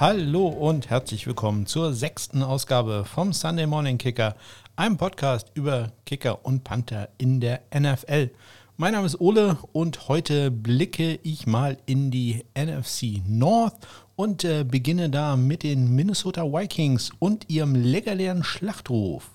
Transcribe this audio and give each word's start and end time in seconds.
Hallo 0.00 0.46
und 0.46 0.90
herzlich 0.90 1.26
willkommen 1.26 1.66
zur 1.66 1.92
sechsten 1.92 2.44
Ausgabe 2.44 3.04
vom 3.04 3.32
Sunday 3.32 3.66
Morning 3.66 3.98
Kicker, 3.98 4.36
einem 4.76 4.96
Podcast 4.96 5.50
über 5.54 5.90
Kicker 6.06 6.44
und 6.44 6.62
Panther 6.62 7.08
in 7.18 7.40
der 7.40 7.62
NFL. 7.76 8.30
Mein 8.76 8.92
Name 8.92 9.06
ist 9.06 9.20
Ole 9.20 9.58
und 9.72 10.06
heute 10.06 10.52
blicke 10.52 11.18
ich 11.24 11.48
mal 11.48 11.78
in 11.86 12.12
die 12.12 12.44
NFC 12.56 13.24
North 13.26 13.74
und 14.14 14.44
äh, 14.44 14.62
beginne 14.62 15.10
da 15.10 15.34
mit 15.34 15.64
den 15.64 15.92
Minnesota 15.96 16.44
Vikings 16.44 17.10
und 17.18 17.50
ihrem 17.50 17.74
legendären 17.74 18.44
Schlachtruf. 18.44 19.28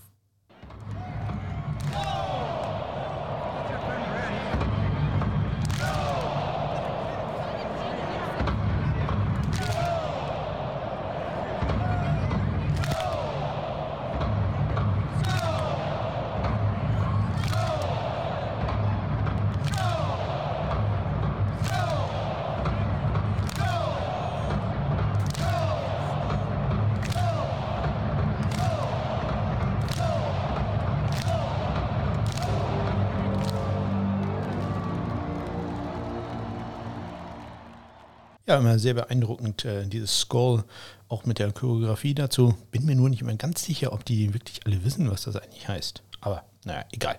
Ja, 38.45 38.57
immer 38.57 38.77
sehr 38.77 38.93
beeindruckend, 38.93 39.63
äh, 39.63 39.85
dieses 39.87 40.19
Skull, 40.19 40.65
auch 41.07 41.25
mit 41.25 41.39
der 41.39 41.53
Choreografie 41.53 42.13
dazu. 42.13 42.55
Bin 42.71 42.83
mir 42.83 42.95
nur 42.95 43.09
nicht 43.09 43.21
immer 43.21 43.35
ganz 43.35 43.63
sicher, 43.63 43.93
ob 43.93 44.03
die 44.03 44.33
wirklich 44.33 44.59
alle 44.65 44.83
wissen, 44.83 45.09
was 45.09 45.23
das 45.23 45.37
eigentlich 45.37 45.67
heißt. 45.69 46.03
Aber 46.19 46.43
naja, 46.65 46.83
egal. 46.91 47.15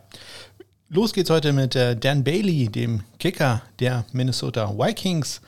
Los 0.91 1.15
geht's 1.15 1.31
heute 1.31 1.55
mit 1.55 1.77
äh, 1.77 1.97
Dan 1.97 2.25
Bailey, 2.25 2.69
dem 2.69 3.05
Kicker 3.19 3.63
der 3.81 4.05
Minnesota 4.13 4.77
Vikings. 4.77 5.41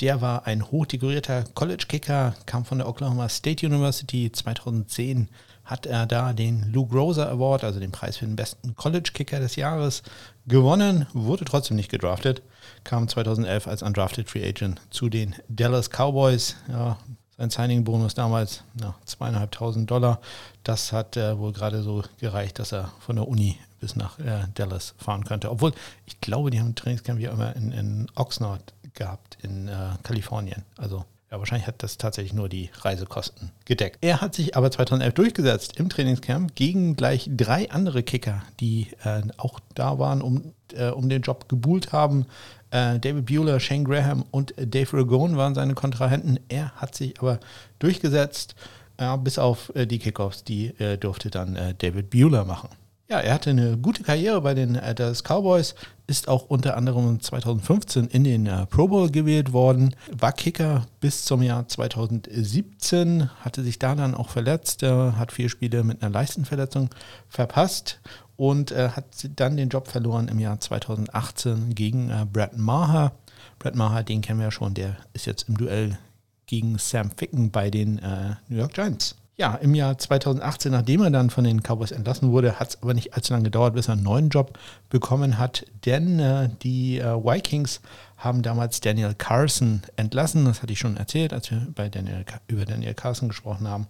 Der 0.00 0.22
war 0.22 0.46
ein 0.46 0.70
hochdekorierter 0.70 1.44
College-Kicker, 1.54 2.34
kam 2.46 2.64
von 2.64 2.78
der 2.78 2.88
Oklahoma 2.88 3.28
State 3.28 3.66
University. 3.66 4.32
2010 4.32 5.28
hat 5.64 5.84
er 5.84 6.06
da 6.06 6.32
den 6.32 6.72
Luke 6.72 6.96
Rosa 6.96 7.28
Award, 7.28 7.64
also 7.64 7.80
den 7.80 7.92
Preis 7.92 8.16
für 8.16 8.24
den 8.24 8.36
besten 8.36 8.74
College-Kicker 8.76 9.40
des 9.40 9.56
Jahres, 9.56 10.02
gewonnen, 10.46 11.06
wurde 11.12 11.44
trotzdem 11.44 11.76
nicht 11.76 11.90
gedraftet 11.90 12.40
kam 12.84 13.08
2011 13.08 13.66
als 13.66 13.82
Undrafted 13.82 14.28
Free 14.28 14.46
Agent 14.46 14.80
zu 14.90 15.08
den 15.08 15.34
Dallas 15.48 15.90
Cowboys. 15.90 16.56
Ja, 16.68 16.98
sein 17.38 17.50
Signing-Bonus 17.50 18.14
damals 18.14 18.64
ja, 18.80 18.94
zweieinhalbtausend 19.04 19.90
Dollar. 19.90 20.20
Das 20.64 20.92
hat 20.92 21.16
äh, 21.16 21.38
wohl 21.38 21.52
gerade 21.52 21.82
so 21.82 22.02
gereicht, 22.18 22.58
dass 22.58 22.72
er 22.72 22.92
von 22.98 23.16
der 23.16 23.28
Uni 23.28 23.56
bis 23.80 23.94
nach 23.94 24.18
äh, 24.18 24.44
Dallas 24.54 24.94
fahren 24.98 25.24
könnte. 25.24 25.50
Obwohl, 25.50 25.72
ich 26.04 26.20
glaube, 26.20 26.50
die 26.50 26.58
haben 26.58 26.70
ein 26.70 26.74
Trainingscamp 26.74 27.20
wie 27.20 27.26
immer 27.26 27.54
in, 27.54 27.70
in 27.70 28.06
Oxnard 28.16 28.74
gehabt, 28.94 29.38
in 29.42 29.68
äh, 29.68 29.90
Kalifornien. 30.02 30.64
Also 30.76 31.04
ja, 31.30 31.38
wahrscheinlich 31.38 31.66
hat 31.66 31.82
das 31.82 31.98
tatsächlich 31.98 32.32
nur 32.32 32.48
die 32.48 32.70
Reisekosten 32.80 33.50
gedeckt. 33.66 33.98
Er 34.00 34.20
hat 34.20 34.34
sich 34.34 34.56
aber 34.56 34.70
2011 34.70 35.14
durchgesetzt 35.14 35.76
im 35.76 35.88
Trainingscamp 35.90 36.54
gegen 36.54 36.96
gleich 36.96 37.28
drei 37.30 37.70
andere 37.70 38.02
Kicker, 38.02 38.42
die 38.60 38.88
äh, 39.04 39.22
auch 39.36 39.60
da 39.74 39.98
waren, 39.98 40.22
um, 40.22 40.54
äh, 40.72 40.88
um 40.88 41.08
den 41.08 41.22
Job 41.22 41.48
gebuhlt 41.48 41.92
haben. 41.92 42.26
Äh, 42.70 42.98
David 42.98 43.26
Bueller, 43.26 43.60
Shane 43.60 43.84
Graham 43.84 44.24
und 44.30 44.54
Dave 44.56 44.96
Ragone 44.96 45.36
waren 45.36 45.54
seine 45.54 45.74
Kontrahenten. 45.74 46.40
Er 46.48 46.70
hat 46.76 46.94
sich 46.94 47.18
aber 47.20 47.40
durchgesetzt, 47.78 48.54
äh, 48.98 49.16
bis 49.18 49.38
auf 49.38 49.74
äh, 49.74 49.86
die 49.86 49.98
Kickoffs, 49.98 50.44
die 50.44 50.68
äh, 50.78 50.96
durfte 50.96 51.30
dann 51.30 51.58
David 51.78 52.10
Bueller 52.10 52.44
machen. 52.44 52.68
Ja, 53.10 53.20
er 53.20 53.32
hatte 53.32 53.48
eine 53.48 53.78
gute 53.78 54.02
Karriere 54.02 54.42
bei 54.42 54.52
den 54.52 54.74
äh, 54.74 54.94
Dallas 54.94 55.22
Cowboys, 55.22 55.74
ist 56.06 56.28
auch 56.28 56.50
unter 56.50 56.76
anderem 56.76 57.18
2015 57.18 58.08
in 58.08 58.22
den 58.22 58.44
äh, 58.44 58.66
Pro 58.66 58.86
Bowl 58.86 59.10
gewählt 59.10 59.54
worden, 59.54 59.96
war 60.12 60.32
Kicker 60.32 60.86
bis 61.00 61.24
zum 61.24 61.40
Jahr 61.40 61.66
2017, 61.66 63.30
hatte 63.40 63.62
sich 63.62 63.78
da 63.78 63.94
dann 63.94 64.14
auch 64.14 64.28
verletzt, 64.28 64.82
äh, 64.82 65.12
hat 65.12 65.32
vier 65.32 65.48
Spiele 65.48 65.84
mit 65.84 66.02
einer 66.02 66.12
Leistenverletzung 66.12 66.90
verpasst 67.30 67.98
und 68.36 68.70
hat 68.70 69.06
dann 69.34 69.56
den 69.56 69.68
Job 69.68 69.88
verloren 69.88 70.28
im 70.28 70.38
Jahr 70.38 70.60
2018 70.60 71.74
gegen 71.74 72.12
Brad 72.32 72.56
Maher. 72.56 73.10
Brad 73.58 73.74
Maher, 73.74 74.04
den 74.04 74.20
kennen 74.20 74.38
wir 74.38 74.44
ja 74.44 74.50
schon, 74.52 74.74
der 74.74 74.96
ist 75.12 75.26
jetzt 75.26 75.48
im 75.48 75.56
Duell 75.56 75.98
gegen 76.46 76.78
Sam 76.78 77.10
Ficken 77.10 77.50
bei 77.50 77.68
den 77.68 78.00
New 78.48 78.58
York 78.58 78.74
Giants. 78.74 79.16
Ja, 79.40 79.54
im 79.54 79.72
Jahr 79.76 79.96
2018, 79.96 80.72
nachdem 80.72 81.00
er 81.00 81.10
dann 81.10 81.30
von 81.30 81.44
den 81.44 81.62
Cowboys 81.62 81.92
entlassen 81.92 82.32
wurde, 82.32 82.58
hat 82.58 82.70
es 82.70 82.82
aber 82.82 82.92
nicht 82.92 83.14
allzu 83.14 83.32
lange 83.32 83.44
gedauert, 83.44 83.72
bis 83.72 83.86
er 83.86 83.92
einen 83.92 84.02
neuen 84.02 84.30
Job 84.30 84.58
bekommen 84.90 85.38
hat, 85.38 85.64
denn 85.86 86.18
äh, 86.18 86.48
die 86.64 86.98
äh, 86.98 87.04
Vikings 87.04 87.80
haben 88.16 88.42
damals 88.42 88.80
Daniel 88.80 89.14
Carson 89.14 89.82
entlassen. 89.94 90.44
Das 90.44 90.60
hatte 90.60 90.72
ich 90.72 90.80
schon 90.80 90.96
erzählt, 90.96 91.32
als 91.32 91.52
wir 91.52 91.68
bei 91.72 91.88
Daniel, 91.88 92.24
über 92.48 92.64
Daniel 92.64 92.94
Carson 92.94 93.28
gesprochen 93.28 93.68
haben. 93.68 93.86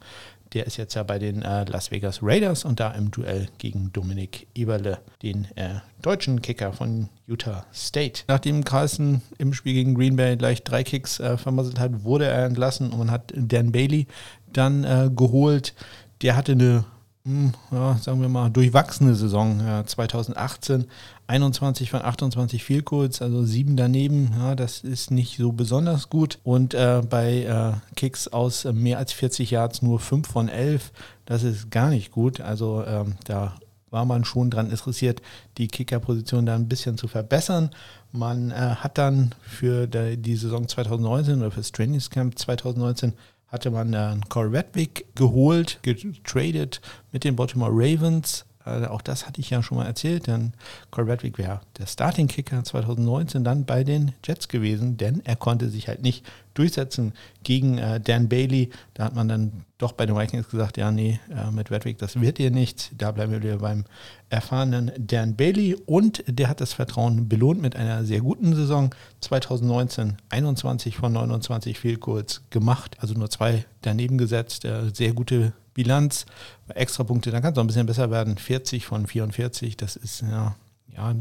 Der 0.52 0.66
ist 0.66 0.76
jetzt 0.76 0.94
ja 0.94 1.02
bei 1.02 1.18
den 1.18 1.42
äh, 1.42 1.64
Las 1.64 1.90
Vegas 1.90 2.20
Raiders 2.22 2.64
und 2.64 2.80
da 2.80 2.90
im 2.92 3.10
Duell 3.10 3.48
gegen 3.58 3.92
Dominik 3.92 4.48
Eberle, 4.54 4.98
den 5.22 5.46
äh, 5.56 5.80
deutschen 6.00 6.40
Kicker 6.40 6.72
von 6.72 7.08
Utah 7.26 7.66
State. 7.72 8.22
Nachdem 8.28 8.64
Carlson 8.64 9.20
im 9.36 9.52
Spiel 9.52 9.74
gegen 9.74 9.94
Green 9.94 10.16
Bay 10.16 10.36
gleich 10.36 10.62
drei 10.62 10.84
Kicks 10.84 11.20
äh, 11.20 11.36
vermasselt 11.36 11.78
hat, 11.78 12.04
wurde 12.04 12.26
er 12.26 12.46
entlassen 12.46 12.90
und 12.90 12.98
man 12.98 13.10
hat 13.10 13.32
Dan 13.36 13.72
Bailey 13.72 14.06
dann 14.52 14.84
äh, 14.84 15.10
geholt. 15.14 15.74
Der 16.22 16.36
hatte 16.36 16.52
eine 16.52 16.84
hm, 17.28 17.52
ja, 17.70 17.98
sagen 17.98 18.22
wir 18.22 18.30
mal, 18.30 18.48
durchwachsene 18.48 19.14
Saison. 19.14 19.60
Ja, 19.60 19.84
2018 19.84 20.86
21 21.26 21.90
von 21.90 22.00
28 22.00 22.64
Field 22.64 22.90
also 22.90 23.44
sieben 23.44 23.76
daneben. 23.76 24.30
Ja, 24.38 24.54
das 24.54 24.80
ist 24.80 25.10
nicht 25.10 25.36
so 25.36 25.52
besonders 25.52 26.08
gut. 26.08 26.38
Und 26.42 26.72
äh, 26.72 27.02
bei 27.08 27.42
äh, 27.42 27.94
Kicks 27.96 28.28
aus 28.28 28.64
äh, 28.64 28.72
mehr 28.72 28.96
als 28.96 29.12
40 29.12 29.50
Yards 29.50 29.82
nur 29.82 30.00
5 30.00 30.26
von 30.26 30.48
11. 30.48 30.90
Das 31.26 31.42
ist 31.42 31.70
gar 31.70 31.90
nicht 31.90 32.12
gut. 32.12 32.40
Also 32.40 32.82
ähm, 32.86 33.16
da 33.24 33.56
war 33.90 34.06
man 34.06 34.24
schon 34.24 34.50
daran 34.50 34.70
interessiert, 34.70 35.20
die 35.58 35.68
Kickerposition 35.68 36.46
da 36.46 36.54
ein 36.54 36.68
bisschen 36.68 36.96
zu 36.96 37.08
verbessern. 37.08 37.70
Man 38.10 38.50
äh, 38.50 38.54
hat 38.54 38.96
dann 38.96 39.34
für 39.42 39.86
die 39.86 40.36
Saison 40.36 40.66
2019 40.66 41.40
oder 41.40 41.50
für 41.50 41.60
das 41.60 41.72
Trainingscamp 41.72 42.38
2019 42.38 43.12
hatte 43.48 43.70
man 43.70 43.92
dann 43.92 44.28
Corey 44.28 44.56
Redwick 44.56 45.06
geholt, 45.14 45.78
getradet 45.82 46.80
mit 47.12 47.24
den 47.24 47.36
Baltimore 47.36 47.72
Ravens. 47.72 48.44
Äh, 48.64 48.86
auch 48.86 49.02
das 49.02 49.26
hatte 49.26 49.40
ich 49.40 49.50
ja 49.50 49.62
schon 49.62 49.78
mal 49.78 49.86
erzählt, 49.86 50.26
denn 50.26 50.52
Corey 50.90 51.10
Redwick 51.10 51.38
wäre 51.38 51.60
der 51.78 51.86
Starting-Kicker 51.86 52.62
2019 52.62 53.44
dann 53.44 53.64
bei 53.64 53.84
den 53.84 54.12
Jets 54.24 54.48
gewesen, 54.48 54.96
denn 54.96 55.22
er 55.24 55.36
konnte 55.36 55.68
sich 55.70 55.88
halt 55.88 56.02
nicht 56.02 56.26
durchsetzen 56.58 57.12
gegen 57.42 57.78
äh, 57.78 58.00
Dan 58.00 58.28
Bailey. 58.28 58.70
Da 58.94 59.04
hat 59.04 59.14
man 59.14 59.28
dann 59.28 59.64
doch 59.78 59.92
bei 59.92 60.06
den 60.06 60.16
Vikings 60.16 60.48
gesagt, 60.48 60.76
ja, 60.76 60.90
nee, 60.90 61.20
äh, 61.30 61.50
mit 61.52 61.70
Redwick, 61.70 61.98
das 61.98 62.20
wird 62.20 62.38
ihr 62.38 62.50
nichts. 62.50 62.90
Da 62.96 63.12
bleiben 63.12 63.32
wir 63.32 63.42
wieder 63.42 63.58
beim 63.58 63.84
erfahrenen 64.28 64.90
Dan 64.98 65.36
Bailey 65.36 65.76
und 65.86 66.24
der 66.26 66.48
hat 66.48 66.60
das 66.60 66.72
Vertrauen 66.72 67.28
belohnt 67.28 67.62
mit 67.62 67.76
einer 67.76 68.04
sehr 68.04 68.20
guten 68.20 68.54
Saison. 68.54 68.94
2019 69.20 70.16
21 70.28 70.96
von 70.96 71.12
29 71.12 71.78
Field 71.78 72.00
Goals 72.00 72.42
gemacht, 72.50 72.96
also 73.00 73.14
nur 73.14 73.30
zwei 73.30 73.64
daneben 73.82 74.18
gesetzt, 74.18 74.64
äh, 74.64 74.90
sehr 74.92 75.12
gute 75.12 75.52
Bilanz. 75.74 76.26
Bei 76.66 76.74
Extrapunkte, 76.74 77.30
dann 77.30 77.40
kann 77.40 77.52
es 77.52 77.58
auch 77.58 77.62
ein 77.62 77.68
bisschen 77.68 77.86
besser 77.86 78.10
werden. 78.10 78.36
40 78.36 78.84
von 78.84 79.06
44, 79.06 79.76
das 79.76 79.94
ist 79.94 80.22
ja, 80.22 80.56
ja 80.98 81.14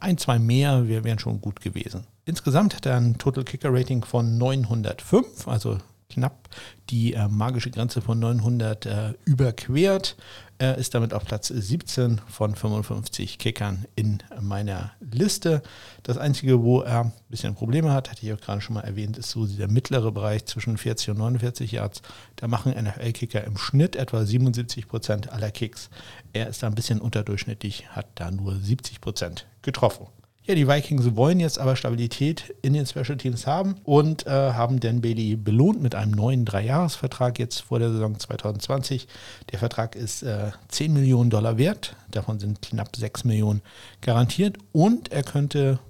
ein, 0.00 0.18
zwei 0.18 0.38
mehr, 0.38 0.88
wir 0.88 1.04
wären 1.04 1.18
schon 1.18 1.40
gut 1.40 1.60
gewesen. 1.60 2.06
Insgesamt 2.24 2.74
hat 2.74 2.86
er 2.86 2.96
ein 2.96 3.18
Total 3.18 3.44
Kicker 3.44 3.72
Rating 3.72 4.04
von 4.04 4.38
905, 4.38 5.48
also 5.48 5.78
knapp 6.08 6.48
die 6.90 7.14
äh, 7.14 7.28
magische 7.28 7.70
Grenze 7.70 8.00
von 8.00 8.18
900 8.18 8.86
äh, 8.86 9.14
überquert. 9.24 10.16
Er 10.58 10.78
ist 10.78 10.94
damit 10.94 11.12
auf 11.12 11.26
Platz 11.26 11.48
17 11.48 12.22
von 12.28 12.54
55 12.54 13.38
Kickern 13.38 13.84
in 13.94 14.22
meiner 14.40 14.92
Liste. 15.00 15.62
Das 16.02 16.16
Einzige, 16.16 16.62
wo 16.62 16.80
er 16.80 17.04
ein 17.04 17.12
bisschen 17.28 17.54
Probleme 17.54 17.92
hat, 17.92 18.10
hatte 18.10 18.24
ich 18.24 18.32
auch 18.32 18.40
gerade 18.40 18.62
schon 18.62 18.74
mal 18.74 18.80
erwähnt, 18.80 19.18
ist 19.18 19.30
so 19.30 19.46
der 19.46 19.68
mittlere 19.68 20.12
Bereich 20.12 20.46
zwischen 20.46 20.78
40 20.78 21.10
und 21.10 21.18
49 21.18 21.72
Yards. 21.72 22.00
Da 22.36 22.48
machen 22.48 22.72
NFL-Kicker 22.72 23.44
im 23.44 23.58
Schnitt 23.58 23.96
etwa 23.96 24.24
77 24.24 24.88
Prozent 24.88 25.30
aller 25.30 25.50
Kicks. 25.50 25.90
Er 26.32 26.48
ist 26.48 26.62
da 26.62 26.68
ein 26.68 26.74
bisschen 26.74 27.02
unterdurchschnittlich, 27.02 27.90
hat 27.90 28.06
da 28.14 28.30
nur 28.30 28.56
70 28.58 29.02
Prozent 29.02 29.46
getroffen. 29.60 30.06
Ja, 30.48 30.54
die 30.54 30.68
Vikings 30.68 31.16
wollen 31.16 31.40
jetzt 31.40 31.58
aber 31.58 31.74
Stabilität 31.74 32.54
in 32.62 32.72
den 32.72 32.86
Special 32.86 33.16
Teams 33.16 33.48
haben 33.48 33.74
und 33.82 34.28
äh, 34.28 34.30
haben 34.30 34.78
Dan 34.78 35.00
Bailey 35.00 35.34
belohnt 35.34 35.82
mit 35.82 35.96
einem 35.96 36.12
neuen 36.12 36.44
Dreijahresvertrag 36.44 37.40
jetzt 37.40 37.62
vor 37.62 37.80
der 37.80 37.90
Saison 37.90 38.16
2020. 38.16 39.08
Der 39.50 39.58
Vertrag 39.58 39.96
ist 39.96 40.22
äh, 40.22 40.52
10 40.68 40.92
Millionen 40.92 41.30
Dollar 41.30 41.58
wert, 41.58 41.96
davon 42.12 42.38
sind 42.38 42.62
knapp 42.62 42.94
6 42.94 43.24
Millionen 43.24 43.60
garantiert 44.02 44.56
und 44.70 45.10
er 45.10 45.24
könnte, 45.24 45.80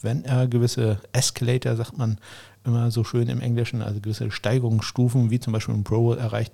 wenn 0.00 0.24
er 0.24 0.46
gewisse 0.46 0.98
Escalator, 1.12 1.76
sagt 1.76 1.98
man, 1.98 2.16
immer 2.66 2.90
so 2.90 3.04
schön 3.04 3.28
im 3.28 3.40
Englischen, 3.40 3.82
also 3.82 4.00
gewisse 4.00 4.30
Steigerungsstufen, 4.30 5.30
wie 5.30 5.40
zum 5.40 5.52
Beispiel 5.52 5.74
im 5.74 5.84
Pro 5.84 6.02
Bowl 6.02 6.18
erreicht. 6.18 6.52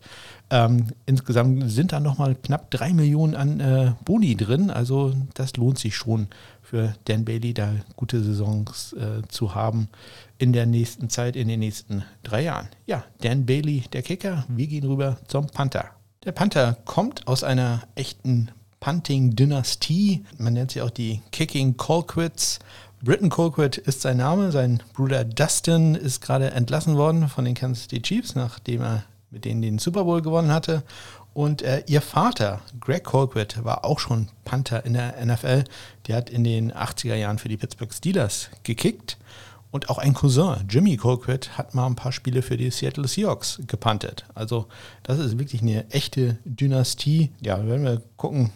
Ähm, 0.50 0.88
insgesamt 1.06 1.70
sind 1.70 1.92
da 1.92 2.00
nochmal 2.00 2.34
knapp 2.34 2.70
drei 2.70 2.92
Millionen 2.92 3.34
an 3.34 3.60
äh, 3.60 3.92
Boni 4.04 4.36
drin, 4.36 4.70
also 4.70 5.14
das 5.34 5.56
lohnt 5.56 5.78
sich 5.78 5.96
schon 5.96 6.28
für 6.62 6.94
Dan 7.04 7.24
Bailey, 7.24 7.54
da 7.54 7.72
gute 7.96 8.22
Saisons 8.22 8.94
äh, 8.94 9.26
zu 9.28 9.54
haben 9.54 9.88
in 10.38 10.52
der 10.52 10.66
nächsten 10.66 11.10
Zeit, 11.10 11.36
in 11.36 11.48
den 11.48 11.60
nächsten 11.60 12.04
drei 12.22 12.44
Jahren. 12.44 12.68
Ja, 12.86 13.04
Dan 13.20 13.46
Bailey, 13.46 13.84
der 13.92 14.02
Kicker, 14.02 14.44
wir 14.48 14.66
gehen 14.66 14.84
rüber 14.84 15.18
zum 15.26 15.46
Panther. 15.46 15.90
Der 16.24 16.32
Panther 16.32 16.78
kommt 16.84 17.26
aus 17.26 17.44
einer 17.44 17.82
echten 17.94 18.50
Punting-Dynastie. 18.80 20.24
Man 20.38 20.54
nennt 20.54 20.72
sie 20.72 20.82
auch 20.82 20.90
die 20.90 21.20
Kicking 21.30 21.76
Colquitts. 21.76 22.58
Britton 23.04 23.30
Colquitt 23.30 23.78
ist 23.78 24.00
sein 24.02 24.18
Name. 24.18 24.52
Sein 24.52 24.80
Bruder 24.94 25.24
Dustin 25.24 25.96
ist 25.96 26.20
gerade 26.20 26.52
entlassen 26.52 26.96
worden 26.96 27.28
von 27.28 27.44
den 27.44 27.54
Kansas 27.54 27.82
City 27.82 28.00
Chiefs, 28.00 28.36
nachdem 28.36 28.80
er 28.82 29.02
mit 29.32 29.44
denen 29.44 29.60
den 29.60 29.80
Super 29.80 30.04
Bowl 30.04 30.22
gewonnen 30.22 30.52
hatte. 30.52 30.84
Und 31.34 31.62
äh, 31.62 31.82
ihr 31.88 32.00
Vater, 32.00 32.60
Greg 32.78 33.02
Colquitt, 33.02 33.64
war 33.64 33.84
auch 33.84 33.98
schon 33.98 34.28
Panther 34.44 34.86
in 34.86 34.92
der 34.92 35.16
NFL. 35.24 35.64
Der 36.06 36.16
hat 36.16 36.30
in 36.30 36.44
den 36.44 36.72
80er 36.72 37.16
Jahren 37.16 37.40
für 37.40 37.48
die 37.48 37.56
Pittsburgh 37.56 37.92
Steelers 37.92 38.50
gekickt. 38.62 39.18
Und 39.72 39.90
auch 39.90 39.98
ein 39.98 40.14
Cousin, 40.14 40.68
Jimmy 40.68 40.96
Colquitt, 40.96 41.58
hat 41.58 41.74
mal 41.74 41.86
ein 41.86 41.96
paar 41.96 42.12
Spiele 42.12 42.42
für 42.42 42.56
die 42.56 42.70
Seattle 42.70 43.08
Seahawks 43.08 43.62
gepantet. 43.66 44.26
Also 44.36 44.66
das 45.02 45.18
ist 45.18 45.40
wirklich 45.40 45.62
eine 45.62 45.90
echte 45.90 46.38
Dynastie. 46.44 47.32
Ja, 47.40 47.66
werden 47.66 47.82
wir 47.82 48.00
gucken, 48.16 48.52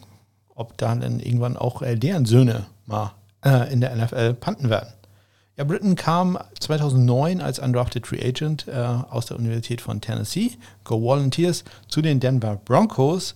ob 0.55 0.77
dann 0.77 1.01
irgendwann 1.19 1.57
auch 1.57 1.81
äh, 1.81 1.97
deren 1.97 2.25
Söhne 2.25 2.67
mal 2.85 3.11
äh, 3.43 3.71
in 3.71 3.81
der 3.81 3.95
NFL 3.95 4.33
panten 4.33 4.69
werden. 4.69 4.93
Ja, 5.57 5.63
Britton 5.63 5.95
kam 5.95 6.37
2009 6.59 7.41
als 7.41 7.57
undrafted 7.57 8.05
Free 8.05 8.23
Agent 8.23 8.67
äh, 8.67 8.73
aus 8.73 9.25
der 9.25 9.37
Universität 9.37 9.81
von 9.81 10.01
Tennessee, 10.01 10.51
Go 10.83 11.01
Volunteers, 11.01 11.63
zu 11.87 12.03
den 12.03 12.19
Denver 12.19 12.57
Broncos. 12.63 13.33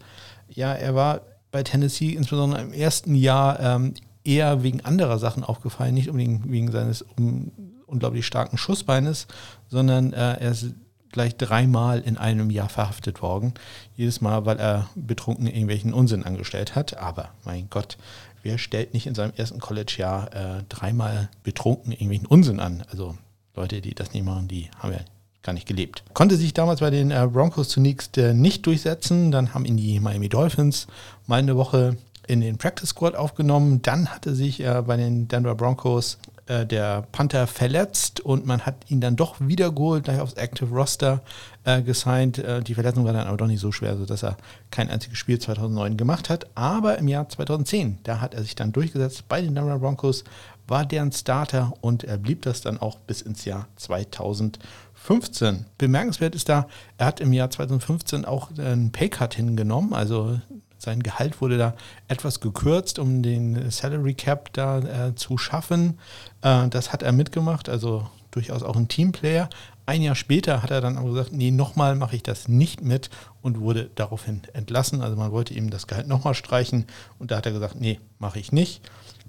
Ja, 0.47 0.71
er 0.73 0.93
war 0.93 1.21
bei 1.51 1.63
Tennessee 1.63 2.11
insbesondere 2.11 2.61
im 2.61 2.73
ersten 2.73 3.15
Jahr 3.15 3.59
ähm, 3.59 3.95
eher 4.23 4.61
wegen 4.61 4.81
anderer 4.81 5.17
Sachen 5.17 5.43
aufgefallen, 5.43 5.95
nicht 5.95 6.09
unbedingt 6.09 6.49
wegen 6.49 6.71
seines 6.71 7.01
um, 7.01 7.51
unglaublich 7.87 8.27
starken 8.27 8.57
Schussbeines, 8.57 9.25
sondern 9.67 10.13
äh, 10.13 10.33
er 10.39 10.51
ist 10.51 10.67
gleich 11.11 11.35
dreimal 11.35 11.99
in 11.99 12.17
einem 12.17 12.49
Jahr 12.49 12.69
verhaftet 12.69 13.21
worden. 13.21 13.53
Jedes 13.95 14.21
Mal, 14.21 14.45
weil 14.45 14.59
er 14.59 14.89
betrunken 14.95 15.47
irgendwelchen 15.47 15.93
Unsinn 15.93 16.23
angestellt 16.23 16.75
hat. 16.75 16.97
Aber 16.97 17.29
mein 17.43 17.67
Gott, 17.69 17.97
wer 18.43 18.57
stellt 18.57 18.93
nicht 18.93 19.07
in 19.07 19.15
seinem 19.15 19.33
ersten 19.35 19.59
College-Jahr 19.59 20.33
äh, 20.33 20.63
dreimal 20.69 21.29
betrunken 21.43 21.91
irgendwelchen 21.91 22.27
Unsinn 22.27 22.59
an? 22.59 22.83
Also 22.91 23.15
Leute, 23.55 23.81
die 23.81 23.93
das 23.93 24.13
nicht 24.13 24.25
machen, 24.25 24.47
die 24.47 24.69
haben 24.79 24.93
ja 24.93 24.99
gar 25.43 25.53
nicht 25.53 25.67
gelebt. 25.67 26.03
Konnte 26.13 26.37
sich 26.37 26.53
damals 26.53 26.79
bei 26.79 26.89
den 26.89 27.11
äh, 27.11 27.27
Broncos 27.31 27.69
zunächst 27.69 28.17
äh, 28.17 28.33
nicht 28.33 28.65
durchsetzen. 28.65 29.31
Dann 29.31 29.53
haben 29.53 29.65
ihn 29.65 29.77
die 29.77 29.99
Miami 29.99 30.29
Dolphins 30.29 30.87
mal 31.27 31.39
eine 31.39 31.57
Woche 31.57 31.97
in 32.27 32.41
den 32.41 32.57
Practice 32.57 32.89
Squad 32.89 33.15
aufgenommen. 33.15 33.81
Dann 33.81 34.09
hatte 34.09 34.35
sich 34.35 34.61
äh, 34.61 34.83
bei 34.85 34.97
den 34.97 35.27
Denver 35.27 35.55
Broncos 35.55 36.17
äh, 36.51 36.65
der 36.65 37.03
Panther 37.13 37.47
verletzt 37.47 38.19
und 38.19 38.45
man 38.45 38.65
hat 38.65 38.75
ihn 38.89 38.99
dann 38.99 39.15
doch 39.15 39.35
wiedergeholt, 39.39 40.03
gleich 40.03 40.19
aufs 40.19 40.33
Active 40.33 40.69
Roster 40.69 41.21
äh, 41.63 41.81
gesigned. 41.81 42.39
Äh, 42.39 42.61
die 42.61 42.73
Verletzung 42.73 43.05
war 43.05 43.13
dann 43.13 43.27
aber 43.27 43.37
doch 43.37 43.47
nicht 43.47 43.61
so 43.61 43.71
schwer, 43.71 43.95
sodass 43.95 44.21
er 44.23 44.35
kein 44.69 44.89
einziges 44.89 45.17
Spiel 45.17 45.39
2009 45.39 45.95
gemacht 45.95 46.29
hat. 46.29 46.47
Aber 46.55 46.97
im 46.97 47.07
Jahr 47.07 47.29
2010, 47.29 47.99
da 48.03 48.19
hat 48.19 48.33
er 48.33 48.41
sich 48.41 48.55
dann 48.55 48.73
durchgesetzt 48.73 49.29
bei 49.29 49.41
den 49.41 49.55
Denver 49.55 49.79
Broncos, 49.79 50.25
war 50.67 50.85
deren 50.85 51.13
Starter 51.13 51.71
und 51.79 52.03
er 52.03 52.17
blieb 52.17 52.41
das 52.41 52.59
dann 52.59 52.77
auch 52.77 52.99
bis 52.99 53.21
ins 53.21 53.45
Jahr 53.45 53.67
2015. 53.77 55.65
Bemerkenswert 55.77 56.35
ist 56.35 56.49
da, 56.49 56.67
er 56.97 57.05
hat 57.05 57.21
im 57.21 57.31
Jahr 57.31 57.49
2015 57.49 58.25
auch 58.25 58.49
einen 58.57 58.91
Paycut 58.91 59.35
hingenommen, 59.35 59.93
also 59.93 60.37
sein 60.81 61.03
Gehalt 61.03 61.41
wurde 61.41 61.57
da 61.57 61.75
etwas 62.07 62.39
gekürzt, 62.39 62.97
um 62.97 63.21
den 63.21 63.69
Salary 63.69 64.15
Cap 64.15 64.51
da 64.53 64.79
äh, 64.79 65.15
zu 65.15 65.37
schaffen. 65.37 65.99
Äh, 66.41 66.69
das 66.69 66.91
hat 66.91 67.03
er 67.03 67.11
mitgemacht, 67.11 67.69
also 67.69 68.07
durchaus 68.31 68.63
auch 68.63 68.75
ein 68.75 68.87
Teamplayer. 68.87 69.49
Ein 69.85 70.01
Jahr 70.01 70.15
später 70.15 70.63
hat 70.63 70.71
er 70.71 70.81
dann 70.81 70.97
aber 70.97 71.09
gesagt, 71.09 71.33
nee, 71.33 71.51
nochmal 71.51 71.95
mache 71.95 72.15
ich 72.15 72.23
das 72.23 72.47
nicht 72.47 72.81
mit 72.81 73.09
und 73.41 73.59
wurde 73.59 73.89
daraufhin 73.95 74.41
entlassen. 74.53 75.01
Also 75.01 75.15
man 75.17 75.31
wollte 75.31 75.53
ihm 75.53 75.69
das 75.69 75.85
Gehalt 75.85 76.07
nochmal 76.07 76.33
streichen 76.33 76.85
und 77.19 77.31
da 77.31 77.37
hat 77.37 77.45
er 77.45 77.51
gesagt, 77.51 77.79
nee, 77.79 77.99
mache 78.17 78.39
ich 78.39 78.51
nicht. 78.51 78.81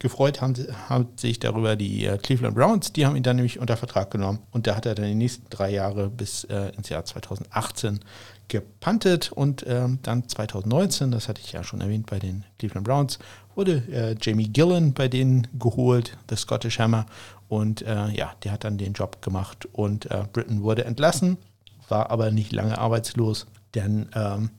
Gefreut 0.02 0.40
haben, 0.40 0.54
haben 0.88 1.08
sich 1.16 1.38
darüber 1.38 1.76
die 1.76 2.04
äh, 2.04 2.18
Cleveland 2.18 2.54
Browns, 2.54 2.92
die 2.92 3.06
haben 3.06 3.16
ihn 3.16 3.22
dann 3.22 3.36
nämlich 3.36 3.58
unter 3.58 3.76
Vertrag 3.76 4.10
genommen 4.10 4.40
und 4.50 4.66
da 4.66 4.76
hat 4.76 4.84
er 4.84 4.94
dann 4.94 5.06
die 5.06 5.14
nächsten 5.14 5.48
drei 5.48 5.70
Jahre 5.70 6.10
bis 6.10 6.44
äh, 6.44 6.72
ins 6.76 6.88
Jahr 6.88 7.04
2018 7.04 8.00
gepantet 8.48 9.32
und 9.32 9.64
ähm, 9.66 9.98
dann 10.02 10.28
2019, 10.28 11.10
das 11.10 11.28
hatte 11.28 11.40
ich 11.42 11.52
ja 11.52 11.64
schon 11.64 11.80
erwähnt 11.80 12.06
bei 12.06 12.18
den 12.18 12.44
Cleveland 12.58 12.86
Browns, 12.86 13.18
wurde 13.54 13.82
äh, 13.90 14.16
Jamie 14.20 14.48
Gillen 14.48 14.92
bei 14.92 15.08
denen 15.08 15.48
geholt, 15.58 16.18
der 16.28 16.36
Scottish 16.36 16.78
Hammer. 16.78 17.06
Und 17.48 17.82
äh, 17.82 18.08
ja, 18.10 18.34
der 18.42 18.52
hat 18.52 18.64
dann 18.64 18.78
den 18.78 18.92
Job 18.94 19.22
gemacht 19.22 19.68
und 19.72 20.10
äh, 20.10 20.24
Britain 20.32 20.62
wurde 20.62 20.84
entlassen, 20.84 21.38
war 21.88 22.10
aber 22.10 22.30
nicht 22.30 22.52
lange 22.52 22.78
arbeitslos, 22.78 23.46
denn 23.74 24.08
ähm, 24.14 24.50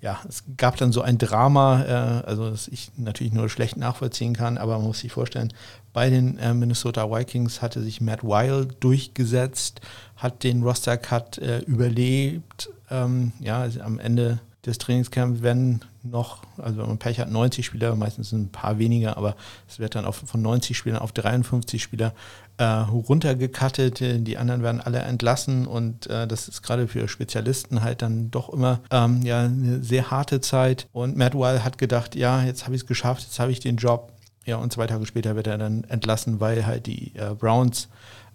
ja, 0.00 0.20
es 0.28 0.44
gab 0.56 0.76
dann 0.76 0.92
so 0.92 1.02
ein 1.02 1.18
Drama, 1.18 1.82
äh, 1.82 2.26
also 2.26 2.50
das 2.50 2.68
ich 2.68 2.92
natürlich 2.96 3.32
nur 3.32 3.48
schlecht 3.48 3.76
nachvollziehen 3.76 4.32
kann, 4.32 4.56
aber 4.56 4.78
man 4.78 4.86
muss 4.86 5.00
sich 5.00 5.12
vorstellen, 5.12 5.52
bei 5.92 6.08
den 6.08 6.38
äh, 6.38 6.54
Minnesota 6.54 7.10
Vikings 7.10 7.62
hatte 7.62 7.82
sich 7.82 8.00
Matt 8.00 8.22
Wild 8.22 8.76
durchgesetzt, 8.80 9.80
hat 10.16 10.44
den 10.44 10.62
Roster-Cut 10.62 11.38
äh, 11.38 11.58
überlebt. 11.60 12.70
Ähm, 12.90 13.32
ja, 13.40 13.60
also 13.60 13.80
am 13.80 13.98
Ende 13.98 14.38
des 14.68 14.78
Trainingscamps 14.78 15.42
werden 15.42 15.84
noch, 16.02 16.42
also 16.58 16.78
wenn 16.78 16.86
man 16.86 16.98
Pech 16.98 17.18
hat, 17.18 17.30
90 17.30 17.66
Spieler, 17.66 17.96
meistens 17.96 18.32
ein 18.32 18.50
paar 18.50 18.78
weniger, 18.78 19.16
aber 19.16 19.34
es 19.68 19.78
wird 19.78 19.94
dann 19.94 20.04
auf, 20.04 20.16
von 20.16 20.40
90 20.42 20.76
Spielern 20.76 21.00
auf 21.00 21.12
53 21.12 21.82
Spieler 21.82 22.12
äh, 22.58 22.64
runtergekattet. 22.64 24.00
Die 24.00 24.38
anderen 24.38 24.62
werden 24.62 24.80
alle 24.80 24.98
entlassen 25.00 25.66
und 25.66 26.06
äh, 26.08 26.26
das 26.26 26.48
ist 26.48 26.62
gerade 26.62 26.88
für 26.88 27.08
Spezialisten 27.08 27.82
halt 27.82 28.02
dann 28.02 28.30
doch 28.30 28.50
immer 28.50 28.80
ähm, 28.90 29.22
ja, 29.22 29.44
eine 29.44 29.82
sehr 29.82 30.10
harte 30.10 30.40
Zeit. 30.40 30.86
Und 30.92 31.16
Matt 31.16 31.34
Weil 31.34 31.64
hat 31.64 31.78
gedacht, 31.78 32.14
ja, 32.14 32.42
jetzt 32.42 32.64
habe 32.64 32.74
ich 32.74 32.82
es 32.82 32.86
geschafft, 32.86 33.22
jetzt 33.22 33.38
habe 33.40 33.52
ich 33.52 33.60
den 33.60 33.76
Job. 33.76 34.12
Ja, 34.44 34.56
und 34.56 34.72
zwei 34.72 34.86
Tage 34.86 35.04
später 35.04 35.36
wird 35.36 35.46
er 35.46 35.58
dann 35.58 35.84
entlassen, 35.84 36.40
weil 36.40 36.64
halt 36.64 36.86
die 36.86 37.14
äh, 37.16 37.34
Browns 37.34 37.88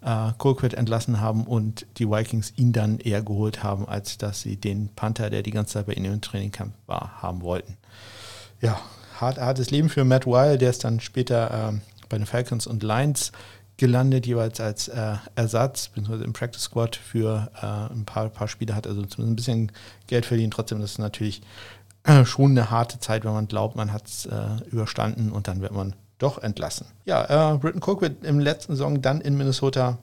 äh, 0.04 0.32
Colquitt 0.38 0.74
entlassen 0.74 1.20
haben 1.20 1.44
und 1.44 1.86
die 1.98 2.08
Vikings 2.08 2.52
ihn 2.56 2.72
dann 2.72 2.98
eher 2.98 3.22
geholt 3.22 3.62
haben, 3.62 3.88
als 3.88 4.18
dass 4.18 4.40
sie 4.40 4.56
den 4.56 4.88
Panther, 4.94 5.30
der 5.30 5.42
die 5.42 5.50
ganze 5.50 5.74
Zeit 5.74 5.86
bei 5.86 5.94
ihnen 5.94 6.12
im 6.12 6.20
Trainingcamp 6.20 6.74
war, 6.86 7.22
haben 7.22 7.42
wollten. 7.42 7.76
Ja, 8.60 8.78
hart, 9.20 9.38
hartes 9.38 9.70
Leben 9.70 9.88
für 9.88 10.04
Matt 10.04 10.26
Weil, 10.26 10.58
der 10.58 10.70
ist 10.70 10.84
dann 10.84 11.00
später 11.00 11.72
äh, 11.72 11.78
bei 12.08 12.18
den 12.18 12.26
Falcons 12.26 12.66
und 12.66 12.82
Lions 12.82 13.32
gelandet, 13.76 14.26
jeweils 14.26 14.60
als 14.60 14.88
äh, 14.88 15.16
Ersatz, 15.34 15.88
beziehungsweise 15.88 16.24
im 16.24 16.32
Practice 16.32 16.62
Squad 16.62 16.96
für 16.96 17.50
äh, 17.60 17.92
ein 17.92 18.04
paar, 18.04 18.28
paar 18.28 18.46
Spiele 18.46 18.74
hat, 18.74 18.86
also 18.86 19.02
zumindest 19.04 19.28
ein 19.28 19.36
bisschen 19.36 19.72
Geld 20.06 20.26
verdient. 20.26 20.54
Trotzdem, 20.54 20.80
das 20.80 20.92
ist 20.92 20.98
natürlich 20.98 21.42
äh, 22.04 22.24
schon 22.24 22.52
eine 22.52 22.70
harte 22.70 23.00
Zeit, 23.00 23.24
wenn 23.24 23.32
man 23.32 23.48
glaubt, 23.48 23.74
man 23.74 23.92
hat 23.92 24.06
es 24.06 24.26
äh, 24.26 24.64
überstanden 24.70 25.32
und 25.32 25.48
dann 25.48 25.60
wird 25.60 25.72
man 25.72 25.94
doch 26.24 26.38
entlassen. 26.38 26.86
Ja, 27.04 27.54
äh, 27.54 27.58
Britton 27.58 27.82
Cook 27.82 28.00
wird 28.00 28.24
im 28.24 28.40
letzten 28.40 28.72
Saison 28.72 29.02
dann 29.02 29.20
in 29.20 29.36
Minnesota 29.36 29.98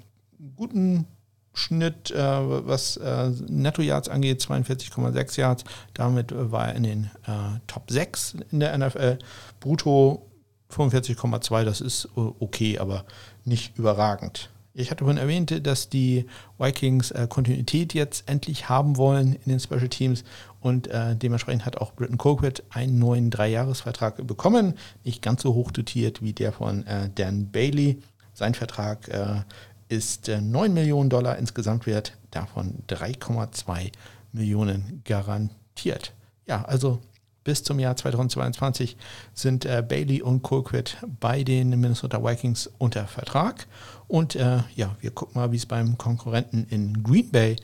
guten 0.55 1.07
Schnitt, 1.53 2.11
äh, 2.11 2.17
was 2.17 2.97
äh, 2.97 3.29
Netto-Yards 3.47 4.07
angeht, 4.07 4.41
42,6 4.41 5.39
Yards. 5.39 5.63
Damit 5.93 6.31
war 6.33 6.69
er 6.69 6.75
in 6.75 6.83
den 6.83 7.03
äh, 7.25 7.59
Top 7.67 7.89
6 7.91 8.37
in 8.51 8.59
der 8.59 8.77
NFL. 8.77 9.17
Brutto 9.59 10.29
45,2, 10.71 11.63
das 11.65 11.81
ist 11.81 12.05
äh, 12.15 12.19
okay, 12.39 12.77
aber 12.79 13.05
nicht 13.43 13.77
überragend. 13.77 14.50
Ich 14.73 14.89
hatte 14.89 15.03
vorhin 15.03 15.21
erwähnt, 15.21 15.65
dass 15.67 15.89
die 15.89 16.25
Vikings 16.57 17.11
äh, 17.11 17.27
Kontinuität 17.27 17.93
jetzt 17.93 18.29
endlich 18.29 18.69
haben 18.69 18.95
wollen 18.95 19.33
in 19.33 19.49
den 19.49 19.59
Special 19.59 19.89
Teams 19.89 20.23
und 20.61 20.87
äh, 20.87 21.15
dementsprechend 21.15 21.65
hat 21.65 21.77
auch 21.77 21.93
Britton 21.93 22.17
Colquitt 22.17 22.63
einen 22.69 22.97
neuen 22.97 23.31
Dreijahresvertrag 23.31 24.25
bekommen. 24.25 24.75
Nicht 25.03 25.21
ganz 25.21 25.41
so 25.41 25.53
hoch 25.53 25.71
dotiert 25.71 26.21
wie 26.21 26.31
der 26.31 26.53
von 26.53 26.87
äh, 26.87 27.09
Dan 27.13 27.51
Bailey. 27.51 28.01
Sein 28.33 28.53
Vertrag 28.53 29.09
äh, 29.09 29.41
ist 29.89 30.29
9 30.29 30.53
äh, 30.53 30.73
Millionen 30.73 31.09
Dollar 31.09 31.37
insgesamt 31.37 31.85
wert, 31.85 32.17
davon 32.31 32.83
3,2 32.87 33.91
Millionen 34.31 35.01
garantiert. 35.03 36.13
Ja, 36.47 36.63
also 36.63 36.99
bis 37.43 37.63
zum 37.63 37.79
Jahr 37.79 37.95
2022 37.95 38.97
sind 39.33 39.65
äh, 39.65 39.83
Bailey 39.87 40.21
und 40.21 40.41
Colquitt 40.41 40.97
bei 41.19 41.43
den 41.43 41.69
Minnesota 41.69 42.23
Vikings 42.23 42.69
unter 42.77 43.07
Vertrag. 43.07 43.67
Und 44.07 44.35
äh, 44.35 44.59
ja, 44.75 44.95
wir 45.01 45.11
gucken 45.11 45.41
mal, 45.41 45.51
wie 45.51 45.57
es 45.57 45.65
beim 45.65 45.97
Konkurrenten 45.97 46.65
in 46.69 47.01
Green 47.03 47.31
Bay 47.31 47.55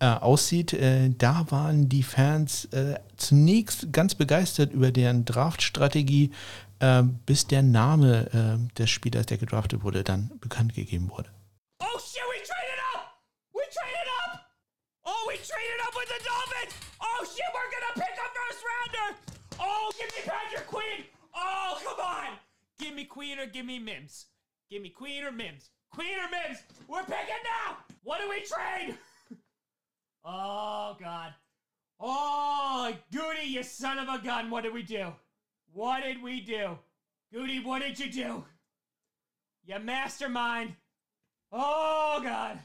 äh, 0.00 0.06
aussieht. 0.06 0.72
Äh, 0.72 1.10
da 1.16 1.46
waren 1.50 1.88
die 1.88 2.02
Fans 2.02 2.66
äh, 2.66 2.98
zunächst 3.16 3.92
ganz 3.92 4.14
begeistert 4.14 4.72
über 4.72 4.90
deren 4.90 5.24
Draftstrategie, 5.24 6.30
äh, 6.80 7.02
bis 7.26 7.46
der 7.46 7.62
Name 7.62 8.60
des 8.78 8.90
Spielers, 8.90 9.26
der 9.26 9.38
gedraftet 9.38 9.82
wurde, 9.82 10.02
dann 10.02 10.30
bekannt 10.40 10.74
gegeben 10.74 11.10
wurde. 11.10 11.28
Oh 11.80 11.98
shit, 11.98 12.22
we 12.28 12.42
traded 12.46 12.80
up! 12.94 13.10
traded 15.40 15.80
up 15.86 15.94
with 15.96 16.08
the 16.08 16.20
Dolphins. 16.20 16.74
Oh 17.00 17.20
shit, 17.24 17.48
we're 17.54 17.70
gonna 17.72 18.06
pick. 18.06 18.09
Oh, 19.60 19.92
give 19.98 20.08
me 20.08 20.22
Patrick 20.24 20.66
Queen. 20.66 21.04
Oh, 21.34 21.78
come 21.84 22.00
on. 22.00 22.38
Give 22.78 22.94
me 22.94 23.04
Queen 23.04 23.38
or 23.38 23.46
give 23.46 23.66
me 23.66 23.78
Mims. 23.78 24.26
Give 24.70 24.82
me 24.82 24.88
Queen 24.88 25.22
or 25.24 25.30
Mims. 25.30 25.70
Queen 25.92 26.14
or 26.18 26.30
Mims. 26.30 26.62
We're 26.88 27.02
picking 27.02 27.44
now. 27.44 27.76
What 28.02 28.20
do 28.20 28.28
we 28.30 28.40
trade? 28.40 28.96
oh 30.24 30.96
God. 30.98 31.34
Oh, 32.00 32.92
Goody, 33.12 33.46
you 33.46 33.62
son 33.62 33.98
of 33.98 34.08
a 34.08 34.24
gun. 34.24 34.50
What 34.50 34.64
did 34.64 34.72
we 34.72 34.82
do? 34.82 35.12
What 35.72 36.02
did 36.02 36.22
we 36.22 36.40
do? 36.40 36.78
Goody, 37.32 37.60
what 37.60 37.82
did 37.82 37.98
you 37.98 38.10
do? 38.10 38.44
You 39.64 39.78
mastermind. 39.78 40.74
Oh, 41.52 42.20
God. 42.22 42.58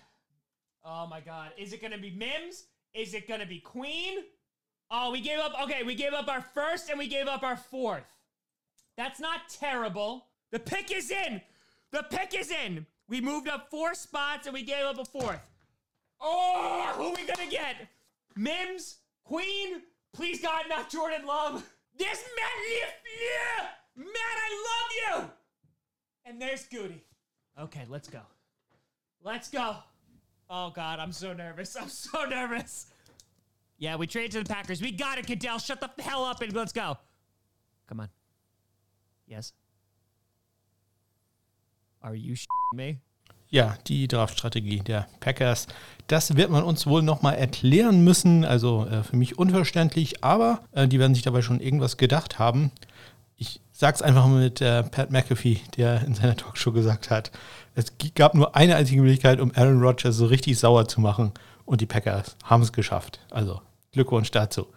Oh, 0.84 1.08
my 1.08 1.20
God. 1.20 1.52
Is 1.58 1.74
it 1.74 1.82
to 1.82 1.98
be 1.98 2.12
Mims? 2.12 2.66
Is 2.94 3.14
it 3.14 3.28
to 3.28 3.46
be 3.46 3.60
Queen? 3.60 4.20
Oh, 4.92 5.12
we 5.12 5.22
gave 5.22 5.40
up. 5.40 5.54
Okay, 5.64 5.84
we 5.84 5.96
gave 5.96 6.14
up 6.14 6.28
our 6.28 6.42
first 6.42 6.90
and 6.90 7.00
we 7.00 7.08
gave 7.08 7.28
up 7.28 7.44
our 7.44 7.58
fourth. 7.58 8.04
That's 8.98 9.20
not 9.20 9.50
terrible. 9.50 10.28
The 10.52 10.60
pick 10.60 10.96
is 10.96 11.12
in. 11.12 11.42
The 11.92 12.04
pick 12.04 12.38
is 12.38 12.52
in. 12.52 12.86
We 13.08 13.22
moved 13.22 13.48
up 13.48 13.70
four 13.70 13.94
spots 13.94 14.48
and 14.48 14.54
we 14.54 14.64
gave 14.64 14.86
up 14.86 14.98
a 14.98 15.06
fourth. 15.06 15.42
Oh, 16.22 16.92
who 16.96 17.04
are 17.04 17.12
we 17.12 17.26
to 17.26 17.50
get? 17.50 17.88
Mims? 18.36 18.98
Queen? 19.24 19.82
Please, 20.14 20.42
God, 20.42 20.66
not 20.70 20.90
Jordan 20.90 21.26
Love. 21.26 21.64
This 21.98 22.24
Matt, 22.36 22.92
yeah, 23.22 23.68
Matt, 23.96 24.10
I 24.16 24.64
love 24.68 25.24
you. 25.24 25.30
And 26.26 26.42
there's 26.42 26.66
Goody. 26.66 27.04
Okay, 27.60 27.84
let's 27.90 28.10
go. 28.10 28.20
Let's 29.24 29.50
go. 29.50 29.78
Oh 30.50 30.70
God, 30.70 31.00
I'm 31.00 31.12
so 31.12 31.34
nervous. 31.34 31.76
I'm 31.76 31.90
so 31.90 32.26
nervous. 32.26 32.88
Yeah, 33.78 33.98
we 34.00 34.08
trade 34.08 34.32
to 34.32 34.40
the 34.40 34.46
Packers. 34.46 34.82
We 34.82 34.92
got 34.92 35.18
it, 35.18 35.28
Goodell. 35.28 35.60
Shut 35.60 35.82
the 35.82 35.90
hell 36.02 36.24
up 36.24 36.42
and 36.42 36.54
let's 36.54 36.72
go. 36.72 36.98
Come 37.88 38.02
on. 38.02 38.10
Yes. 39.28 39.54
Are 42.02 42.16
you 42.16 42.36
me? 42.74 43.00
Ja, 43.50 43.78
die 43.88 44.08
Draftstrategie 44.08 44.80
der 44.80 45.08
Packers. 45.20 45.68
Das 46.08 46.36
wird 46.36 46.50
man 46.50 46.64
uns 46.64 46.88
wohl 46.88 47.02
nochmal 47.02 47.36
erklären 47.36 48.04
müssen. 48.04 48.46
Also 48.46 48.86
äh, 48.86 49.04
für 49.04 49.16
mich 49.18 49.38
unverständlich, 49.38 50.24
aber 50.24 50.62
äh, 50.72 50.88
die 50.88 51.00
werden 51.00 51.14
sich 51.14 51.24
dabei 51.24 51.42
schon 51.42 51.60
irgendwas 51.60 51.98
gedacht 51.98 52.40
haben. 52.40 52.72
Ich 53.38 53.62
sag's 53.72 54.02
einfach 54.02 54.26
mal 54.28 54.42
mit 54.42 54.62
äh, 54.62 54.84
Pat 54.84 55.12
McAfee, 55.12 55.60
der 55.78 56.02
in 56.06 56.16
seiner 56.16 56.36
Talkshow 56.36 56.72
gesagt 56.72 57.10
hat, 57.10 57.32
es 57.76 57.94
gab 58.16 58.34
nur 58.34 58.56
eine 58.56 58.76
einzige 58.78 59.02
Möglichkeit, 59.02 59.40
um 59.40 59.52
Aaron 59.54 59.82
Rodgers 59.82 60.16
so 60.16 60.26
richtig 60.28 60.58
sauer 60.58 60.88
zu 60.88 61.02
machen. 61.02 61.34
Und 61.66 61.82
die 61.82 61.86
Packers 61.86 62.38
haben 62.44 62.62
es 62.62 62.72
geschafft. 62.72 63.20
Also 63.32 63.62
Glückwunsch 63.96 64.32
dazu. 64.32 64.68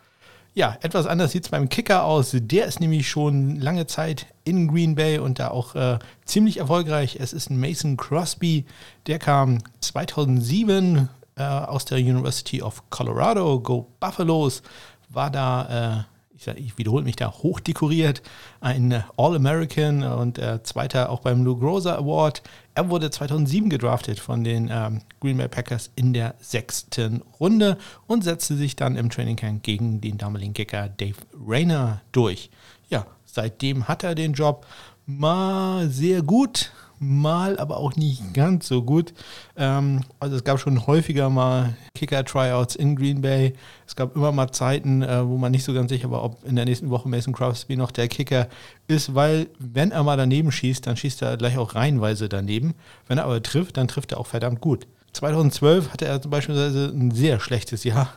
Ja, 0.55 0.77
etwas 0.81 1.07
anders 1.07 1.33
sieht 1.33 1.45
es 1.45 1.51
beim 1.51 1.69
Kicker 1.69 2.05
aus. 2.05 2.33
Der 2.35 2.67
ist 2.67 2.81
nämlich 2.81 3.09
schon 3.09 3.61
lange 3.61 3.87
Zeit 3.87 4.27
in 4.45 4.67
Green 4.67 4.95
Bay 4.95 5.19
und 5.19 5.39
da 5.39 5.49
auch 5.49 5.75
äh, 5.75 5.99
ziemlich 6.25 6.57
erfolgreich. 6.57 7.19
Es 7.21 7.33
ist 7.33 7.51
Mason 7.51 7.97
Crosby, 7.97 8.65
der 9.07 9.19
kam 9.19 9.59
2007 9.81 11.09
äh, 11.37 11.43
aus 11.43 11.85
der 11.85 11.99
University 11.99 12.63
of 12.63 12.83
Colorado, 12.91 13.61
Go 13.61 13.87
Buffaloes, 14.01 14.63
war 15.11 15.31
da 15.31 16.07
ich, 16.39 16.47
ich 16.47 16.79
wiederhole 16.79 17.05
mich 17.05 17.17
da, 17.17 17.33
hochdekoriert, 17.33 18.23
ein 18.61 19.05
All-American 19.17 20.03
und 20.03 20.39
äh, 20.39 20.63
Zweiter 20.63 21.11
auch 21.11 21.21
beim 21.21 21.45
Lou 21.45 21.57
Groza 21.57 21.97
Award. 21.97 22.43
Er 22.75 22.89
wurde 22.91 23.11
2007 23.11 23.69
gedraftet 23.69 24.21
von 24.21 24.45
den 24.45 24.71
ähm, 24.73 25.03
Green 25.21 25.37
Bay 25.37 25.49
Packers 25.49 25.91
in 25.97 26.13
der 26.13 26.35
sechsten 26.41 27.23
Runde 27.41 27.79
und 28.07 28.23
setzte 28.23 28.57
sich 28.57 28.77
dann 28.77 28.97
im 28.97 29.11
Training 29.11 29.37
Camp 29.37 29.63
gegen 29.63 30.01
den 30.01 30.19
damaligen 30.19 30.55
Kicker 30.55 30.89
Dave 30.89 31.17
Rayner 31.47 32.03
durch. 32.13 32.51
Ja, 32.89 33.07
seitdem 33.25 33.89
hat 33.89 34.05
er 34.05 34.15
den 34.15 34.33
Job 34.33 34.67
mal 35.07 35.89
sehr 35.89 36.23
gut 36.23 36.71
mal, 37.01 37.59
aber 37.59 37.79
auch 37.79 37.97
nicht 37.97 38.35
ganz 38.35 38.69
so 38.69 38.83
gut. 38.83 39.13
Ähm, 39.57 40.03
also 40.21 40.37
es 40.37 40.45
gab 40.45 40.59
schon 40.59 40.87
häufiger 40.87 41.31
mal 41.31 41.77
Kicker-Tryouts 41.95 42.77
in 42.77 42.97
Green 42.97 43.21
Bay. 43.21 43.55
Es 43.87 43.97
gab 43.97 44.17
immer 44.17 44.33
mal 44.33 44.51
Zeiten, 44.53 45.03
äh, 45.03 45.27
wo 45.27 45.37
man 45.37 45.53
nicht 45.53 45.65
so 45.65 45.75
ganz 45.75 45.91
sicher 45.91 46.11
war, 46.11 46.23
ob 46.25 46.45
in 46.45 46.57
der 46.57 46.65
nächsten 46.65 46.91
Woche 46.91 47.09
Mason 47.09 47.33
Crosby 47.33 47.77
noch 47.77 47.91
der 47.91 48.09
Kicker 48.09 48.49
ist, 48.87 49.15
weil 49.15 49.49
wenn 49.59 49.91
er 49.91 50.03
mal 50.03 50.17
daneben 50.17 50.53
schießt, 50.53 50.87
dann 50.87 50.97
schießt 50.97 51.23
er 51.23 51.37
gleich 51.37 51.59
auch 51.59 51.75
reihenweise 51.75 52.29
daneben. 52.29 52.75
Wenn 53.07 53.19
er 53.19 53.25
aber 53.25 53.43
trifft, 53.43 53.77
dann 53.77 53.89
trifft 53.89 54.13
er 54.13 54.21
auch 54.21 54.27
verdammt 54.27 54.61
gut. 54.61 54.87
2012 55.13 55.93
hatte 55.93 56.07
er 56.07 56.19
beispielsweise 56.19 56.93
ein 56.95 57.11
sehr 57.11 57.41
schlechtes 57.41 57.85
Jahr. 57.85 58.13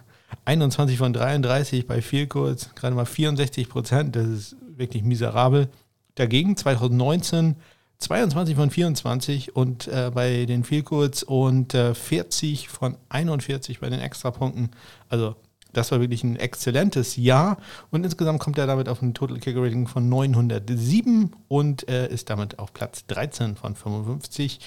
21 0.45 0.97
von 0.97 1.13
33 1.13 1.87
bei 1.87 2.01
viel 2.01 2.27
kurz, 2.27 2.73
gerade 2.75 2.95
mal 2.95 3.05
64 3.05 3.69
Prozent, 3.69 4.15
das 4.15 4.27
ist 4.27 4.55
wirklich 4.75 5.03
miserabel. 5.03 5.69
Dagegen 6.15 6.57
2019 6.57 7.55
22 8.01 8.55
von 8.55 8.71
24 8.71 9.55
und 9.55 9.87
äh, 9.87 10.11
bei 10.13 10.45
den 10.45 10.63
Feelcodes 10.63 11.23
und 11.23 11.73
äh, 11.75 11.93
40 11.93 12.67
von 12.67 12.97
41 13.09 13.79
bei 13.79 13.89
den 13.89 13.99
Extrapunkten. 13.99 14.71
Also 15.07 15.35
das 15.71 15.91
war 15.91 16.01
wirklich 16.01 16.23
ein 16.23 16.35
exzellentes 16.35 17.15
Jahr 17.15 17.57
und 17.91 18.03
insgesamt 18.03 18.39
kommt 18.39 18.57
er 18.57 18.67
damit 18.67 18.89
auf 18.89 19.01
ein 19.01 19.13
Total 19.13 19.39
Kicker 19.39 19.61
Rating 19.61 19.87
von 19.87 20.09
907 20.09 21.31
und 21.47 21.87
äh, 21.87 22.07
ist 22.09 22.29
damit 22.29 22.59
auf 22.59 22.73
Platz 22.73 23.05
13 23.05 23.55
von 23.55 23.75
55 23.75 24.59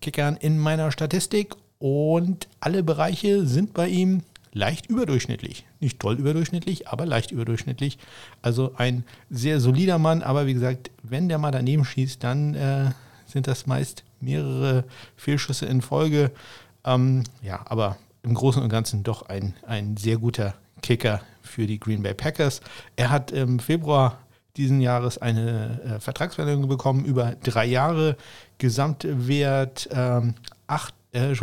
Kickern 0.00 0.36
in 0.36 0.58
meiner 0.58 0.90
Statistik 0.90 1.54
und 1.78 2.48
alle 2.60 2.82
Bereiche 2.82 3.46
sind 3.46 3.74
bei 3.74 3.88
ihm 3.88 4.22
leicht 4.52 4.86
überdurchschnittlich. 4.86 5.64
Nicht 5.80 6.00
toll 6.00 6.18
überdurchschnittlich, 6.18 6.88
aber 6.88 7.06
leicht 7.06 7.30
überdurchschnittlich. 7.30 7.98
Also 8.42 8.74
ein 8.76 9.04
sehr 9.28 9.60
solider 9.60 9.98
Mann, 9.98 10.22
aber 10.22 10.46
wie 10.46 10.54
gesagt, 10.54 10.90
wenn 11.02 11.28
der 11.28 11.38
mal 11.38 11.50
daneben 11.50 11.84
schießt, 11.84 12.22
dann 12.22 12.54
äh, 12.54 12.90
sind 13.26 13.46
das 13.46 13.66
meist 13.66 14.04
mehrere 14.20 14.84
Fehlschüsse 15.16 15.66
in 15.66 15.82
Folge. 15.82 16.32
Ähm, 16.84 17.24
ja, 17.42 17.60
aber 17.66 17.96
im 18.22 18.34
Großen 18.34 18.62
und 18.62 18.68
Ganzen 18.68 19.02
doch 19.02 19.22
ein, 19.22 19.54
ein 19.66 19.96
sehr 19.96 20.18
guter 20.18 20.54
Kicker 20.82 21.20
für 21.42 21.66
die 21.66 21.80
Green 21.80 22.02
Bay 22.02 22.14
Packers. 22.14 22.60
Er 22.96 23.10
hat 23.10 23.30
im 23.30 23.58
Februar 23.58 24.18
diesen 24.56 24.80
Jahres 24.80 25.18
eine 25.18 25.80
äh, 25.82 26.00
Vertragsverlängerung 26.00 26.68
bekommen 26.68 27.04
über 27.04 27.36
drei 27.42 27.66
Jahre. 27.66 28.16
Gesamtwert 28.58 29.88
ähm, 29.92 30.34
8 30.66 30.94
äh, 31.12 31.34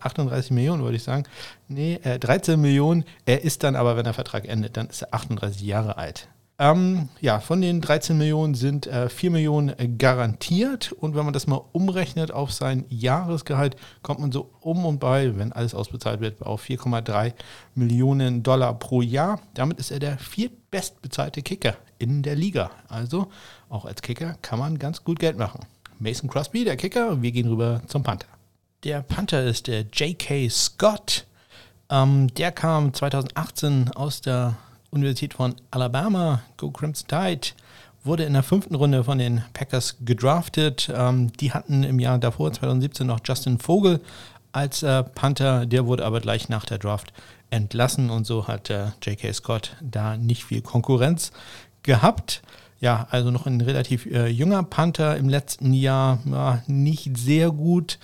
38 0.00 0.50
Millionen, 0.50 0.82
würde 0.82 0.96
ich 0.96 1.02
sagen. 1.02 1.24
Nee, 1.68 1.98
äh, 2.02 2.18
13 2.18 2.60
Millionen. 2.60 3.04
Er 3.26 3.42
ist 3.42 3.62
dann 3.62 3.76
aber, 3.76 3.96
wenn 3.96 4.04
der 4.04 4.14
Vertrag 4.14 4.46
endet, 4.46 4.76
dann 4.76 4.88
ist 4.88 5.02
er 5.02 5.14
38 5.14 5.62
Jahre 5.62 5.96
alt. 5.96 6.28
Ähm, 6.58 7.08
ja, 7.20 7.40
von 7.40 7.60
den 7.60 7.80
13 7.80 8.16
Millionen 8.16 8.54
sind 8.54 8.86
äh, 8.86 9.08
4 9.08 9.30
Millionen 9.32 9.98
garantiert. 9.98 10.92
Und 10.92 11.16
wenn 11.16 11.24
man 11.24 11.32
das 11.32 11.46
mal 11.46 11.60
umrechnet 11.72 12.30
auf 12.30 12.52
sein 12.52 12.84
Jahresgehalt, 12.88 13.76
kommt 14.02 14.20
man 14.20 14.30
so 14.30 14.50
um 14.60 14.84
und 14.84 15.00
bei, 15.00 15.36
wenn 15.36 15.52
alles 15.52 15.74
ausbezahlt 15.74 16.20
wird, 16.20 16.42
auf 16.42 16.62
4,3 16.64 17.32
Millionen 17.74 18.42
Dollar 18.42 18.78
pro 18.78 19.02
Jahr. 19.02 19.40
Damit 19.54 19.80
ist 19.80 19.90
er 19.90 19.98
der 19.98 20.18
viertbestbezahlte 20.18 21.42
Kicker 21.42 21.76
in 21.98 22.22
der 22.22 22.36
Liga. 22.36 22.70
Also 22.86 23.28
auch 23.68 23.84
als 23.84 24.02
Kicker 24.02 24.36
kann 24.42 24.58
man 24.58 24.78
ganz 24.78 25.02
gut 25.02 25.18
Geld 25.18 25.38
machen. 25.38 25.66
Mason 25.98 26.28
Crosby, 26.28 26.64
der 26.64 26.76
Kicker. 26.76 27.22
Wir 27.22 27.32
gehen 27.32 27.48
rüber 27.48 27.82
zum 27.86 28.02
Panther. 28.02 28.31
Der 28.84 29.00
Panther 29.00 29.44
ist 29.44 29.68
der 29.68 29.82
J.K. 29.82 30.48
Scott. 30.48 31.24
Ähm, 31.88 32.34
der 32.34 32.50
kam 32.50 32.92
2018 32.92 33.90
aus 33.90 34.22
der 34.22 34.56
Universität 34.90 35.34
von 35.34 35.54
Alabama, 35.70 36.42
Go 36.56 36.72
Crimson 36.72 37.06
Tide, 37.06 37.54
wurde 38.02 38.24
in 38.24 38.32
der 38.32 38.42
fünften 38.42 38.74
Runde 38.74 39.04
von 39.04 39.18
den 39.18 39.44
Packers 39.52 39.98
gedraftet. 40.04 40.90
Ähm, 40.92 41.32
die 41.34 41.52
hatten 41.52 41.84
im 41.84 42.00
Jahr 42.00 42.18
davor, 42.18 42.52
2017, 42.52 43.06
noch 43.06 43.20
Justin 43.24 43.60
Vogel 43.60 44.00
als 44.50 44.82
äh, 44.82 45.04
Panther. 45.04 45.64
Der 45.64 45.86
wurde 45.86 46.04
aber 46.04 46.20
gleich 46.20 46.48
nach 46.48 46.64
der 46.64 46.78
Draft 46.78 47.12
entlassen 47.50 48.10
und 48.10 48.26
so 48.26 48.48
hat 48.48 48.68
äh, 48.68 48.86
J.K. 49.00 49.32
Scott 49.32 49.76
da 49.80 50.16
nicht 50.16 50.42
viel 50.44 50.60
Konkurrenz 50.60 51.30
gehabt. 51.84 52.42
Ja, 52.80 53.06
also 53.12 53.30
noch 53.30 53.46
ein 53.46 53.60
relativ 53.60 54.06
äh, 54.06 54.26
junger 54.26 54.64
Panther 54.64 55.16
im 55.16 55.28
letzten 55.28 55.72
Jahr, 55.72 56.18
ja, 56.24 56.64
nicht 56.66 57.16
sehr 57.16 57.52
gut. 57.52 58.00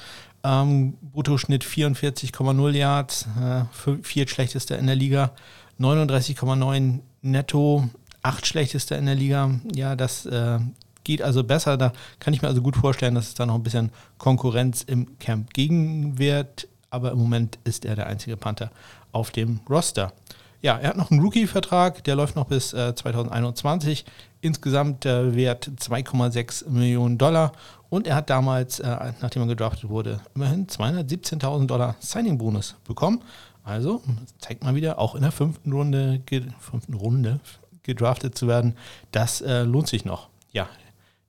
Ähm, 0.49 0.97
Bruttoschnitt 1.03 1.63
44,0 1.63 2.71
Yards, 2.71 3.29
äh, 3.39 3.65
viertschlechtester 4.03 4.79
in 4.79 4.87
der 4.87 4.97
Liga. 4.97 5.33
39,9 5.79 7.01
netto, 7.21 7.89
acht 8.23 8.47
schlechtester 8.47 8.97
in 8.97 9.05
der 9.05 9.15
Liga. 9.15 9.61
Ja, 9.75 9.95
das 9.95 10.25
äh, 10.25 10.59
geht 11.05 11.21
also 11.21 11.45
besser. 11.45 11.77
Da 11.77 11.93
kann 12.19 12.33
ich 12.33 12.41
mir 12.41 12.49
also 12.49 12.63
gut 12.63 12.77
vorstellen, 12.77 13.15
dass 13.15 13.29
es 13.29 13.35
da 13.35 13.45
noch 13.45 13.57
ein 13.57 13.63
bisschen 13.63 13.93
Konkurrenz 14.17 14.83
im 14.83 15.19
Camp 15.19 15.53
gegen 15.53 16.19
wird. 16.19 16.67
Aber 16.89 17.13
im 17.13 17.19
Moment 17.19 17.59
ist 17.65 17.85
er 17.85 17.97
der 17.97 18.07
einzige 18.07 18.39
Panther 18.39 18.71
auf 19.13 19.31
dem 19.31 19.61
Roster. 19.69 20.15
Ja, 20.61 20.77
er 20.77 20.89
hat 20.89 20.97
noch 20.97 21.11
einen 21.11 21.21
Rookie-Vertrag, 21.21 22.03
der 22.05 22.17
läuft 22.17 22.35
noch 22.35 22.47
bis 22.47 22.73
äh, 22.73 22.95
2021. 22.95 24.05
Insgesamt 24.41 25.07
äh, 25.07 25.37
Wert 25.37 25.71
2,6 25.79 26.69
Millionen 26.69 27.19
Dollar. 27.19 27.53
Und 27.91 28.07
er 28.07 28.17
hat 28.17 28.31
damals, 28.31 28.81
äh, 28.81 29.13
nachdem 29.21 29.43
er 29.43 29.49
gedraftet 29.49 29.89
wurde, 29.89 30.21
immerhin 30.35 30.67
217.000 30.67 31.67
Dollar 31.67 31.97
Signing-Bonus 32.01 32.77
bekommen. 32.85 33.23
Also 33.65 34.03
zeigt 34.39 34.65
mal 34.65 34.75
wieder, 34.75 34.99
auch 34.99 35.15
in 35.15 35.23
der 35.23 35.33
fünften 35.33 35.73
Runde, 35.73 36.23
fünften 36.59 36.95
Runde 36.95 37.41
gedraftet 37.83 38.37
zu 38.37 38.47
werden, 38.49 38.77
das 39.13 39.41
äh, 39.41 39.63
lohnt 39.63 39.89
sich 39.89 40.05
noch. 40.05 40.29
Ja, 40.53 40.69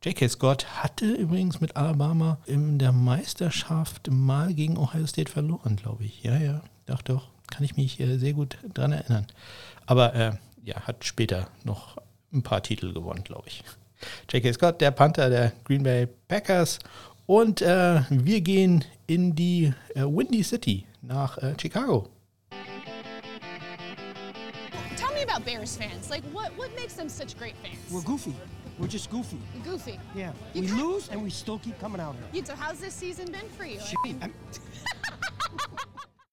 J.K. 0.01 0.29
Scott 0.29 0.65
hatte 0.81 1.11
übrigens 1.11 1.59
mit 1.59 1.75
Alabama 1.75 2.37
in 2.45 2.79
der 2.79 2.93
Meisterschaft 2.93 4.09
mal 4.09 4.53
gegen 4.53 4.77
Ohio 4.77 5.05
State 5.05 5.29
verloren, 5.29 5.75
glaube 5.75 6.05
ich. 6.05 6.23
Ja, 6.23 6.37
ja, 6.37 6.61
doch, 6.85 7.01
doch, 7.01 7.27
kann 7.47 7.65
ich 7.65 7.75
mich 7.75 7.99
äh, 7.99 8.17
sehr 8.17 8.31
gut 8.31 8.57
daran 8.73 8.93
erinnern. 8.93 9.27
Aber 9.85 10.15
äh, 10.15 10.31
ja, 10.63 10.75
hat 10.87 11.03
später 11.03 11.49
noch 11.65 11.97
ein 12.31 12.43
paar 12.43 12.63
Titel 12.63 12.93
gewonnen, 12.93 13.25
glaube 13.25 13.49
ich. 13.49 13.65
J.K. 14.31 14.53
Scott, 14.53 14.81
der 14.81 14.91
Panther 14.91 15.29
der 15.29 15.51
Green 15.63 15.83
Bay 15.83 16.07
Packers. 16.27 16.79
Und 17.25 17.61
äh, 17.61 18.01
wir 18.09 18.41
gehen 18.41 18.83
in 19.07 19.35
die 19.35 19.73
äh, 19.95 20.01
Windy 20.01 20.43
City 20.43 20.85
nach 21.01 21.37
äh, 21.37 21.53
Chicago. 21.59 22.07
Tell 24.95 25.13
me 25.13 25.21
about 25.23 25.45
Bears 25.45 25.77
fans. 25.77 26.09
Like, 26.09 26.23
what, 26.33 26.51
what 26.57 26.69
makes 26.75 26.95
them 26.95 27.07
such 27.09 27.37
great 27.37 27.55
fans? 27.61 27.77
We're 27.91 28.03
goofy. 28.03 28.33
We're 28.79 28.87
just 28.91 29.09
goofy. 29.11 29.37
Goofy. 29.63 29.99
Yeah. 30.15 30.31
You 30.53 30.61
we 30.61 30.67
can't- 30.67 30.79
lose 30.81 31.09
and 31.11 31.21
we 31.23 31.29
still 31.29 31.59
keep 31.59 31.79
coming 31.79 32.01
out 32.01 32.15
here. 32.31 32.45
So 32.45 32.53
how's 32.55 32.79
this 32.79 32.93
season 32.93 33.25
been 33.31 33.49
for 33.57 33.65
you? 33.65 33.79
I'm- 34.21 34.33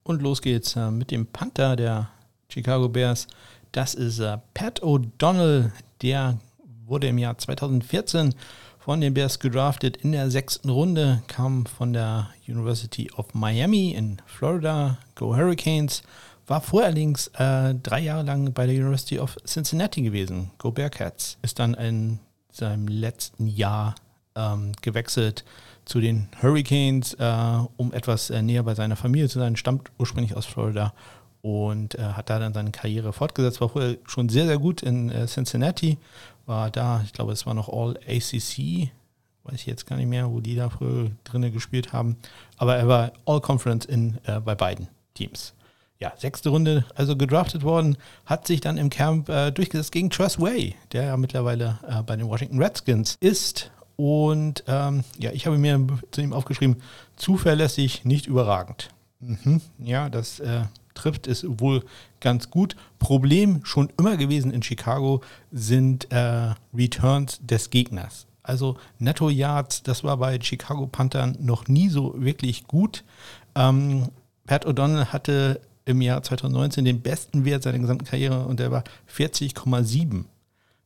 Und 0.03 0.21
los 0.21 0.41
geht's 0.41 0.75
äh, 0.77 0.89
mit 0.89 1.11
dem 1.11 1.27
Panther 1.27 1.75
der 1.75 2.09
Chicago 2.49 2.87
Bears. 2.87 3.27
Das 3.73 3.93
ist 3.93 4.19
äh, 4.19 4.37
Pat 4.53 4.81
O'Donnell. 4.81 5.71
Der 6.01 6.37
wurde 6.87 7.07
im 7.07 7.17
Jahr 7.17 7.37
2014 7.37 8.33
von 8.79 9.01
den 9.01 9.13
Bears 9.13 9.39
gedraftet. 9.39 9.97
In 9.97 10.13
der 10.13 10.31
sechsten 10.31 10.69
Runde, 10.69 11.21
kam 11.27 11.65
von 11.65 11.93
der 11.93 12.29
University 12.47 13.11
of 13.15 13.33
Miami 13.33 13.91
in 13.91 14.17
Florida, 14.25 14.97
Go 15.15 15.35
Hurricanes, 15.35 16.03
war 16.47 16.61
vorher 16.61 16.87
allerdings 16.87 17.27
äh, 17.35 17.75
drei 17.75 17.99
Jahre 17.99 18.23
lang 18.23 18.53
bei 18.53 18.65
der 18.65 18.75
University 18.75 19.19
of 19.19 19.35
Cincinnati 19.45 20.01
gewesen, 20.01 20.51
Go 20.57 20.71
Bearcats, 20.71 21.37
ist 21.41 21.59
dann 21.59 21.73
in 21.73 22.19
seinem 22.51 22.87
letzten 22.87 23.47
Jahr 23.47 23.95
ähm, 24.35 24.71
gewechselt 24.81 25.43
zu 25.83 25.99
den 25.99 26.29
Hurricanes, 26.41 27.13
äh, 27.15 27.59
um 27.75 27.93
etwas 27.93 28.29
äh, 28.29 28.41
näher 28.41 28.63
bei 28.63 28.75
seiner 28.75 28.95
Familie 28.95 29.27
zu 29.27 29.39
sein, 29.39 29.57
stammt 29.57 29.91
ursprünglich 29.97 30.35
aus 30.35 30.45
Florida 30.45 30.93
und 31.41 31.95
äh, 31.95 32.01
hat 32.01 32.29
da 32.29 32.39
dann 32.39 32.53
seine 32.53 32.71
Karriere 32.71 33.13
fortgesetzt. 33.13 33.61
War 33.61 33.69
vorher 33.69 33.97
schon 34.05 34.29
sehr, 34.29 34.47
sehr 34.47 34.57
gut 34.57 34.83
in 34.83 35.09
äh, 35.09 35.27
Cincinnati, 35.27 35.97
war 36.47 36.71
da, 36.71 37.01
ich 37.05 37.13
glaube, 37.13 37.33
es 37.33 37.45
war 37.45 37.53
noch 37.53 37.69
All 37.69 37.97
ACC, 38.07 38.89
weiß 39.43 39.55
ich 39.55 39.65
jetzt 39.65 39.85
gar 39.85 39.97
nicht 39.97 40.07
mehr, 40.07 40.31
wo 40.31 40.39
die 40.39 40.55
da 40.55 40.69
früher 40.69 41.11
drinne 41.23 41.51
gespielt 41.51 41.93
haben, 41.93 42.17
aber 42.57 42.75
er 42.75 42.87
war 42.87 43.11
All 43.25 43.41
Conference 43.41 43.85
in, 43.85 44.17
äh, 44.25 44.39
bei 44.39 44.55
beiden 44.55 44.87
Teams. 45.13 45.53
Ja, 45.99 46.13
sechste 46.15 46.49
Runde 46.49 46.85
also 46.95 47.15
gedraftet 47.15 47.63
worden, 47.63 47.97
hat 48.25 48.45
sich 48.45 48.61
dann 48.61 48.77
im 48.77 48.89
Camp 48.89 49.29
äh, 49.29 49.51
durchgesetzt 49.51 49.91
gegen 49.91 50.09
Tress 50.09 50.39
Way, 50.39 50.75
der 50.91 51.05
ja 51.05 51.17
mittlerweile 51.17 51.79
äh, 51.87 52.03
bei 52.03 52.15
den 52.15 52.27
Washington 52.27 52.61
Redskins 52.61 53.17
ist. 53.19 53.71
Und 53.95 54.63
ähm, 54.67 55.03
ja, 55.17 55.31
ich 55.31 55.47
habe 55.47 55.57
mir 55.57 55.87
zu 56.11 56.21
ihm 56.21 56.33
aufgeschrieben, 56.33 56.77
zuverlässig, 57.15 58.05
nicht 58.05 58.27
überragend. 58.27 58.89
Mhm, 59.19 59.61
ja, 59.79 60.09
das 60.09 60.39
äh, 60.39 60.65
trifft 60.97 61.27
es 61.27 61.45
wohl 61.47 61.83
ganz 62.19 62.49
gut. 62.49 62.75
Problem 62.99 63.61
schon 63.63 63.91
immer 63.97 64.17
gewesen 64.17 64.51
in 64.51 64.63
Chicago 64.63 65.21
sind 65.51 66.11
äh, 66.11 66.53
Returns 66.73 67.39
des 67.41 67.69
Gegners. 67.69 68.25
Also 68.43 68.77
Netto 68.97 69.29
Yards, 69.29 69.83
das 69.83 70.03
war 70.03 70.17
bei 70.17 70.39
Chicago 70.41 70.87
Panthern 70.87 71.37
noch 71.39 71.67
nie 71.67 71.89
so 71.89 72.13
wirklich 72.17 72.65
gut. 72.65 73.03
Ähm, 73.55 74.09
Pat 74.45 74.65
O'Donnell 74.65 75.07
hatte 75.07 75.59
im 75.85 76.01
Jahr 76.01 76.23
2019 76.23 76.85
den 76.85 77.01
besten 77.01 77.45
Wert 77.45 77.63
seiner 77.63 77.79
gesamten 77.79 78.05
Karriere 78.05 78.45
und 78.45 78.59
der 78.59 78.71
war 78.71 78.83
40,7. 79.13 80.25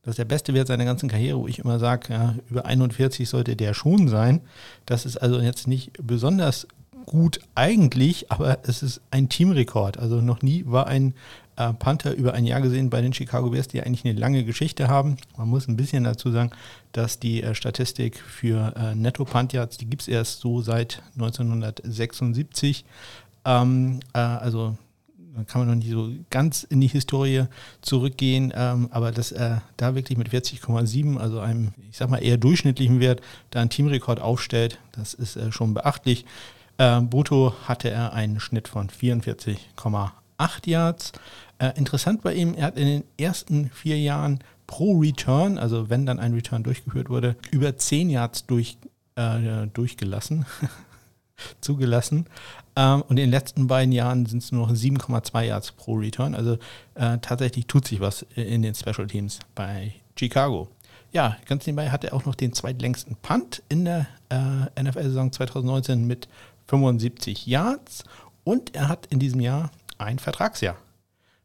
Das 0.03 0.13
ist 0.13 0.17
der 0.17 0.25
beste 0.25 0.55
Wert 0.55 0.67
seiner 0.67 0.85
ganzen 0.85 1.09
Karriere, 1.09 1.37
wo 1.37 1.47
ich 1.47 1.59
immer 1.59 1.77
sage, 1.77 2.11
ja, 2.11 2.35
über 2.49 2.65
41 2.65 3.29
sollte 3.29 3.55
der 3.55 3.75
schon 3.75 4.07
sein. 4.07 4.41
Das 4.87 5.05
ist 5.05 5.17
also 5.17 5.39
jetzt 5.39 5.67
nicht 5.67 5.91
besonders 6.01 6.67
gut 7.05 7.39
eigentlich, 7.55 8.31
aber 8.31 8.59
es 8.63 8.83
ist 8.83 9.01
ein 9.11 9.29
Teamrekord. 9.29 9.97
Also 9.97 10.21
noch 10.21 10.41
nie 10.41 10.63
war 10.67 10.87
ein 10.87 11.13
äh, 11.57 11.73
Panther 11.73 12.13
über 12.13 12.33
ein 12.33 12.45
Jahr 12.45 12.61
gesehen 12.61 12.89
bei 12.89 13.01
den 13.01 13.13
Chicago 13.13 13.49
Bears, 13.49 13.67
die 13.67 13.81
eigentlich 13.81 14.05
eine 14.05 14.19
lange 14.19 14.43
Geschichte 14.43 14.87
haben. 14.87 15.17
Man 15.37 15.49
muss 15.49 15.67
ein 15.67 15.77
bisschen 15.77 16.03
dazu 16.03 16.31
sagen, 16.31 16.51
dass 16.91 17.19
die 17.19 17.43
äh, 17.43 17.55
Statistik 17.55 18.17
für 18.17 18.73
äh, 18.75 18.95
Netto 18.95 19.25
Punt 19.25 19.53
Yards, 19.53 19.77
die 19.77 19.85
gibt 19.85 20.03
es 20.03 20.07
erst 20.07 20.39
so 20.39 20.61
seit 20.61 21.01
1976. 21.15 22.85
Ähm, 23.45 23.99
äh, 24.13 24.19
also 24.19 24.77
kann 25.47 25.61
man 25.61 25.69
noch 25.69 25.75
nicht 25.75 25.91
so 25.91 26.11
ganz 26.29 26.63
in 26.63 26.81
die 26.81 26.87
Historie 26.87 27.45
zurückgehen, 27.81 28.51
ähm, 28.55 28.89
aber 28.91 29.11
dass 29.11 29.31
er 29.31 29.61
da 29.77 29.95
wirklich 29.95 30.17
mit 30.17 30.29
40,7, 30.29 31.17
also 31.17 31.39
einem, 31.39 31.73
ich 31.89 31.97
sag 31.97 32.09
mal, 32.09 32.17
eher 32.17 32.37
durchschnittlichen 32.37 32.99
Wert, 32.99 33.21
da 33.49 33.61
einen 33.61 33.69
Teamrekord 33.69 34.19
aufstellt, 34.19 34.79
das 34.91 35.13
ist 35.13 35.37
äh, 35.37 35.51
schon 35.51 35.73
beachtlich. 35.73 36.25
Äh, 36.81 36.99
brutto 37.01 37.53
hatte 37.67 37.91
er 37.91 38.13
einen 38.13 38.39
Schnitt 38.39 38.67
von 38.67 38.89
44,8 38.89 40.09
Yards. 40.65 41.11
Äh, 41.59 41.77
interessant 41.77 42.23
bei 42.23 42.33
ihm, 42.33 42.55
er 42.55 42.65
hat 42.65 42.77
in 42.77 42.87
den 42.87 43.03
ersten 43.19 43.69
vier 43.69 43.99
Jahren 43.99 44.39
pro 44.65 44.97
Return, 44.97 45.59
also 45.59 45.91
wenn 45.91 46.07
dann 46.07 46.17
ein 46.17 46.33
Return 46.33 46.63
durchgeführt 46.63 47.11
wurde, 47.11 47.35
über 47.51 47.77
10 47.77 48.09
Yards 48.09 48.47
durch, 48.47 48.79
äh, 49.13 49.67
durchgelassen, 49.71 50.47
zugelassen. 51.61 52.25
Ähm, 52.75 53.03
und 53.03 53.11
in 53.11 53.25
den 53.27 53.29
letzten 53.29 53.67
beiden 53.67 53.91
Jahren 53.91 54.25
sind 54.25 54.41
es 54.41 54.51
nur 54.51 54.65
noch 54.65 54.73
7,2 54.73 55.43
Yards 55.43 55.73
pro 55.73 55.93
Return. 55.93 56.33
Also 56.33 56.57
äh, 56.95 57.19
tatsächlich 57.19 57.67
tut 57.67 57.87
sich 57.87 57.99
was 57.99 58.25
in 58.33 58.63
den 58.63 58.73
Special 58.73 59.05
Teams 59.05 59.37
bei 59.53 59.93
Chicago. 60.17 60.67
Ja, 61.11 61.35
ganz 61.45 61.67
nebenbei 61.67 61.89
hat 61.89 62.05
er 62.05 62.13
auch 62.13 62.25
noch 62.25 62.35
den 62.35 62.53
zweitlängsten 62.53 63.17
Punt 63.17 63.61
in 63.67 63.83
der 63.83 64.07
äh, 64.29 64.81
NFL-Saison 64.81 65.31
2019 65.31 66.07
mit 66.07 66.29
75 66.71 67.45
Yards. 67.45 68.03
Und 68.43 68.75
er 68.75 68.87
hat 68.87 69.05
in 69.07 69.19
diesem 69.19 69.41
Jahr 69.41 69.71
ein 69.97 70.19
Vertragsjahr. 70.19 70.77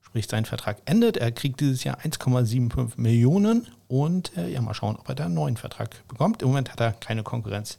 Sprich, 0.01 0.27
sein 0.29 0.45
Vertrag 0.45 0.79
endet. 0.87 1.17
Er 1.17 1.33
kriegt 1.33 1.61
dieses 1.61 1.85
Jahr 1.85 1.99
1,75 1.99 2.93
Millionen. 2.97 3.67
Und 3.89 4.37
äh, 4.37 4.49
ja, 4.49 4.61
mal 4.63 4.73
schauen, 4.73 4.97
ob 4.97 5.09
er 5.09 5.15
da 5.15 5.27
einen 5.27 5.35
neuen 5.35 5.57
Vertrag 5.57 6.07
bekommt. 6.09 6.43
Im 6.43 6.49
Moment 6.49 6.73
hat 6.73 6.81
er 6.81 6.93
keine 6.93 7.23
Konkurrenz 7.23 7.79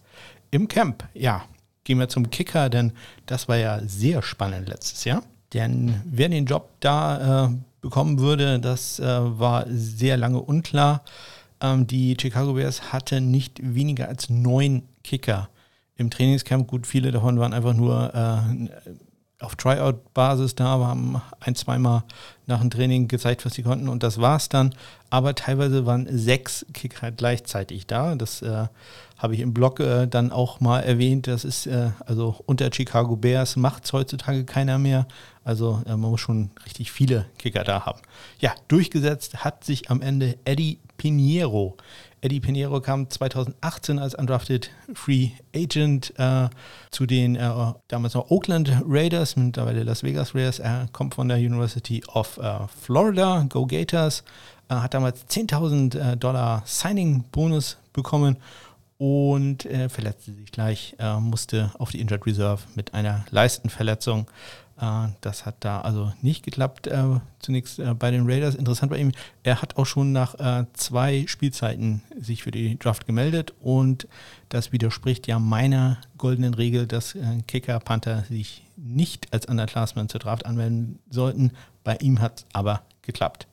im 0.51 0.67
Camp. 0.67 1.07
Ja, 1.13 1.45
gehen 1.83 1.99
wir 1.99 2.09
zum 2.09 2.29
Kicker, 2.29 2.69
denn 2.69 2.91
das 3.25 3.47
war 3.47 3.57
ja 3.57 3.79
sehr 3.85 4.21
spannend 4.21 4.67
letztes 4.67 5.05
Jahr. 5.05 5.23
Denn 5.53 6.01
wer 6.05 6.29
den 6.29 6.45
Job 6.45 6.69
da 6.81 7.45
äh, 7.45 7.49
bekommen 7.81 8.19
würde, 8.19 8.59
das 8.59 8.99
äh, 8.99 9.05
war 9.05 9.65
sehr 9.69 10.17
lange 10.17 10.41
unklar. 10.41 11.03
Ähm, 11.61 11.87
die 11.87 12.17
Chicago 12.19 12.53
Bears 12.53 12.91
hatte 12.91 13.21
nicht 13.21 13.59
weniger 13.63 14.09
als 14.09 14.29
neun 14.29 14.83
Kicker 15.03 15.49
im 15.97 16.09
Trainingscamp. 16.09 16.67
Gut, 16.67 16.87
viele 16.87 17.11
davon 17.11 17.39
waren 17.39 17.53
einfach 17.53 17.73
nur 17.73 18.13
äh, 18.13 18.69
auf 19.39 19.55
Tryout-Basis 19.55 20.55
da, 20.55 20.79
haben 20.79 21.21
ein, 21.39 21.53
zweimal 21.53 22.03
nach 22.47 22.59
dem 22.59 22.71
Training 22.71 23.07
gezeigt, 23.07 23.45
was 23.45 23.53
sie 23.53 23.61
konnten 23.61 23.87
und 23.87 24.01
das 24.01 24.19
war's 24.19 24.49
dann. 24.49 24.73
Aber 25.09 25.35
teilweise 25.35 25.85
waren 25.85 26.07
sechs 26.09 26.65
Kicker 26.73 27.11
gleichzeitig 27.11 27.85
da. 27.85 28.15
Das 28.15 28.41
äh, 28.41 28.67
habe 29.17 29.35
ich 29.35 29.41
im 29.41 29.53
Blog 29.53 29.79
äh, 29.79 30.07
dann 30.07 30.31
auch 30.31 30.59
mal 30.59 30.79
erwähnt. 30.79 31.27
Das 31.27 31.45
ist 31.45 31.67
äh, 31.67 31.91
also 32.05 32.41
unter 32.45 32.71
Chicago 32.73 33.15
Bears 33.15 33.57
macht 33.57 33.85
es 33.85 33.93
heutzutage 33.93 34.43
keiner 34.43 34.79
mehr. 34.79 35.07
Also 35.43 35.83
äh, 35.85 35.91
man 35.91 36.11
muss 36.11 36.21
schon 36.21 36.49
richtig 36.65 36.91
viele 36.91 37.27
Kicker 37.37 37.63
da 37.63 37.85
haben. 37.85 37.99
Ja, 38.39 38.55
durchgesetzt 38.67 39.43
hat 39.43 39.63
sich 39.63 39.91
am 39.91 40.01
Ende 40.01 40.37
Eddie 40.45 40.79
Pinheiro. 40.97 41.77
Eddie 42.21 42.39
Pinheiro 42.39 42.81
kam 42.81 43.09
2018 43.09 43.99
als 43.99 44.15
undrafted 44.15 44.71
Free 44.93 45.31
Agent 45.55 46.13
äh, 46.17 46.49
zu 46.89 47.05
den 47.05 47.35
äh, 47.35 47.73
damals 47.87 48.15
noch 48.15 48.31
Oakland 48.31 48.71
Raiders, 48.87 49.35
mittlerweile 49.35 49.83
Las 49.83 50.03
Vegas 50.03 50.33
Raiders. 50.33 50.59
Er 50.59 50.87
kommt 50.91 51.13
von 51.15 51.27
der 51.27 51.37
University 51.37 52.03
of 52.13 52.37
äh, 52.37 52.67
Florida, 52.81 53.45
Go 53.49 53.67
Gators, 53.67 54.23
äh, 54.69 54.75
hat 54.75 54.95
damals 54.95 55.27
10.000 55.27 56.13
äh, 56.13 56.17
Dollar 56.17 56.63
Signing-Bonus 56.65 57.77
bekommen 57.93 58.37
und 58.97 59.65
äh, 59.65 59.87
verletzte 59.89 60.33
sich 60.33 60.51
gleich, 60.51 60.95
musste 61.19 61.71
auf 61.77 61.91
die 61.91 62.01
Injured 62.01 62.25
Reserve 62.25 62.63
mit 62.73 62.95
einer 62.95 63.25
Leistenverletzung. 63.29 64.25
Äh, 64.79 65.07
das 65.21 65.45
hat 65.45 65.55
da 65.61 65.81
also 65.81 66.11
nicht 66.21 66.43
geklappt. 66.43 66.87
Äh, 66.87 67.19
zunächst 67.39 67.79
äh, 67.79 67.93
bei 67.93 68.11
den 68.11 68.29
Raiders. 68.29 68.55
Interessant 68.55 68.91
bei 68.91 68.97
ihm, 68.97 69.11
er 69.43 69.61
hat 69.61 69.77
auch 69.77 69.85
schon 69.85 70.11
nach 70.11 70.35
zwei 70.73 71.25
Spielzeiten 71.27 72.01
sich 72.19 72.43
für 72.43 72.51
die 72.51 72.77
Draft 72.77 73.05
gemeldet 73.05 73.53
und 73.61 74.07
das 74.49 74.71
widerspricht 74.71 75.27
ja 75.27 75.39
meiner 75.39 75.97
goldenen 76.17 76.53
Regel, 76.53 76.87
dass 76.87 77.15
Kicker, 77.47 77.79
Panther 77.79 78.23
sich 78.23 78.65
nicht 78.75 79.33
als 79.33 79.45
Underclassman 79.45 80.09
zur 80.09 80.19
Draft 80.19 80.45
anmelden 80.45 80.99
sollten. 81.09 81.51
Bei 81.83 81.95
ihm 81.97 82.19
hat 82.19 82.39
es 82.39 82.45
aber 82.53 82.81
geklappt. 83.01 83.47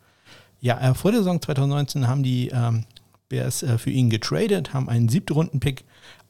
Ja, 0.60 0.94
vor 0.94 1.12
der 1.12 1.20
Saison 1.20 1.40
2019 1.40 2.08
haben 2.08 2.22
die 2.22 2.48
ähm, 2.48 2.84
Bears 3.28 3.64
für 3.78 3.90
ihn 3.90 4.10
getradet, 4.10 4.74
haben 4.74 4.88
einen 4.88 5.08
siebten 5.08 5.34
Runden-Pick 5.34 5.84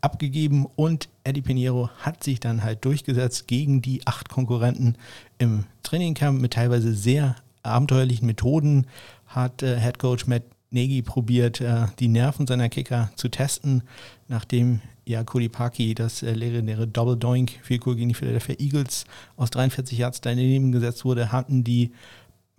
abgegeben 0.05 0.67
und 0.77 1.09
Eddie 1.25 1.40
Pinheiro 1.40 1.88
hat 1.99 2.23
sich 2.23 2.38
dann 2.38 2.62
halt 2.62 2.85
durchgesetzt 2.85 3.49
gegen 3.49 3.81
die 3.81 4.07
acht 4.07 4.29
Konkurrenten 4.29 4.97
im 5.38 5.64
Trainingcamp 5.83 6.40
mit 6.40 6.53
teilweise 6.53 6.95
sehr 6.95 7.37
abenteuerlichen 7.62 8.27
Methoden. 8.27 8.87
Hat 9.27 9.62
äh, 9.62 9.81
Head 9.81 9.99
Coach 9.99 10.27
Matt 10.27 10.43
Nagy 10.71 11.01
probiert, 11.01 11.62
äh, 11.62 11.87
die 11.99 12.09
Nerven 12.09 12.47
seiner 12.47 12.69
Kicker 12.69 13.11
zu 13.17 13.31
testen, 13.31 13.83
nachdem 14.29 14.81
ja 15.07 15.25
Parkey 15.25 15.95
das 15.95 16.23
äh, 16.23 16.33
legendäre 16.33 16.87
Double 16.87 17.17
Doink 17.17 17.53
Goal 17.81 17.97
gegen 17.97 18.11
die 18.11 18.14
Philadelphia 18.14 18.57
Eagles 18.59 19.07
aus 19.37 19.51
43 19.51 19.97
Yards 19.97 20.21
daneben 20.21 20.71
gesetzt 20.71 21.07
wurde, 21.07 21.33
hatten 21.33 21.64
die 21.64 21.93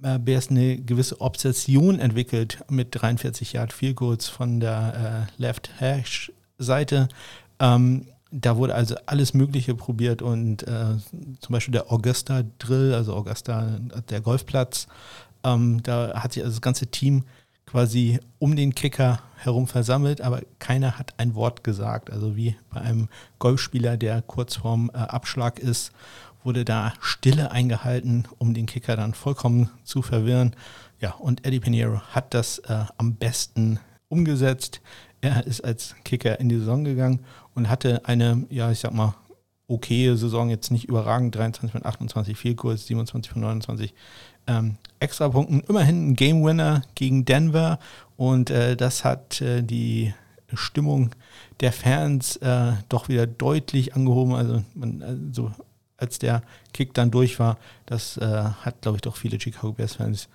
äh, 0.02 0.18
Bears 0.18 0.50
eine 0.50 0.78
gewisse 0.78 1.22
Obsession 1.22 2.00
entwickelt 2.00 2.64
mit 2.70 2.90
43 2.92 3.54
Yard 3.54 3.72
Field 3.72 3.98
Goals 3.98 4.28
von 4.28 4.60
der 4.60 5.28
äh, 5.38 5.42
Left 5.42 5.70
Hash 5.80 6.32
Seite. 6.58 7.08
Ähm, 7.60 8.08
da 8.32 8.58
wurde 8.58 8.76
also 8.76 8.96
alles 9.06 9.34
Mögliche 9.34 9.76
probiert 9.76 10.22
und 10.22 10.64
äh, 10.64 10.98
zum 11.40 11.54
Beispiel 11.54 11.72
der 11.72 11.92
Augusta 11.92 12.44
Drill, 12.60 12.94
also 12.94 13.14
Augusta, 13.14 13.78
der 14.10 14.22
Golfplatz, 14.22 14.88
ähm, 15.44 15.82
da 15.84 16.22
hat 16.22 16.34
sich 16.34 16.44
also 16.44 16.56
das 16.56 16.62
ganze 16.62 16.88
Team 16.88 17.24
quasi 17.66 18.20
um 18.40 18.56
den 18.56 18.76
Kicker 18.76 19.22
herum 19.38 19.68
versammelt, 19.68 20.22
aber 20.22 20.42
keiner 20.60 20.98
hat 20.98 21.14
ein 21.18 21.36
Wort 21.36 21.64
gesagt. 21.64 22.12
Also 22.12 22.36
wie 22.36 22.56
bei 22.74 22.82
einem 22.82 23.10
Golfspieler, 23.40 23.98
der 23.98 24.22
kurz 24.22 24.56
vorm 24.56 24.92
äh, 24.94 24.98
Abschlag 24.98 25.60
ist, 25.60 25.92
wurde 26.44 26.64
da 26.64 26.94
Stille 27.00 27.52
eingehalten, 27.52 28.26
um 28.38 28.54
den 28.54 28.66
Kicker 28.66 28.96
dann 28.96 29.14
vollkommen 29.14 29.70
zu 29.84 30.02
verwirren. 30.02 30.56
Ja, 31.00 31.14
und 31.14 31.46
Eddie 31.46 31.60
Pinheiro 31.60 32.02
hat 32.12 32.34
das 32.34 32.60
äh, 32.60 32.86
am 32.98 33.16
besten 33.16 33.80
umgesetzt. 34.10 34.82
Er 35.26 35.48
ist 35.48 35.62
als 35.62 35.96
Kicker 36.04 36.40
in 36.40 36.50
die 36.50 36.60
Saison 36.60 36.84
gegangen 36.84 37.20
und 37.56 37.68
hatte 37.68 38.06
eine, 38.06 38.46
ja, 38.52 38.70
ich 38.70 38.80
sag 38.80 38.94
mal, 38.94 39.16
okaye 39.68 40.16
Saison, 40.16 40.52
jetzt 40.52 40.70
nicht 40.70 40.86
überragend, 40.86 41.34
23 41.34 41.72
von 41.72 41.84
28 41.84 42.38
Fehlkurs, 42.38 42.86
27 42.86 43.32
von 43.32 43.42
29 43.42 43.96
ähm, 44.46 44.76
Extrapunkten. 45.00 45.62
Immerhin 45.62 46.10
ein 46.10 46.16
Game 46.16 46.46
Winner 46.46 46.84
gegen 46.94 47.26
Denver 47.26 47.80
und 48.18 48.52
äh, 48.52 48.78
das 48.78 49.04
hat 49.04 49.42
äh, 49.42 49.64
die 49.64 50.14
Stimmung 50.54 51.10
der 51.60 51.72
Fans 51.72 52.36
äh, 52.38 52.74
doch 52.88 53.10
wieder 53.10 53.26
deutlich 53.26 53.96
angehoben. 53.96 54.36
Also, 54.36 54.64
man, 54.76 55.02
also 55.02 55.52
als 55.98 56.20
der 56.20 56.44
Kick 56.72 56.94
dann 56.94 57.10
durch 57.10 57.40
war, 57.40 57.58
das 57.88 58.18
äh, 58.18 58.26
hat, 58.62 58.80
glaube 58.84 58.98
ich, 58.98 59.02
doch 59.02 59.16
viele 59.16 59.40
Chicago 59.40 59.72
Bears-Fans 59.72 60.30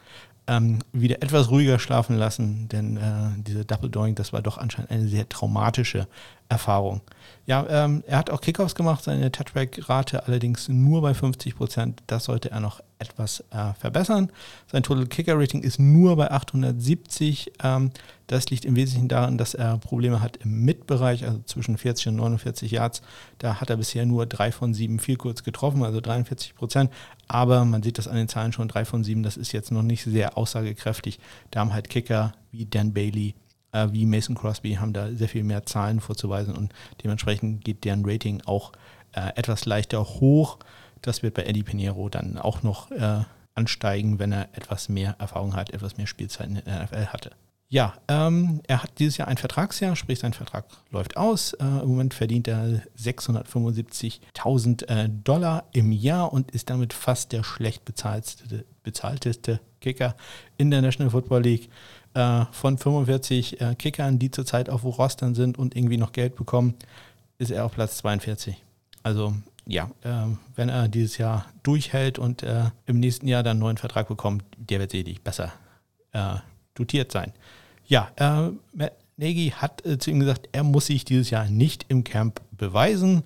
ähm, 0.50 0.80
wieder 0.92 1.22
etwas 1.22 1.48
ruhiger 1.50 1.78
schlafen 1.78 2.16
lassen, 2.16 2.68
denn 2.68 2.96
äh, 2.96 3.00
diese 3.36 3.64
Double 3.64 3.88
Doing, 3.88 4.16
das 4.16 4.32
war 4.32 4.42
doch 4.42 4.58
anscheinend 4.58 4.90
eine 4.90 5.06
sehr 5.06 5.28
traumatische 5.28 6.08
Erfahrung. 6.48 7.02
Ja, 7.46 7.64
ähm, 7.68 8.02
er 8.04 8.18
hat 8.18 8.30
auch 8.30 8.40
Kickoffs 8.40 8.74
gemacht, 8.74 9.04
seine 9.04 9.30
Touchback-Rate 9.30 10.26
allerdings 10.26 10.68
nur 10.68 11.02
bei 11.02 11.14
50 11.14 11.54
Prozent. 11.54 12.02
Das 12.08 12.24
sollte 12.24 12.50
er 12.50 12.58
noch 12.58 12.80
etwas 12.98 13.44
äh, 13.52 13.74
verbessern. 13.78 14.32
Sein 14.70 14.82
Total 14.82 15.06
Kicker 15.06 15.38
Rating 15.38 15.62
ist 15.62 15.78
nur 15.78 16.16
bei 16.16 16.28
870. 16.32 17.52
Ähm, 17.62 17.92
das 18.30 18.48
liegt 18.48 18.64
im 18.64 18.76
Wesentlichen 18.76 19.08
daran, 19.08 19.38
dass 19.38 19.54
er 19.54 19.78
Probleme 19.78 20.20
hat 20.20 20.36
im 20.36 20.64
Mid-Bereich, 20.64 21.24
also 21.24 21.40
zwischen 21.46 21.76
40 21.76 22.08
und 22.08 22.16
49 22.16 22.70
Yards. 22.70 23.02
Da 23.38 23.60
hat 23.60 23.70
er 23.70 23.76
bisher 23.76 24.06
nur 24.06 24.24
drei 24.24 24.52
von 24.52 24.72
sieben 24.72 25.00
viel 25.00 25.16
kurz 25.16 25.42
getroffen, 25.42 25.82
also 25.82 26.00
43 26.00 26.54
Prozent. 26.54 26.92
Aber 27.26 27.64
man 27.64 27.82
sieht 27.82 27.98
das 27.98 28.06
an 28.06 28.14
den 28.14 28.28
Zahlen 28.28 28.52
schon, 28.52 28.68
drei 28.68 28.84
von 28.84 29.02
sieben, 29.02 29.24
das 29.24 29.36
ist 29.36 29.50
jetzt 29.50 29.72
noch 29.72 29.82
nicht 29.82 30.04
sehr 30.04 30.38
aussagekräftig. 30.38 31.18
Da 31.50 31.58
haben 31.58 31.72
halt 31.72 31.90
Kicker 31.90 32.32
wie 32.52 32.66
Dan 32.66 32.92
Bailey, 32.92 33.34
äh, 33.72 33.88
wie 33.90 34.06
Mason 34.06 34.36
Crosby, 34.36 34.74
haben 34.74 34.92
da 34.92 35.10
sehr 35.12 35.28
viel 35.28 35.42
mehr 35.42 35.66
Zahlen 35.66 35.98
vorzuweisen 35.98 36.56
und 36.56 36.72
dementsprechend 37.02 37.64
geht 37.64 37.84
deren 37.84 38.08
Rating 38.08 38.42
auch 38.46 38.70
äh, 39.12 39.32
etwas 39.34 39.66
leichter 39.66 40.04
hoch. 40.04 40.60
Das 41.02 41.24
wird 41.24 41.34
bei 41.34 41.42
Eddie 41.42 41.64
Pinheiro 41.64 42.08
dann 42.08 42.38
auch 42.38 42.62
noch 42.62 42.92
äh, 42.92 43.24
ansteigen, 43.56 44.20
wenn 44.20 44.30
er 44.30 44.50
etwas 44.52 44.88
mehr 44.88 45.16
Erfahrung 45.18 45.56
hat, 45.56 45.70
etwas 45.70 45.96
mehr 45.96 46.06
Spielzeit 46.06 46.46
in 46.46 46.62
der 46.64 46.84
NFL 46.84 47.06
hatte. 47.06 47.32
Ja, 47.72 47.94
ähm, 48.09 48.61
er 48.66 48.83
hat 48.83 48.98
dieses 48.98 49.16
Jahr 49.16 49.28
ein 49.28 49.37
Vertragsjahr, 49.37 49.94
sprich 49.94 50.18
sein 50.18 50.33
Vertrag 50.33 50.64
läuft 50.90 51.16
aus. 51.16 51.52
Äh, 51.52 51.64
Im 51.64 51.88
Moment 51.90 52.14
verdient 52.14 52.48
er 52.48 52.83
675.000 52.98 54.88
äh, 54.88 55.09
Dollar 55.09 55.66
im 55.72 55.92
Jahr 55.92 56.33
und 56.33 56.50
ist 56.50 56.68
damit 56.68 56.92
fast 56.92 57.30
der 57.30 57.44
schlecht 57.44 57.85
bezahlteste, 57.85 58.64
bezahlteste 58.83 59.61
Kicker 59.80 60.16
in 60.59 60.72
der 60.72 60.83
National 60.83 61.11
Football 61.11 61.42
League. 61.42 61.70
Äh, 62.14 62.46
von 62.50 62.76
45 62.76 63.61
äh, 63.61 63.76
Kickern, 63.76 64.18
die 64.18 64.33
zurzeit 64.33 64.68
auf 64.68 64.83
Rostern 64.83 65.37
sind 65.37 65.56
und 65.56 65.76
irgendwie 65.76 65.96
noch 65.96 66.11
Geld 66.11 66.35
bekommen, 66.35 66.74
ist 67.38 67.52
er 67.52 67.64
auf 67.64 67.74
Platz 67.74 67.98
42. 67.98 68.61
Also 69.04 69.33
ja, 69.64 69.88
äh, 70.02 70.26
wenn 70.56 70.70
er 70.70 70.88
dieses 70.88 71.18
Jahr 71.18 71.46
durchhält 71.62 72.18
und 72.18 72.42
äh, 72.42 72.64
im 72.87 72.98
nächsten 72.98 73.28
Jahr 73.28 73.44
dann 73.44 73.52
einen 73.52 73.61
neuen 73.61 73.76
Vertrag 73.76 74.09
bekommt, 74.09 74.42
der 74.56 74.80
wird 74.80 74.90
sicherlich 74.90 75.22
besser 75.22 75.52
äh, 76.11 76.35
dotiert 76.74 77.12
sein. 77.12 77.33
Ja, 77.90 78.09
äh, 78.16 78.53
Matt 78.72 78.92
Nagy 79.16 79.53
hat 79.57 79.85
äh, 79.85 79.98
zu 79.98 80.12
ihm 80.12 80.20
gesagt, 80.20 80.48
er 80.53 80.62
muss 80.62 80.87
sich 80.87 81.05
dieses 81.05 81.31
Jahr 81.31 81.46
nicht 81.46 81.87
im 81.88 82.05
Camp 82.05 82.40
beweisen. 82.53 83.24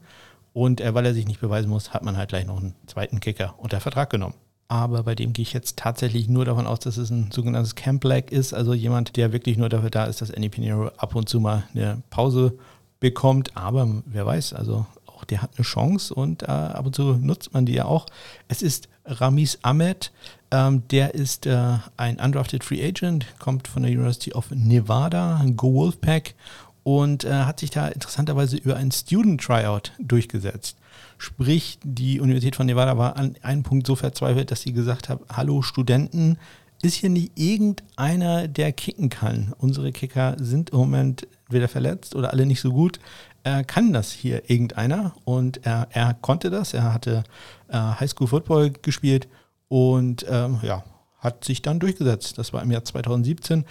Und 0.55 0.81
äh, 0.81 0.95
weil 0.95 1.05
er 1.05 1.13
sich 1.13 1.27
nicht 1.27 1.43
beweisen 1.43 1.69
muss, 1.69 1.93
hat 1.93 2.03
man 2.03 2.17
halt 2.17 2.31
gleich 2.31 2.47
noch 2.47 2.57
einen 2.57 2.75
zweiten 2.87 3.21
Kicker 3.21 3.55
unter 3.59 3.79
Vertrag 3.81 4.09
genommen. 4.09 4.35
Aber 4.69 5.03
bei 5.03 5.15
dem 5.15 5.35
gehe 5.35 5.43
ich 5.43 5.53
jetzt 5.53 5.77
tatsächlich 5.77 6.29
nur 6.29 6.47
davon 6.47 6.67
aus, 6.67 6.79
dass 6.79 6.97
es 6.97 7.11
ein 7.11 7.31
sogenanntes 7.31 7.75
Camp 7.75 8.03
Lag 8.05 8.31
ist, 8.31 8.55
also 8.55 8.73
jemand, 8.73 9.17
der 9.17 9.33
wirklich 9.33 9.59
nur 9.59 9.69
dafür 9.69 9.91
da 9.91 10.07
ist, 10.07 10.23
dass 10.23 10.31
Andy 10.31 10.49
Pinero 10.49 10.87
ab 10.97 11.15
und 11.15 11.29
zu 11.29 11.41
mal 11.41 11.65
eine 11.75 12.03
Pause 12.09 12.57
bekommt. 13.01 13.55
Aber 13.59 14.03
wer 14.07 14.25
weiß, 14.25 14.55
also 14.55 14.87
der 15.29 15.43
hat 15.43 15.51
eine 15.57 15.65
Chance 15.65 16.15
und 16.15 16.43
äh, 16.43 16.47
ab 16.47 16.87
und 16.87 16.95
zu 16.95 17.15
nutzt 17.15 17.53
man 17.53 17.67
die 17.67 17.75
ja 17.75 17.85
auch. 17.85 18.07
Es 18.49 18.63
ist 18.63 18.89
Ramis 19.05 19.59
Ahmed, 19.63 20.13
ähm, 20.51 20.83
der 20.89 21.15
ist 21.15 21.47
äh, 21.47 21.79
ein 21.97 22.19
undrafted 22.19 22.65
Free 22.65 22.85
Agent, 22.87 23.27
kommt 23.39 23.69
von 23.69 23.83
der 23.83 23.93
University 23.93 24.33
of 24.33 24.51
Nevada, 24.51 25.45
Go 25.57 25.75
Wolfpack 25.75 26.35
und 26.83 27.25
äh, 27.25 27.33
hat 27.33 27.61
sich 27.61 27.71
da 27.71 27.89
interessanterweise 27.89 28.57
über 28.57 28.77
ein 28.77 28.93
Student 28.93 29.41
Tryout 29.43 29.93
durchgesetzt. 29.99 30.77
Sprich, 31.19 31.79
die 31.83 32.21
Universität 32.21 32.57
von 32.57 32.67
Nevada 32.67 32.99
war 32.99 33.17
an 33.17 33.37
einem 33.43 33.63
Punkt 33.63 33.87
so 33.87 33.97
verzweifelt, 33.97 34.51
dass 34.51 34.63
sie 34.63 34.73
gesagt 34.73 35.09
hat, 35.09 35.21
hallo 35.33 35.63
Studenten, 35.63 36.39
ist 36.83 36.97
hier 36.97 37.09
nicht 37.09 37.33
irgendeiner, 37.35 38.47
der 38.47 38.73
kicken 38.73 39.09
kann? 39.09 39.55
Unsere 39.59 39.91
Kicker 39.93 40.37
sind 40.39 40.71
im 40.71 40.79
Moment 40.79 41.27
weder 41.49 41.69
verletzt 41.69 42.15
oder 42.15 42.33
alle 42.33 42.47
nicht 42.47 42.61
so 42.61 42.73
gut 42.73 43.01
äh, 43.45 43.63
kann 43.63 43.93
das 43.93 44.11
hier 44.11 44.51
irgendeiner 44.51 45.15
und 45.25 45.65
er, 45.65 45.87
er 45.91 46.15
konnte 46.15 46.51
das. 46.51 46.75
Er 46.75 46.93
hatte 46.93 47.25
äh, 47.69 47.77
Highschool 47.77 48.27
Football 48.27 48.71
gespielt 48.71 49.29
und 49.69 50.25
ähm, 50.29 50.59
ja, 50.63 50.85
hat 51.19 51.45
sich 51.45 51.63
dann 51.63 51.81
durchgesetzt. 51.81 52.39
Das 52.39 52.53
war 52.53 52.63
im 52.63 52.71
Jahr 52.71 52.85
2017. 52.85 53.65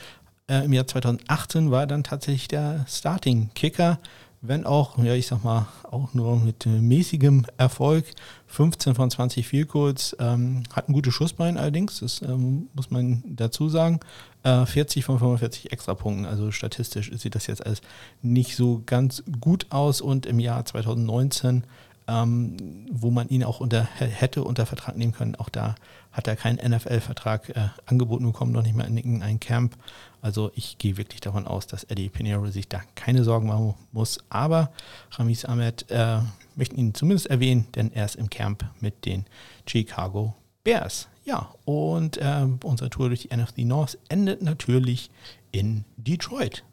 Äh, 0.47 0.65
Im 0.65 0.73
Jahr 0.73 0.87
2018 0.87 1.71
war 1.71 1.81
er 1.81 1.87
dann 1.87 2.03
tatsächlich 2.03 2.47
der 2.47 2.85
Starting 2.87 3.49
Kicker 3.53 3.99
wenn 4.45 4.65
auch, 4.65 4.97
ja, 4.97 5.13
ich 5.13 5.27
sag 5.27 5.43
mal, 5.45 5.67
auch 5.89 6.13
nur 6.13 6.35
mit 6.37 6.65
mäßigem 6.65 7.45
Erfolg. 7.57 8.05
15 8.47 8.93
von 8.93 9.09
20 9.09 9.47
Field 9.47 9.69
Goals, 9.69 10.15
ähm, 10.19 10.63
hat 10.73 10.89
ein 10.89 10.93
gutes 10.93 11.13
Schussbein 11.13 11.57
allerdings, 11.57 12.01
das 12.01 12.21
ähm, 12.21 12.67
muss 12.73 12.91
man 12.91 13.23
dazu 13.25 13.69
sagen. 13.69 14.01
Äh, 14.43 14.65
40 14.65 15.05
von 15.05 15.17
45 15.17 15.71
Extrapunkten, 15.71 16.25
also 16.25 16.51
statistisch 16.51 17.09
sieht 17.15 17.35
das 17.35 17.47
jetzt 17.47 17.65
alles 17.65 17.81
nicht 18.21 18.57
so 18.57 18.83
ganz 18.85 19.23
gut 19.39 19.67
aus 19.69 20.01
und 20.01 20.25
im 20.25 20.39
Jahr 20.39 20.65
2019 20.65 21.63
ähm, 22.07 22.87
wo 22.91 23.11
man 23.11 23.29
ihn 23.29 23.43
auch 23.43 23.59
unter, 23.59 23.83
hätte 23.83 24.43
unter 24.43 24.65
Vertrag 24.65 24.97
nehmen 24.97 25.13
können. 25.13 25.35
Auch 25.35 25.49
da 25.49 25.75
hat 26.11 26.27
er 26.27 26.35
keinen 26.35 26.57
NFL-Vertrag 26.57 27.49
äh, 27.49 27.69
angeboten 27.85 28.25
bekommen, 28.25 28.51
noch 28.51 28.63
nicht 28.63 28.75
mal 28.75 28.85
in 28.85 28.97
irgendein 28.97 29.39
Camp. 29.39 29.75
Also 30.21 30.51
ich 30.55 30.77
gehe 30.77 30.97
wirklich 30.97 31.21
davon 31.21 31.47
aus, 31.47 31.67
dass 31.67 31.83
Eddie 31.85 32.09
Pinheiro 32.09 32.47
sich 32.47 32.67
da 32.67 32.81
keine 32.95 33.23
Sorgen 33.23 33.47
machen 33.47 33.73
muss. 33.91 34.19
Aber 34.29 34.71
Ramis 35.11 35.45
Ahmed 35.45 35.89
äh, 35.89 36.19
möchten 36.55 36.77
ihn 36.77 36.93
zumindest 36.93 37.27
erwähnen, 37.27 37.67
denn 37.75 37.91
er 37.93 38.05
ist 38.05 38.15
im 38.15 38.29
Camp 38.29 38.65
mit 38.79 39.05
den 39.05 39.25
Chicago 39.67 40.35
Bears. 40.63 41.07
Ja, 41.25 41.53
und 41.65 42.17
äh, 42.17 42.47
unsere 42.63 42.89
Tour 42.89 43.07
durch 43.07 43.27
die 43.27 43.35
NFC 43.35 43.59
North 43.59 43.97
endet 44.09 44.41
natürlich 44.41 45.09
in 45.51 45.85
Detroit. 45.97 46.63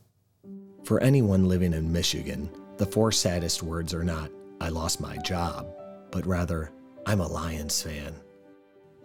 For 0.85 1.01
anyone 1.03 1.47
living 1.47 1.73
in 1.73 1.93
Michigan, 1.93 2.49
the 2.79 2.87
four 2.87 3.13
saddest 3.13 3.63
words 3.63 3.95
are 3.95 4.05
not 4.05 4.31
I 4.63 4.69
lost 4.69 5.01
my 5.01 5.17
job, 5.19 5.67
but 6.11 6.27
rather, 6.27 6.71
I'm 7.07 7.21
a 7.21 7.27
Lions 7.27 7.81
fan. 7.81 8.15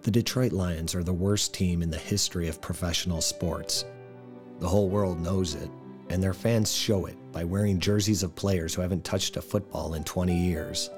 The 0.02 0.12
Detroit 0.12 0.52
Lions 0.52 0.94
are 0.94 1.04
the 1.04 1.14
worst 1.14 1.54
team 1.54 1.82
in 1.82 1.90
the 1.90 1.98
history 1.98 2.50
of 2.50 2.60
professional 2.60 3.22
sports. 3.22 3.86
The 4.60 4.68
whole 4.68 4.90
world 4.90 5.22
knows 5.22 5.56
it, 5.56 5.70
and 6.10 6.22
their 6.22 6.34
fans 6.34 6.74
show 6.74 7.06
it 7.06 7.16
by 7.32 7.46
wearing 7.46 7.80
jerseys 7.80 8.22
of 8.22 8.36
players 8.36 8.76
who 8.76 8.82
haven't 8.82 9.06
touched 9.06 9.38
a 9.38 9.42
football 9.42 9.94
in 9.94 10.04
20 10.04 10.36
years. 10.36 10.90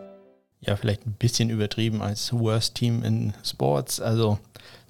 Ja, 0.60 0.76
vielleicht 0.76 1.06
ein 1.06 1.16
bisschen 1.20 1.52
übertrieben 1.52 2.02
als 2.02 2.34
Worst 2.34 2.74
Team 2.74 3.04
in 3.04 3.36
Sports. 3.44 4.00
Also 4.00 4.40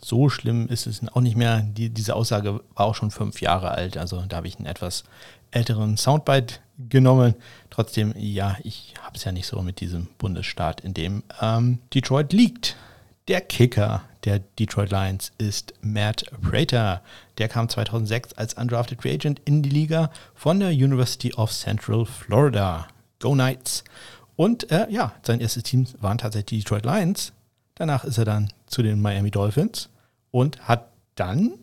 so 0.01 0.30
schlimm 0.30 0.69
ist 0.69 0.88
es 0.88 1.01
auch 1.10 1.19
nicht 1.19 1.36
mehr. 1.36 1.62
Die, 1.62 1.89
diese 1.89 2.15
Aussage 2.15 2.62
war 2.75 2.86
auch 2.86 2.95
schon 2.95 3.12
fünf 3.12 3.41
Jahre 3.41 3.71
alt, 3.71 3.97
also 3.97 4.23
da 4.30 4.38
habe 4.38 4.47
ich 4.47 4.58
einen 4.58 4.65
etwas 4.65 5.03
älteren 5.51 5.97
Soundbite 5.97 6.62
genommen. 6.78 7.36
Trotzdem, 7.70 8.13
ja, 8.18 8.58
ich 8.63 8.94
habe 9.02 9.16
es 9.16 9.24
ja 9.24 9.32
nicht 9.32 9.48
so 9.48 9.62
mit 9.62 9.80
diesem 9.80 10.08
Bundesstaat, 10.18 10.82
in 10.82 10.94
dem 10.94 11.24
ähm, 11.42 11.80
Detroit 11.94 12.34
liegt. 12.34 12.76
Der 13.28 13.42
Kicker 13.42 14.04
der 14.24 14.40
Detroit 14.40 14.92
Lions 14.92 15.32
ist 15.38 15.74
Matt 15.82 16.26
Prater. 16.42 17.02
Der 17.38 17.48
kam 17.48 17.70
2006 17.70 18.34
als 18.34 18.54
Undrafted 18.56 19.02
Free 19.02 19.13
Agent 19.13 19.42
in 19.46 19.63
die 19.63 19.70
Liga 19.70 20.12
von 20.36 20.60
der 20.60 20.70
University 20.70 21.34
of 21.34 21.52
Central 21.52 22.06
Florida. 22.06 22.88
Go 23.20 23.32
Knights! 23.32 23.84
Und 24.36 24.70
äh, 24.72 24.88
ja, 24.90 25.13
sein 25.24 25.40
erstes 25.40 25.63
Team 25.63 25.88
waren 26.00 26.18
tatsächlich 26.18 26.46
die 26.46 26.58
Detroit 26.60 26.86
Lions. 26.86 27.34
Danach 27.76 28.04
ist 28.04 28.18
er 28.18 28.26
dann 28.26 28.50
zu 28.68 28.84
den 28.84 29.02
Miami 29.02 29.32
Dolphins 29.32 29.90
und 30.32 30.68
hat 30.68 30.90
dann 31.16 31.54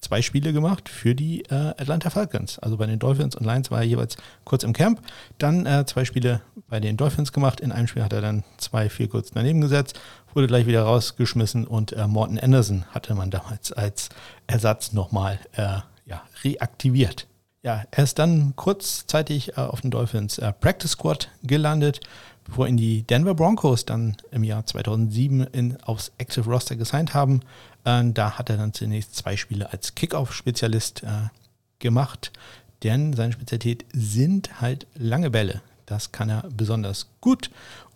zwei 0.00 0.22
Spiele 0.22 0.52
gemacht 0.52 0.88
für 0.88 1.14
die 1.14 1.42
äh, 1.44 1.54
Atlanta 1.54 2.10
Falcons. 2.10 2.58
Also 2.58 2.76
bei 2.76 2.86
den 2.86 2.98
Dolphins 2.98 3.36
und 3.36 3.44
Lions 3.44 3.70
war 3.70 3.80
er 3.80 3.84
jeweils 3.84 4.16
kurz 4.44 4.62
im 4.62 4.72
Camp. 4.72 5.00
Dann 5.38 5.66
äh, 5.66 5.84
zwei 5.86 6.04
Spiele 6.04 6.40
bei 6.68 6.80
den 6.80 6.96
Dolphins 6.96 7.32
gemacht. 7.32 7.60
In 7.60 7.72
einem 7.72 7.86
Spiel 7.86 8.02
hat 8.02 8.12
er 8.12 8.20
dann 8.20 8.44
zwei, 8.56 8.88
vier 8.88 9.08
kurz 9.08 9.30
daneben 9.32 9.60
gesetzt, 9.60 10.00
wurde 10.34 10.46
gleich 10.46 10.66
wieder 10.66 10.82
rausgeschmissen 10.82 11.66
und 11.66 11.92
äh, 11.92 12.06
Morton 12.06 12.38
Anderson 12.38 12.84
hatte 12.90 13.14
man 13.14 13.30
damals 13.30 13.72
als 13.72 14.08
Ersatz 14.46 14.92
nochmal 14.92 15.38
äh, 15.52 15.78
ja, 16.06 16.22
reaktiviert. 16.44 17.26
Ja, 17.62 17.84
er 17.90 18.04
ist 18.04 18.18
dann 18.18 18.54
kurzzeitig 18.56 19.50
äh, 19.50 19.60
auf 19.60 19.82
den 19.82 19.90
Dolphins 19.90 20.38
äh, 20.38 20.50
Practice 20.52 20.92
Squad 20.92 21.28
gelandet, 21.42 22.00
bevor 22.44 22.66
ihn 22.66 22.76
die 22.76 23.02
Denver 23.02 23.34
Broncos 23.34 23.84
dann 23.84 24.16
im 24.30 24.44
Jahr 24.44 24.66
2007 24.66 25.42
in, 25.52 25.80
aufs 25.82 26.12
Active 26.18 26.48
Roster 26.48 26.76
gesigned 26.76 27.14
haben. 27.14 27.40
Äh, 27.84 28.04
da 28.12 28.38
hat 28.38 28.50
er 28.50 28.56
dann 28.56 28.72
zunächst 28.72 29.14
zwei 29.14 29.36
Spiele 29.36 29.72
als 29.72 29.94
Kickoff-Spezialist 29.94 31.02
äh, 31.02 31.28
gemacht, 31.78 32.32
denn 32.82 33.12
seine 33.12 33.32
Spezialität 33.32 33.84
sind 33.92 34.60
halt 34.60 34.86
lange 34.94 35.30
Bälle. 35.30 35.62
Das 35.86 36.12
kann 36.12 36.28
er 36.28 36.48
besonders 36.54 37.08
gut 37.20 37.50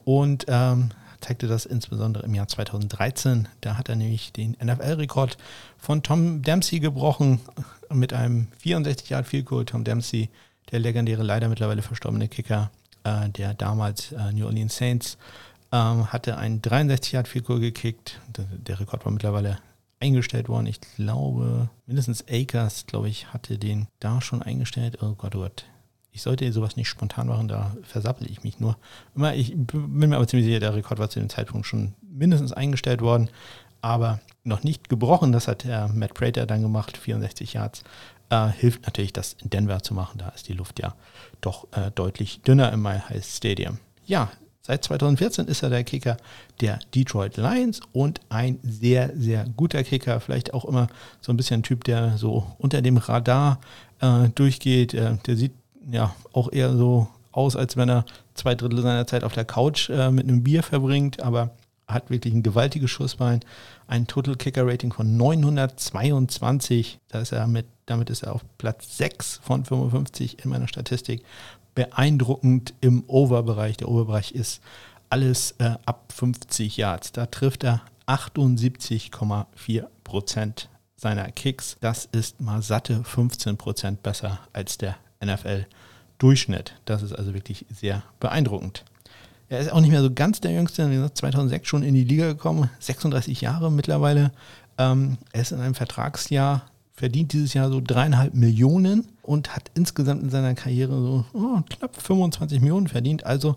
und 0.05 0.47
ähm, 0.49 0.91
zeigte 1.21 1.47
das 1.47 1.65
insbesondere 1.65 2.25
im 2.25 2.35
Jahr 2.35 2.49
2013. 2.49 3.49
Da 3.61 3.79
hat 3.79 3.89
er 3.89 3.97
nämlich 3.97 4.33
den 4.33 4.57
NFL-Rekord 4.63 5.39
von 5.79 6.03
Tom 6.03 6.43
Dempsey 6.43 6.81
gebrochen 6.81 7.41
mit 7.91 8.13
einem 8.13 8.49
64 8.59 9.11
Yard 9.11 9.27
Field 9.27 9.47
Goal. 9.47 9.65
Tom 9.65 9.85
Dempsey, 9.85 10.29
der 10.71 10.81
legendäre, 10.81 11.23
leider 11.23 11.49
mittlerweile 11.49 11.83
verstorbene 11.83 12.29
Kicker, 12.29 12.71
äh, 13.05 13.29
der 13.31 13.55
damals 13.55 14.13
äh, 14.13 14.33
New 14.33 14.47
Orleans 14.47 14.77
Saints 14.77 15.19
ähm, 15.73 16.13
hatte 16.13 16.37
einen 16.37 16.63
63 16.63 17.13
Yard 17.13 17.29
Field 17.29 17.47
gekickt. 17.47 18.21
Der, 18.37 18.45
der 18.45 18.81
Rekord 18.81 19.05
war 19.05 19.13
mittlerweile 19.13 19.59
eingestellt 20.01 20.49
worden. 20.49 20.67
Ich 20.67 20.81
glaube, 20.81 21.71
mindestens 21.87 22.25
Akers, 22.29 22.87
glaube 22.87 23.09
ich, 23.09 23.33
hatte 23.33 23.59
den 23.59 23.89
da 24.01 24.21
schon 24.21 24.43
eingestellt. 24.43 24.99
Oh 25.03 25.15
Gott, 25.15 25.35
oh 25.35 25.41
Gott. 25.41 25.65
Ich 26.13 26.23
sollte 26.23 26.51
sowas 26.53 26.77
nicht 26.77 26.89
spontan 26.89 27.27
machen, 27.27 27.49
da 27.49 27.77
versappel 27.83 28.31
ich 28.31 28.45
mich 28.45 28.61
nur. 28.61 28.77
Immer, 29.17 29.35
ich 29.35 29.53
bin 29.57 29.91
mir 29.91 30.15
aber 30.15 30.29
ziemlich 30.29 30.47
sicher, 30.47 30.61
der 30.61 30.75
Rekord 30.75 31.01
war 31.01 31.11
zu 31.11 31.19
dem 31.19 31.29
Zeitpunkt 31.29 31.67
schon 31.67 31.95
mindestens 32.03 32.53
eingestellt 32.53 33.01
worden, 33.01 33.31
aber 33.81 34.21
noch 34.45 34.63
nicht 34.63 34.89
gebrochen. 34.89 35.33
Das 35.33 35.49
hat 35.49 35.65
der 35.65 35.89
Matt 35.89 36.15
Prater 36.15 36.47
dann 36.47 36.63
gemacht, 36.63 36.97
64 36.97 37.55
Yards. 37.55 37.83
Äh, 38.31 38.49
hilft 38.49 38.85
natürlich, 38.87 39.13
das 39.13 39.37
in 39.43 39.51
Denver 39.51 39.83
zu 39.83 39.95
machen. 39.95 40.19
Da 40.19 40.29
ist 40.31 40.49
die 40.49 40.55
Luft 40.55 40.81
ja 40.81 40.95
doch 41.41 41.67
äh, 41.73 41.91
deutlich 41.95 42.43
dünner 42.43 42.73
im 42.73 42.83
Mile 42.83 43.09
High 43.09 43.25
Stadium. 43.25 43.79
Ja, 44.07 44.31
Seit 44.67 44.83
2014 44.83 45.47
ist 45.47 45.63
er 45.63 45.69
der 45.69 45.85
Kicker 45.85 46.17
der 46.63 46.79
Detroit 46.95 47.37
Lions 47.37 47.81
und 47.93 48.23
ein 48.31 48.59
sehr, 48.63 49.13
sehr 49.15 49.45
guter 49.59 49.85
Kicker. 49.85 50.21
Vielleicht 50.21 50.55
auch 50.55 50.65
immer 50.65 50.87
so 51.21 51.35
ein 51.35 51.37
bisschen 51.37 51.61
ein 51.61 51.63
Typ, 51.65 51.85
der 51.85 52.17
so 52.17 52.47
unter 52.57 52.81
dem 52.81 52.97
Radar 52.97 53.61
äh, 54.01 54.31
durchgeht. 54.35 54.95
Äh, 54.95 55.19
der 55.27 55.37
sieht 55.37 55.53
ja 55.91 56.15
auch 56.33 56.51
eher 56.51 56.75
so 56.75 57.09
aus, 57.31 57.57
als 57.57 57.77
wenn 57.77 57.91
er 57.91 58.07
zwei 58.33 58.55
Drittel 58.55 58.81
seiner 58.81 59.07
Zeit 59.07 59.23
auf 59.23 59.35
der 59.35 59.45
Couch 59.45 59.91
äh, 59.91 60.11
mit 60.11 60.27
einem 60.27 60.43
Bier 60.43 60.63
verbringt, 60.63 61.23
aber 61.23 61.51
hat 61.87 62.09
wirklich 62.09 62.33
ein 62.33 62.43
gewaltiges 62.43 62.91
Schussbein, 62.91 63.41
ein 63.87 64.07
Total 64.07 64.35
Kicker 64.37 64.67
Rating 64.67 64.95
von 64.95 65.15
922. 65.19 67.01
Da 67.09 67.21
ist 67.21 67.33
er 67.33 67.47
mit, 67.47 67.67
damit 67.87 68.11
ist 68.11 68.23
er 68.23 68.35
auf 68.35 68.45
Platz 68.59 68.97
6 68.97 69.41
von 69.43 69.65
55 69.65 70.45
in 70.45 70.51
meiner 70.51 70.69
Statistik 70.69 71.23
beeindruckend 71.75 72.75
im 72.81 73.05
Overbereich. 73.07 73.77
Der 73.77 73.89
Overbereich 73.89 74.33
ist 74.33 74.61
alles 75.11 75.53
äh, 75.59 75.77
ab 75.85 76.13
50 76.13 76.77
Yards. 76.77 77.13
Da 77.13 77.27
trifft 77.27 77.65
er 77.65 77.83
78,4 78.07 79.87
Prozent 80.05 80.69
seiner 80.97 81.31
Kicks. 81.33 81.77
Das 81.81 82.09
ist 82.11 82.41
mal 82.41 82.63
satte 82.63 83.03
15 83.05 83.57
Prozent 83.57 84.03
besser 84.03 84.41
als 84.53 84.79
der 84.79 84.97
NFL-Durchschnitt. 85.25 86.75
Das 86.85 87.03
ist 87.03 87.13
also 87.13 87.35
wirklich 87.35 87.67
sehr 87.71 88.03
beeindruckend. 88.21 88.85
Er 89.49 89.61
ist 89.61 89.73
auch 89.73 89.81
nicht 89.81 89.91
mehr 89.91 90.03
so 90.03 90.13
ganz 90.13 90.41
der 90.41 90.53
Jüngste, 90.53 90.91
wie 90.91 90.95
gesagt, 90.95 91.19
2006 91.19 91.69
schon 91.69 91.83
in 91.83 91.95
die 91.95 92.05
Liga 92.05 92.27
gekommen, 92.27 92.71
36 92.81 93.41
Jahre 93.41 93.71
mittlerweile. 93.71 94.33
Ähm, 94.79 95.19
er 95.33 95.43
ist 95.43 95.53
in 95.53 95.61
einem 95.61 95.75
Vertragsjahr 95.75 96.63
verdient 96.95 97.33
dieses 97.33 97.55
Jahr 97.55 97.71
so 97.71 97.81
dreieinhalb 97.81 98.35
Millionen 98.35 99.09
und 99.23 99.55
hat 99.55 99.71
insgesamt 99.75 100.23
in 100.23 100.31
seiner 100.31 100.55
Karriere 100.55 100.93
so 100.93 101.25
oh, 101.33 101.61
knapp 101.69 102.01
25 102.01 102.61
Millionen 102.61 102.89
verdient. 102.89 103.27
Also 103.27 103.57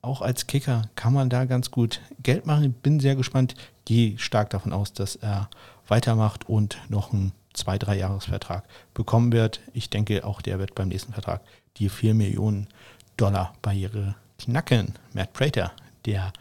auch 0.00 0.22
als 0.22 0.46
Kicker 0.46 0.82
kann 0.94 1.12
man 1.12 1.28
da 1.28 1.44
ganz 1.44 1.70
gut 1.70 2.00
Geld 2.22 2.46
machen. 2.46 2.72
Bin 2.72 2.98
sehr 2.98 3.14
gespannt. 3.14 3.54
Gehe 3.84 4.18
stark 4.18 4.50
davon 4.50 4.72
aus, 4.72 4.92
dass 4.92 5.16
er 5.16 5.50
weitermacht 5.86 6.48
und 6.48 6.78
noch 6.88 7.12
einen 7.12 7.32
zwei, 7.52 7.78
drei 7.78 7.98
Jahresvertrag 7.98 8.64
bekommen 8.94 9.32
wird. 9.32 9.60
Ich 9.74 9.90
denke, 9.90 10.24
auch 10.24 10.40
der 10.40 10.58
wird 10.58 10.74
beim 10.74 10.88
nächsten 10.88 11.12
Vertrag 11.12 11.42
die 11.76 11.88
4 11.88 12.14
Millionen 12.14 12.68
Dollar 13.16 13.54
Barriere 13.60 14.14
knacken. 14.38 14.94
Matt 15.12 15.32
Prater, 15.32 15.72
der 16.06 16.32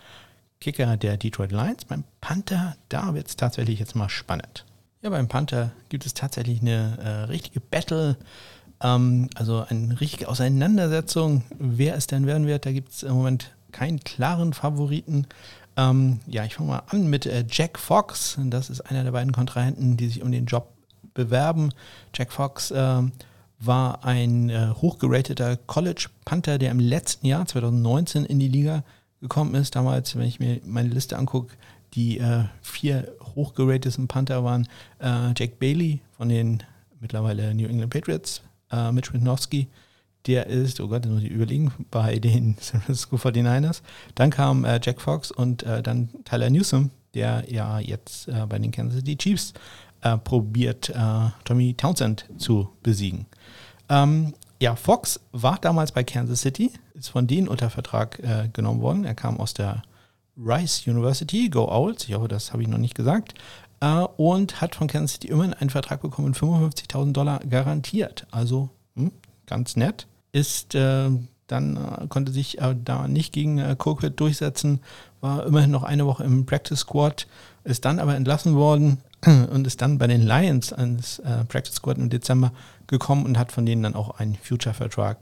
Kicker 0.61 0.97
der 0.97 1.17
Detroit 1.17 1.51
Lions, 1.51 1.85
beim 1.85 2.03
Panther, 2.21 2.75
da 2.89 3.13
wird 3.13 3.27
es 3.27 3.35
tatsächlich 3.35 3.79
jetzt 3.79 3.95
mal 3.95 4.09
spannend. 4.09 4.65
Ja, 5.01 5.11
beim 5.11 5.27
Panther 5.27 5.71
gibt 5.89 6.05
es 6.05 6.15
tatsächlich 6.15 6.61
eine 6.61 6.97
äh, 6.99 7.09
richtige 7.25 7.59
Battle, 7.59 8.17
ähm, 8.81 9.29
also 9.35 9.63
eine 9.67 9.99
richtige 10.01 10.27
Auseinandersetzung, 10.27 11.43
wer 11.59 11.95
es 11.95 12.07
denn 12.07 12.25
werden 12.25 12.47
wird. 12.47 12.65
Da 12.65 12.71
gibt 12.71 12.91
es 12.91 13.03
im 13.03 13.13
Moment 13.13 13.51
keinen 13.71 13.99
klaren 13.99 14.53
Favoriten. 14.53 15.27
Ähm, 15.75 16.19
ja, 16.25 16.45
ich 16.45 16.55
fange 16.55 16.69
mal 16.69 16.83
an 16.87 17.07
mit 17.07 17.27
äh, 17.27 17.45
Jack 17.47 17.77
Fox. 17.77 18.39
Das 18.45 18.71
ist 18.71 18.81
einer 18.81 19.03
der 19.03 19.11
beiden 19.11 19.33
Kontrahenten, 19.33 19.97
die 19.97 20.07
sich 20.07 20.23
um 20.23 20.31
den 20.31 20.47
Job 20.47 20.73
bewerben. 21.13 21.71
Jack 22.15 22.31
Fox 22.31 22.71
äh, 22.71 23.03
war 23.59 24.03
ein 24.03 24.49
äh, 24.49 24.69
hochgerateter 24.81 25.57
College 25.57 26.07
Panther, 26.25 26.57
der 26.57 26.71
im 26.71 26.79
letzten 26.79 27.27
Jahr, 27.27 27.45
2019, 27.45 28.25
in 28.25 28.39
die 28.39 28.47
Liga 28.47 28.83
gekommen 29.21 29.53
ist. 29.53 29.75
Damals, 29.75 30.15
wenn 30.15 30.25
ich 30.25 30.39
mir 30.39 30.59
meine 30.65 30.89
Liste 30.89 31.17
angucke, 31.17 31.53
die 31.93 32.19
äh, 32.19 32.43
vier 32.61 33.11
hochgerateten 33.35 34.07
Panther 34.07 34.43
waren 34.43 34.67
äh, 34.99 35.33
Jack 35.35 35.59
Bailey 35.59 36.01
von 36.11 36.29
den 36.29 36.63
mittlerweile 36.99 37.53
New 37.53 37.67
England 37.67 37.91
Patriots, 37.91 38.41
äh, 38.71 38.91
Mitch 38.91 39.13
Wittnowski, 39.13 39.67
der 40.27 40.47
ist, 40.47 40.81
oh 40.81 40.87
Gott, 40.87 41.05
das 41.05 41.11
muss 41.11 41.23
ich 41.23 41.31
überlegen, 41.31 41.71
bei 41.89 42.19
den 42.19 42.55
San 42.59 42.81
Francisco 42.81 43.15
49ers. 43.15 43.81
Dann 44.15 44.29
kam 44.29 44.65
äh, 44.65 44.79
Jack 44.83 45.01
Fox 45.01 45.31
und 45.31 45.63
äh, 45.63 45.81
dann 45.81 46.09
Tyler 46.25 46.49
Newsom, 46.49 46.91
der 47.13 47.45
ja 47.47 47.79
jetzt 47.79 48.27
äh, 48.27 48.45
bei 48.47 48.59
den 48.59 48.71
Kansas 48.71 48.99
City 48.99 49.17
Chiefs 49.17 49.53
äh, 50.01 50.17
probiert, 50.17 50.93
Tommy 51.43 51.73
Townsend 51.73 52.25
zu 52.37 52.69
besiegen. 52.83 53.25
Ähm, 53.89 54.33
ja, 54.61 54.75
Fox 54.75 55.19
war 55.31 55.57
damals 55.59 55.91
bei 55.91 56.03
Kansas 56.03 56.41
City, 56.41 56.71
ist 56.93 57.09
von 57.09 57.27
denen 57.27 57.47
unter 57.47 57.69
Vertrag 57.69 58.21
genommen 58.53 58.81
worden. 58.81 59.05
Er 59.05 59.13
kam 59.13 59.39
aus 59.39 59.53
der 59.53 59.83
Rice 60.37 60.87
University, 60.87 61.49
Go 61.49 61.65
Owls, 61.65 62.07
ich 62.07 62.15
hoffe, 62.15 62.27
das 62.27 62.53
habe 62.53 62.61
ich 62.61 62.67
noch 62.67 62.77
nicht 62.77 62.95
gesagt, 62.95 63.33
äh, 63.79 64.01
und 64.17 64.61
hat 64.61 64.75
von 64.75 64.87
Kansas 64.87 65.13
City 65.13 65.27
immerhin 65.27 65.53
einen 65.53 65.69
Vertrag 65.69 66.01
bekommen, 66.01 66.33
55.000 66.33 67.11
Dollar 67.13 67.39
garantiert. 67.39 68.27
Also 68.31 68.69
hm, 68.95 69.11
ganz 69.45 69.75
nett. 69.75 70.07
Ist 70.31 70.75
äh, 70.75 71.09
dann 71.47 71.77
äh, 71.77 72.07
konnte 72.07 72.31
sich 72.31 72.59
äh, 72.59 72.75
da 72.83 73.07
nicht 73.07 73.33
gegen 73.33 73.57
äh, 73.57 73.75
Colquitt 73.77 74.19
durchsetzen, 74.19 74.81
war 75.21 75.45
immerhin 75.45 75.71
noch 75.71 75.83
eine 75.83 76.05
Woche 76.05 76.23
im 76.23 76.45
Practice 76.45 76.79
Squad, 76.79 77.27
ist 77.63 77.85
dann 77.85 77.99
aber 77.99 78.15
entlassen 78.15 78.55
worden 78.55 78.99
und 79.25 79.65
ist 79.65 79.81
dann 79.81 79.97
bei 79.97 80.07
den 80.07 80.21
Lions 80.21 80.73
ans 80.73 81.19
äh, 81.19 81.45
Practice 81.45 81.75
Squad 81.75 81.97
im 81.97 82.09
Dezember 82.09 82.51
gekommen 82.87 83.25
und 83.25 83.37
hat 83.37 83.51
von 83.51 83.65
denen 83.65 83.83
dann 83.83 83.95
auch 83.95 84.19
einen 84.19 84.35
Future-Vertrag 84.35 85.17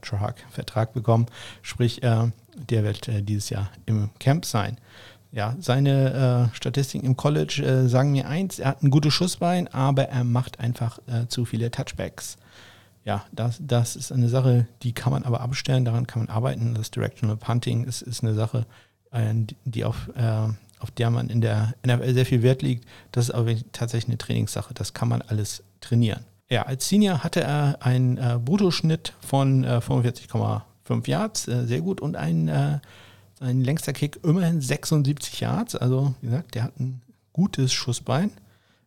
Vertrag, 0.00 0.44
Vertrag 0.50 0.92
bekommen. 0.92 1.26
Sprich, 1.62 2.02
äh, 2.02 2.30
der 2.54 2.84
wird 2.84 3.08
äh, 3.08 3.22
dieses 3.22 3.50
Jahr 3.50 3.70
im 3.86 4.10
Camp 4.18 4.44
sein. 4.44 4.78
Ja, 5.32 5.54
seine 5.58 6.50
äh, 6.52 6.56
Statistiken 6.56 7.04
im 7.04 7.16
College 7.16 7.62
äh, 7.62 7.88
sagen 7.88 8.12
mir 8.12 8.28
eins, 8.28 8.58
er 8.58 8.70
hat 8.70 8.82
ein 8.82 8.90
gutes 8.90 9.12
Schussbein, 9.12 9.68
aber 9.68 10.04
er 10.04 10.24
macht 10.24 10.60
einfach 10.60 10.98
äh, 11.06 11.26
zu 11.28 11.44
viele 11.44 11.70
Touchbacks. 11.70 12.36
Ja, 13.04 13.24
das, 13.32 13.58
das 13.60 13.96
ist 13.96 14.12
eine 14.12 14.28
Sache, 14.28 14.66
die 14.82 14.92
kann 14.92 15.12
man 15.12 15.24
aber 15.24 15.40
abstellen, 15.40 15.84
daran 15.84 16.06
kann 16.06 16.22
man 16.22 16.34
arbeiten. 16.34 16.74
Das 16.74 16.90
Directional 16.90 17.36
Punting 17.36 17.84
ist, 17.84 18.02
ist 18.02 18.22
eine 18.22 18.34
Sache, 18.34 18.66
äh, 19.12 19.34
die 19.64 19.84
auf 19.84 20.08
auf 20.78 20.90
der 20.90 21.08
man 21.08 21.30
in 21.30 21.40
der 21.40 21.74
NFL 21.86 22.12
sehr 22.12 22.26
viel 22.26 22.42
Wert 22.42 22.60
legt. 22.60 22.86
Das 23.10 23.30
ist 23.30 23.34
aber 23.34 23.54
tatsächlich 23.72 24.08
eine 24.08 24.18
Trainingssache. 24.18 24.74
Das 24.74 24.92
kann 24.92 25.08
man 25.08 25.22
alles 25.22 25.62
trainieren. 25.80 26.20
Ja, 26.48 26.62
als 26.62 26.88
Senior 26.88 27.24
hatte 27.24 27.40
er 27.40 27.78
einen 27.80 28.18
äh, 28.18 28.38
Bruttoschnitt 28.42 29.14
von 29.20 29.64
äh, 29.64 29.78
45,5 29.78 31.08
Yards, 31.08 31.48
äh, 31.48 31.66
sehr 31.66 31.80
gut, 31.80 32.00
und 32.00 32.16
ein, 32.16 32.48
äh, 32.48 32.78
sein 33.38 33.62
längster 33.62 33.92
Kick 33.92 34.20
immerhin 34.22 34.60
76 34.60 35.40
Yards. 35.40 35.74
Also, 35.74 36.14
wie 36.20 36.28
gesagt, 36.28 36.54
der 36.54 36.64
hat 36.64 36.78
ein 36.78 37.02
gutes 37.32 37.72
Schussbein. 37.72 38.30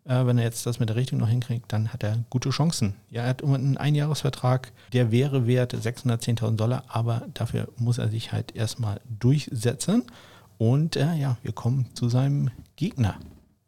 Äh, 0.06 0.26
wenn 0.26 0.38
er 0.38 0.46
jetzt 0.46 0.66
das 0.66 0.80
mit 0.80 0.88
der 0.88 0.96
Richtung 0.96 1.20
noch 1.20 1.28
hinkriegt, 1.28 1.72
dann 1.74 1.92
hat 1.92 2.02
er 2.04 2.24
gute 2.30 2.50
Chancen. 2.50 2.96
Ja, 3.10 3.24
er 3.24 3.30
hat 3.30 3.44
einen 3.44 3.78
Einjahresvertrag, 3.78 4.72
der 4.94 5.12
wäre 5.12 5.46
wert 5.46 5.74
610.000 5.74 6.56
Dollar, 6.56 6.84
aber 6.88 7.28
dafür 7.34 7.68
muss 7.78 7.98
er 7.98 8.08
sich 8.08 8.32
halt 8.32 8.56
erstmal 8.56 9.02
durchsetzen. 9.20 10.06
Und 10.58 10.96
äh, 10.96 11.16
ja, 11.16 11.38
wir 11.44 11.52
kommen 11.52 11.88
zu 11.94 12.08
seinem 12.08 12.52
Gegner. 12.78 13.16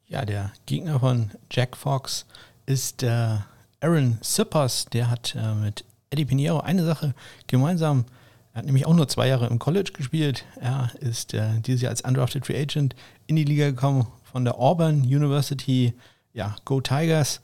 Ja, 0.08 0.23
der 0.23 0.51
Gegner 0.65 0.99
von 0.99 1.32
Jack 1.49 1.75
Fox 1.75 2.25
ist 2.65 3.01
der 3.01 3.45
Aaron 3.81 4.19
Sippers, 4.21 4.85
der 4.85 5.09
hat 5.09 5.35
äh, 5.35 5.55
mit 5.55 5.83
Eddie 6.11 6.25
Pinheiro 6.25 6.59
eine 6.59 6.85
Sache 6.85 7.15
gemeinsam. 7.47 8.05
Er 8.53 8.59
hat 8.59 8.65
nämlich 8.65 8.85
auch 8.85 8.93
nur 8.93 9.07
zwei 9.07 9.27
Jahre 9.27 9.47
im 9.47 9.57
College 9.57 9.91
gespielt. 9.93 10.45
Er 10.59 10.91
ist 10.99 11.33
äh, 11.33 11.59
dieses 11.61 11.81
Jahr 11.81 11.89
als 11.89 12.01
Undrafted 12.01 12.45
Free 12.45 12.61
Agent 12.61 12.95
in 13.25 13.35
die 13.35 13.43
Liga 13.43 13.65
gekommen 13.71 14.05
von 14.23 14.45
der 14.45 14.59
Auburn 14.59 15.01
University. 15.01 15.93
Ja, 16.33 16.55
Go 16.63 16.79
Tigers. 16.79 17.41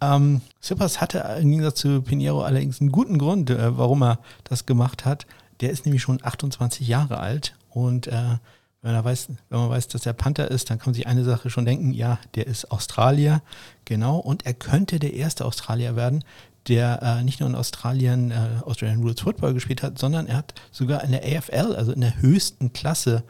Ähm, 0.00 0.42
Sippers 0.60 1.00
hatte 1.00 1.18
im 1.40 1.50
Gegensatz 1.50 1.80
zu 1.80 2.02
Pinheiro 2.02 2.42
allerdings 2.42 2.80
einen 2.80 2.92
guten 2.92 3.18
Grund, 3.18 3.50
äh, 3.50 3.76
warum 3.76 4.02
er 4.02 4.20
das 4.44 4.66
gemacht 4.66 5.04
hat. 5.04 5.26
Der 5.60 5.70
ist 5.70 5.86
nämlich 5.86 6.02
schon 6.02 6.20
28 6.22 6.86
Jahre 6.86 7.18
alt 7.18 7.56
und 7.68 8.06
äh, 8.06 8.38
wenn 8.82 8.92
man, 8.92 9.04
weiß, 9.04 9.28
wenn 9.48 9.60
man 9.60 9.70
weiß, 9.70 9.88
dass 9.88 10.06
er 10.06 10.12
Panther 10.12 10.50
ist, 10.50 10.70
dann 10.70 10.78
kann 10.78 10.88
man 10.88 10.94
sich 10.94 11.06
eine 11.06 11.24
Sache 11.24 11.50
schon 11.50 11.64
denken, 11.64 11.92
ja, 11.92 12.18
der 12.34 12.46
ist 12.46 12.70
Australier, 12.70 13.42
genau, 13.84 14.18
und 14.18 14.46
er 14.46 14.54
könnte 14.54 14.98
der 14.98 15.14
erste 15.14 15.44
Australier 15.44 15.96
werden, 15.96 16.24
der 16.68 17.02
äh, 17.02 17.24
nicht 17.24 17.40
nur 17.40 17.48
in 17.48 17.54
Australien 17.54 18.30
äh, 18.30 18.62
Australian 18.64 19.00
Rules 19.00 19.20
Football 19.20 19.54
gespielt 19.54 19.82
hat, 19.82 19.98
sondern 19.98 20.26
er 20.26 20.38
hat 20.38 20.54
sogar 20.70 21.04
in 21.04 21.12
der 21.12 21.22
AFL, 21.24 21.74
also 21.74 21.92
in 21.92 22.00
der 22.00 22.20
höchsten 22.20 22.72
Klasse 22.72 23.22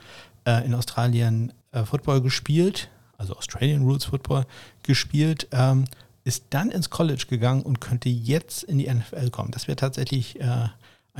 äh, 0.45 0.65
in 0.65 0.75
Australien 0.75 1.53
äh, 1.73 1.85
Football 1.85 2.21
gespielt, 2.21 2.89
also 3.19 3.37
Australian 3.37 3.83
Rules 3.83 4.05
Football 4.05 4.47
gespielt, 4.83 5.49
ähm, 5.53 5.85
ist 6.25 6.45
dann 6.51 6.71
ins 6.71 6.91
College 6.91 7.25
gegangen 7.29 7.63
und 7.63 7.81
könnte 7.81 8.09
jetzt 8.09 8.63
in 8.65 8.79
die 8.79 8.93
NFL 8.93 9.31
kommen. 9.31 9.51
Das 9.53 9.69
wäre 9.69 9.77
tatsächlich 9.77 10.41
äh, 10.41 10.69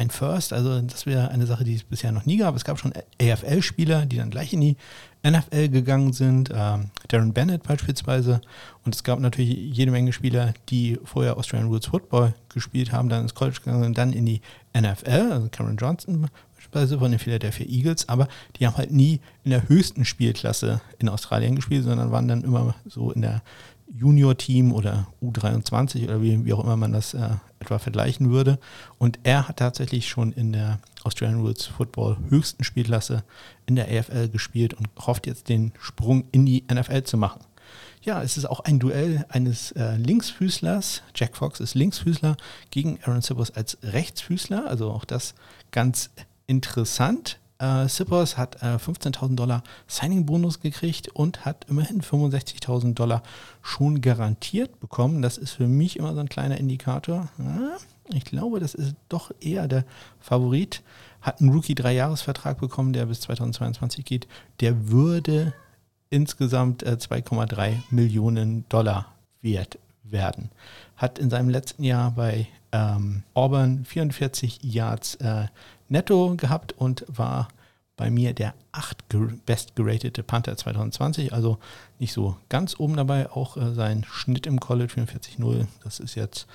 ein 0.01 0.11
First. 0.11 0.53
Also 0.53 0.81
das 0.81 1.05
wäre 1.05 1.29
eine 1.29 1.47
Sache, 1.47 1.63
die 1.63 1.75
es 1.75 1.85
bisher 1.85 2.11
noch 2.11 2.25
nie 2.25 2.39
gab. 2.39 2.57
Es 2.57 2.65
gab 2.65 2.79
schon 2.79 2.93
AFL-Spieler, 3.21 4.07
die 4.07 4.17
dann 4.17 4.31
gleich 4.31 4.53
in 4.53 4.63
die 4.63 4.77
NFL 5.23 5.69
gegangen 5.69 6.15
sind. 6.15 6.51
Ähm, 6.53 6.91
Darren 7.09 7.35
Bennett 7.35 7.63
beispielsweise. 7.63 8.41
Und 8.85 8.95
es 8.95 9.05
gab 9.05 9.21
natürlich 9.21 9.51
jede 9.77 9.91
Menge 9.91 10.15
Spieler, 10.15 10.55
die 10.71 10.99
vorher 11.05 11.37
Australian 11.37 11.69
Rules 11.69 11.87
Football 11.87 12.35
gespielt 12.49 12.93
haben, 12.93 13.11
dann 13.11 13.23
ins 13.23 13.35
College 13.35 13.59
gegangen 13.63 13.83
sind, 13.85 13.99
dann 13.99 14.13
in 14.15 14.25
die 14.25 14.41
NFL. 14.75 15.33
Also 15.33 15.49
Cameron 15.51 15.77
Johnson 15.77 16.29
beispielsweise 16.57 16.99
von 16.99 17.11
den 17.11 17.21
Philadelphia 17.21 17.67
Eagles. 17.67 18.09
Aber 18.09 18.27
die 18.57 18.67
haben 18.67 18.79
halt 18.79 18.93
nie 18.93 19.21
in 19.45 19.51
der 19.51 19.69
höchsten 19.69 20.07
Spielklasse 20.07 20.81
in 20.99 21.11
Australien 21.11 21.57
gespielt, 21.57 21.85
sondern 21.85 22.11
waren 22.11 22.27
dann 22.27 22.43
immer 22.43 22.75
so 22.87 23.13
in 23.13 23.21
der 23.21 23.43
Junior-Team 23.95 24.73
oder 24.73 25.07
U23 25.23 26.05
oder 26.05 26.23
wie, 26.23 26.45
wie 26.45 26.53
auch 26.53 26.63
immer 26.63 26.77
man 26.77 26.93
das 26.93 27.15
äh, 27.15 27.31
etwa 27.61 27.79
vergleichen 27.79 28.31
würde. 28.31 28.59
Und 28.99 29.19
er 29.23 29.49
hat 29.49 29.59
tatsächlich 29.59 30.09
schon 30.09 30.33
in 30.33 30.53
der 30.53 30.79
Australian 31.03 31.41
Rules 31.41 31.67
Football 31.67 32.17
höchsten 32.29 32.65
Spielklasse 32.65 33.25
in 33.67 33.77
der 33.77 33.87
AFL 33.87 34.29
gespielt 34.29 34.75
und 34.75 34.89
hofft 34.99 35.27
jetzt 35.27 35.49
den 35.49 35.73
Sprung 35.81 36.25
in 36.33 36.47
die 36.47 36.65
NFL 36.73 37.03
zu 37.03 37.17
machen. 37.17 37.41
Ja, 38.03 38.23
es 38.23 38.39
ist 38.39 38.47
auch 38.47 38.61
ein 38.61 38.79
Duell 38.79 39.27
eines 39.29 39.73
äh, 39.73 39.97
Linksfüßlers. 39.97 41.03
Jack 41.15 41.37
Fox 41.37 41.61
ist 41.61 41.75
Linksfüßler 41.75 42.37
gegen 42.71 42.99
Aaron 43.05 43.21
Sippers 43.21 43.51
als 43.51 43.77
Rechtsfüßler. 43.83 44.67
Also 44.67 44.91
auch 44.91 45.05
das 45.05 45.35
ganz 45.71 46.11
interessant. 46.47 47.40
Äh, 47.61 47.89
Sippers 47.89 48.39
hat 48.39 48.63
äh, 48.63 48.77
15.000 48.77 49.37
Dollar 49.37 49.63
Signing-Bonus 49.87 50.61
gekriegt 50.61 51.09
und 51.09 51.45
hat 51.45 51.67
immerhin 51.69 52.01
65.000 52.01 52.95
Dollar 52.95 53.23
schon 53.63 54.01
garantiert 54.01 54.81
bekommen. 54.81 55.21
Das 55.21 55.37
ist 55.37 55.53
für 55.53 55.69
mich 55.69 55.99
immer 55.99 56.15
so 56.15 56.21
ein 56.21 56.29
kleiner 56.31 56.57
Indikator. 56.57 57.29
Ja, 57.39 57.77
ich 58.09 58.25
glaube, 58.25 58.61
das 58.61 58.75
ist 58.75 58.95
doch 59.11 59.31
eher 59.41 59.69
der 59.69 59.85
Favorit. 60.21 60.83
Hat 61.21 61.41
einen 61.41 61.51
Rookie-Dreijahresvertrag 61.51 62.59
bekommen, 62.59 62.95
der 62.95 63.07
bis 63.07 63.21
2022 63.21 64.07
geht. 64.07 64.27
Der 64.61 64.89
würde 64.89 65.53
insgesamt 66.09 66.83
äh, 66.83 66.97
2,3 66.99 67.77
Millionen 67.91 68.65
Dollar 68.71 69.07
wert 69.43 69.79
werden. 70.03 70.51
Hat 70.97 71.19
in 71.19 71.29
seinem 71.29 71.51
letzten 71.51 71.85
Jahr 71.85 72.13
bei 72.13 72.49
ähm, 72.73 73.23
Auburn 73.35 73.85
44 73.85 74.61
Yards 74.63 75.17
äh, 75.17 75.47
netto 75.91 76.35
gehabt 76.37 76.73
und 76.73 77.05
war 77.07 77.49
bei 77.97 78.11
mir 78.11 78.33
der 78.33 78.55
acht 78.73 79.05
best 79.45 79.77
geratete 79.77 80.23
Panther 80.23 80.57
2020, 80.57 81.35
also 81.35 81.59
nicht 81.99 82.15
so 82.15 82.37
ganz 82.49 82.81
oben 82.81 82.97
dabei. 82.97 83.31
Auch 83.31 83.59
äh, 83.59 83.75
sein 83.75 84.07
Schnitt 84.11 84.47
im 84.47 84.59
College 84.59 84.95
44-0, 84.95 85.67
das 85.85 86.01
ist 86.01 86.15
jetzt 86.15 86.47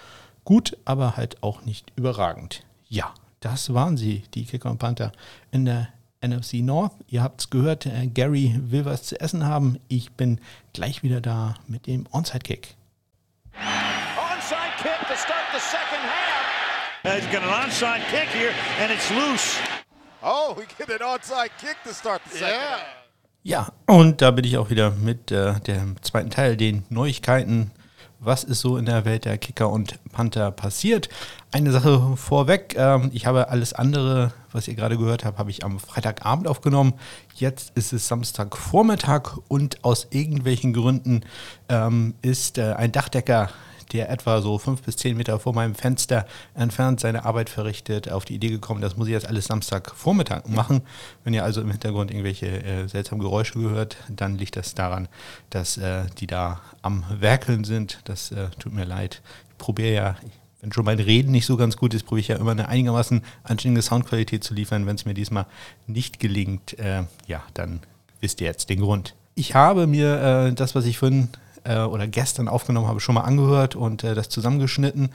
gut, 0.43 0.75
aber 0.85 1.17
halt 1.17 1.43
auch 1.43 1.63
nicht 1.63 1.93
überragend. 1.95 2.63
Ja, 2.89 3.13
das 3.41 3.75
waren 3.75 3.95
sie, 3.95 4.23
die 4.33 4.45
Kicker 4.45 4.71
und 4.71 4.79
Panther 4.79 5.11
in 5.51 5.65
der 5.65 5.89
NFC 6.25 6.55
North. 6.55 6.93
Ihr 7.07 7.21
habt 7.21 7.41
es 7.41 7.49
gehört, 7.51 7.85
äh, 7.85 8.07
Gary 8.07 8.55
will 8.57 8.85
was 8.85 9.03
zu 9.03 9.19
essen 9.19 9.45
haben. 9.45 9.77
Ich 9.87 10.13
bin 10.13 10.39
gleich 10.73 11.03
wieder 11.03 11.21
da 11.21 11.55
mit 11.67 11.85
dem 11.85 12.07
Onside-Kick. 12.11 12.75
Onside 13.53 14.73
kick 14.81 15.07
to 15.07 15.15
start 15.15 15.45
the 15.53 15.59
second 15.59 16.01
half. 16.01 16.25
Uh, 16.25 16.94
he's 17.05 17.25
got 17.27 17.43
an 17.43 17.49
onside 17.49 18.01
kick 18.09 18.29
here, 18.29 18.53
and 18.79 18.91
it's 18.91 19.11
loose. 19.11 19.59
Oh, 20.23 20.55
we 20.57 20.65
get 20.77 20.89
an 20.89 21.05
onside 21.05 21.51
kick 21.59 21.77
to 21.83 21.93
start 21.93 22.21
the 22.25 22.37
second 22.37 22.59
yeah. 22.59 22.79
Ja, 23.43 23.67
und 23.85 24.23
da 24.23 24.31
bin 24.31 24.43
ich 24.43 24.57
auch 24.57 24.71
wieder 24.71 24.89
mit 24.89 25.31
äh, 25.31 25.59
dem 25.59 26.01
zweiten 26.01 26.31
Teil, 26.31 26.57
den 26.57 26.83
Neuigkeiten. 26.89 27.69
Was 28.19 28.43
ist 28.43 28.61
so 28.61 28.77
in 28.77 28.85
der 28.85 29.05
Welt 29.05 29.25
der 29.25 29.37
Kicker 29.37 29.69
und 29.69 29.99
Panther 30.11 30.49
passiert? 30.49 31.09
Eine 31.51 31.71
Sache 31.71 32.17
vorweg, 32.17 32.73
ähm, 32.75 33.11
ich 33.13 33.27
habe 33.27 33.49
alles 33.49 33.73
andere, 33.73 34.33
was 34.51 34.67
ihr 34.67 34.73
gerade 34.73 34.97
gehört 34.97 35.25
habt, 35.25 35.37
habe 35.37 35.51
ich 35.51 35.63
am 35.63 35.79
Freitagabend 35.79 36.47
aufgenommen. 36.47 36.93
Jetzt 37.35 37.71
ist 37.75 37.93
es 37.93 38.07
Samstagvormittag 38.07 39.37
und 39.47 39.83
aus 39.83 40.07
irgendwelchen 40.09 40.73
Gründen 40.73 41.21
ähm, 41.69 42.15
ist 42.23 42.57
äh, 42.57 42.73
ein 42.73 42.91
Dachdecker 42.91 43.51
der 43.91 44.09
etwa 44.09 44.41
so 44.41 44.57
fünf 44.57 44.81
bis 44.81 44.97
zehn 44.97 45.17
Meter 45.17 45.39
vor 45.39 45.53
meinem 45.53 45.75
Fenster 45.75 46.25
entfernt 46.53 46.99
seine 46.99 47.25
Arbeit 47.25 47.49
verrichtet, 47.49 48.11
auf 48.11 48.25
die 48.25 48.35
Idee 48.35 48.49
gekommen, 48.49 48.81
das 48.81 48.97
muss 48.97 49.07
ich 49.07 49.13
jetzt 49.13 49.27
alles 49.27 49.45
Samstagvormittag 49.45 50.47
machen. 50.47 50.81
Wenn 51.23 51.33
ihr 51.33 51.43
also 51.43 51.61
im 51.61 51.71
Hintergrund 51.71 52.11
irgendwelche 52.11 52.47
äh, 52.47 52.87
seltsamen 52.87 53.21
Geräusche 53.21 53.59
gehört, 53.59 53.97
dann 54.09 54.37
liegt 54.37 54.55
das 54.55 54.75
daran, 54.75 55.07
dass 55.49 55.77
äh, 55.77 56.03
die 56.19 56.27
da 56.27 56.61
am 56.81 57.03
Werkeln 57.09 57.63
sind. 57.63 57.99
Das 58.05 58.31
äh, 58.31 58.49
tut 58.59 58.73
mir 58.73 58.85
leid. 58.85 59.21
Ich 59.49 59.57
probiere 59.57 59.93
ja, 59.93 60.15
wenn 60.61 60.71
schon 60.71 60.85
mein 60.85 60.99
Reden 60.99 61.31
nicht 61.31 61.45
so 61.45 61.57
ganz 61.57 61.77
gut 61.77 61.93
ist, 61.93 62.03
probiere 62.03 62.21
ich 62.21 62.27
ja 62.29 62.37
immer 62.37 62.51
eine 62.51 62.67
einigermaßen 62.67 63.21
anständige 63.43 63.83
Soundqualität 63.83 64.43
zu 64.43 64.53
liefern. 64.53 64.85
Wenn 64.85 64.95
es 64.95 65.05
mir 65.05 65.13
diesmal 65.13 65.45
nicht 65.88 66.19
gelingt, 66.19 66.77
äh, 66.79 67.03
ja, 67.27 67.43
dann 67.53 67.81
wisst 68.19 68.41
ihr 68.41 68.47
jetzt 68.47 68.69
den 68.69 68.81
Grund. 68.81 69.13
Ich 69.36 69.53
habe 69.53 69.86
mir 69.86 70.47
äh, 70.47 70.53
das, 70.53 70.75
was 70.75 70.86
ich 70.86 70.97
vorhin 70.97 71.29
äh, 71.66 71.80
oder 71.80 72.07
gestern 72.07 72.47
aufgenommen 72.47 72.88
habe, 72.88 72.99
schon 72.99 73.16
mal 73.16 73.22
angehört 73.22 73.76
und 73.76 74.03
äh, 74.03 74.16
das 74.16 74.30
zusammengeschnitten. 74.30 75.09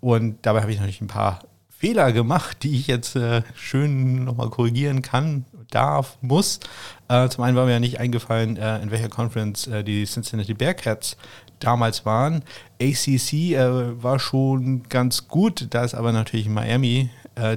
Und 0.00 0.38
dabei 0.42 0.62
habe 0.62 0.72
ich 0.72 0.78
natürlich 0.78 1.00
ein 1.00 1.08
paar 1.08 1.40
Fehler 1.76 2.12
gemacht, 2.12 2.62
die 2.62 2.76
ich 2.76 2.86
jetzt 2.86 3.16
äh, 3.16 3.42
schön 3.54 4.24
nochmal 4.24 4.48
korrigieren 4.50 5.02
kann, 5.02 5.44
darf, 5.70 6.16
muss. 6.20 6.60
Äh, 7.08 7.28
zum 7.28 7.44
einen 7.44 7.56
war 7.56 7.66
mir 7.66 7.72
ja 7.72 7.80
nicht 7.80 8.00
eingefallen, 8.00 8.56
äh, 8.56 8.80
in 8.80 8.90
welcher 8.90 9.08
Conference 9.08 9.66
äh, 9.66 9.82
die 9.82 10.04
Cincinnati 10.04 10.54
Bearcats 10.54 11.16
damals 11.58 12.06
waren. 12.06 12.42
ACC 12.80 13.56
war 14.02 14.18
schon 14.18 14.82
ganz 14.88 15.28
gut, 15.28 15.68
da 15.70 15.84
ist 15.84 15.94
aber 15.94 16.12
natürlich 16.12 16.48
Miami 16.48 17.10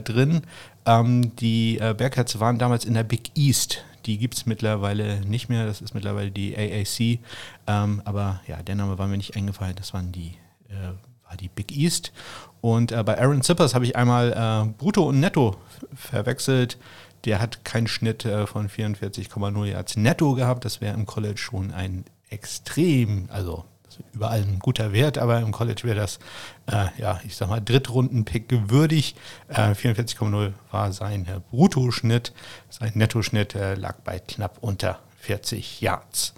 drin. 0.03 0.43
Ähm, 0.85 1.35
die 1.35 1.77
Bearcats 1.77 2.39
waren 2.39 2.57
damals 2.57 2.85
in 2.85 2.93
der 2.93 3.03
Big 3.03 3.31
East 3.35 3.83
die 4.07 4.17
gibt 4.17 4.35
es 4.35 4.45
mittlerweile 4.45 5.21
nicht 5.25 5.49
mehr. 5.49 5.65
Das 5.65 5.81
ist 5.81 5.93
mittlerweile 5.93 6.31
die 6.31 6.55
AAC. 6.57 7.19
Ähm, 7.67 8.01
aber 8.05 8.41
ja, 8.47 8.63
der 8.63 8.75
Name 8.75 8.97
war 8.97 9.07
mir 9.07 9.17
nicht 9.17 9.35
eingefallen. 9.35 9.75
Das 9.75 9.93
waren 9.93 10.11
die, 10.11 10.33
äh, 10.69 10.93
war 11.27 11.37
die 11.37 11.49
Big 11.49 11.71
East. 11.75 12.13
Und 12.61 12.91
äh, 12.91 13.03
bei 13.03 13.19
Aaron 13.19 13.41
Zippers 13.41 13.75
habe 13.75 13.85
ich 13.85 13.95
einmal 13.95 14.31
äh, 14.33 14.73
Brutto 14.77 15.03
und 15.09 15.19
Netto 15.19 15.57
verwechselt. 15.93 16.77
Der 17.25 17.39
hat 17.39 17.65
keinen 17.65 17.87
Schnitt 17.87 18.25
äh, 18.25 18.47
von 18.47 18.69
44,0 18.69 19.65
Yards 19.65 19.97
netto 19.97 20.33
gehabt. 20.33 20.65
Das 20.65 20.81
wäre 20.81 20.95
im 20.95 21.05
College 21.05 21.37
schon 21.37 21.71
ein 21.71 22.05
extrem, 22.29 23.27
also 23.29 23.65
überall 24.13 24.41
ein 24.41 24.59
guter 24.59 24.93
Wert, 24.93 25.17
aber 25.17 25.39
im 25.39 25.51
College 25.51 25.81
wäre 25.83 25.95
das, 25.95 26.19
äh, 26.67 26.87
ja, 26.99 27.19
ich 27.25 27.35
sag 27.35 27.49
mal, 27.49 27.61
Drittrunden-Pick 27.61 28.49
gewürdig. 28.49 29.15
Äh, 29.47 29.71
44,0 29.71 30.53
war 30.71 30.91
sein 30.91 31.25
äh, 31.27 31.39
Bruttoschnitt. 31.51 32.33
Sein 32.69 32.91
Nettoschnitt 32.95 33.55
äh, 33.55 33.75
lag 33.75 33.95
bei 34.03 34.19
knapp 34.19 34.57
unter 34.61 34.99
40 35.21 35.81
Yards. 35.81 36.33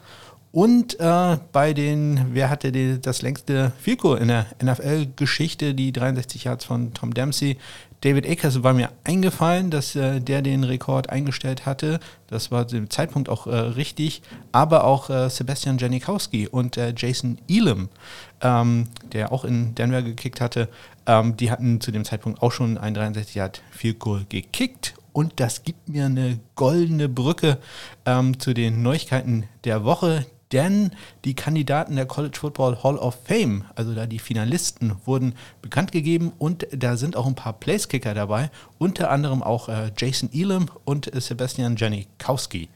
Und 0.51 0.99
äh, 0.99 1.37
bei 1.51 1.73
den, 1.73 2.33
wer 2.33 2.49
hatte 2.49 2.71
die, 2.71 2.99
das 2.99 3.21
längste 3.21 3.71
Vielko 3.79 4.15
in 4.15 4.29
der 4.29 4.47
NFL-Geschichte, 4.63 5.75
die 5.75 5.91
63 5.91 6.45
Yards 6.45 6.65
von 6.65 6.93
Tom 6.93 7.13
Dempsey. 7.13 7.57
David 8.01 8.29
Akers 8.29 8.63
war 8.63 8.73
mir 8.73 8.89
eingefallen, 9.03 9.71
dass 9.71 9.95
äh, 9.95 10.21
der 10.21 10.41
den 10.41 10.63
Rekord 10.63 11.09
eingestellt 11.09 11.65
hatte. 11.65 11.99
Das 12.27 12.49
war 12.49 12.67
zu 12.67 12.75
dem 12.75 12.89
Zeitpunkt 12.89 13.27
auch 13.27 13.45
äh, 13.45 13.55
richtig. 13.55 14.21
Aber 14.51 14.85
auch 14.85 15.09
äh, 15.09 15.29
Sebastian 15.29 15.77
Janikowski 15.77 16.47
und 16.47 16.77
äh, 16.77 16.93
Jason 16.95 17.39
Elam, 17.49 17.89
ähm, 18.41 18.87
der 19.11 19.31
auch 19.31 19.43
in 19.43 19.75
Denver 19.75 20.01
gekickt 20.01 20.39
hatte, 20.39 20.69
ähm, 21.05 21.35
die 21.35 21.51
hatten 21.51 21.81
zu 21.81 21.91
dem 21.91 22.05
Zeitpunkt 22.05 22.41
auch 22.41 22.51
schon 22.51 22.77
ein 22.77 22.93
63 22.93 23.35
Yard 23.35 23.61
Vielko 23.71 24.19
gekickt. 24.29 24.93
Und 25.11 25.39
das 25.39 25.63
gibt 25.63 25.89
mir 25.89 26.05
eine 26.05 26.39
goldene 26.55 27.09
Brücke 27.09 27.57
ähm, 28.05 28.39
zu 28.39 28.53
den 28.53 28.81
Neuigkeiten 28.81 29.45
der 29.65 29.83
Woche, 29.83 30.25
denn 30.51 30.91
die 31.25 31.35
Kandidaten 31.35 31.95
der 31.95 32.05
College 32.05 32.37
Football 32.39 32.83
Hall 32.83 32.97
of 32.97 33.17
Fame, 33.23 33.65
also 33.75 33.93
da 33.93 34.05
die 34.07 34.19
Finalisten, 34.19 34.95
wurden 35.05 35.35
bekannt 35.61 35.91
gegeben 35.91 36.31
und 36.37 36.67
da 36.71 36.97
sind 36.97 37.15
auch 37.15 37.27
ein 37.27 37.35
paar 37.35 37.53
Placekicker 37.53 38.13
dabei, 38.13 38.49
unter 38.77 39.11
anderem 39.11 39.43
auch 39.43 39.69
äh, 39.69 39.91
Jason 39.97 40.29
Elam 40.33 40.67
und 40.85 41.13
äh, 41.13 41.21
Sebastian 41.21 41.75
Janikowski. 41.75 42.69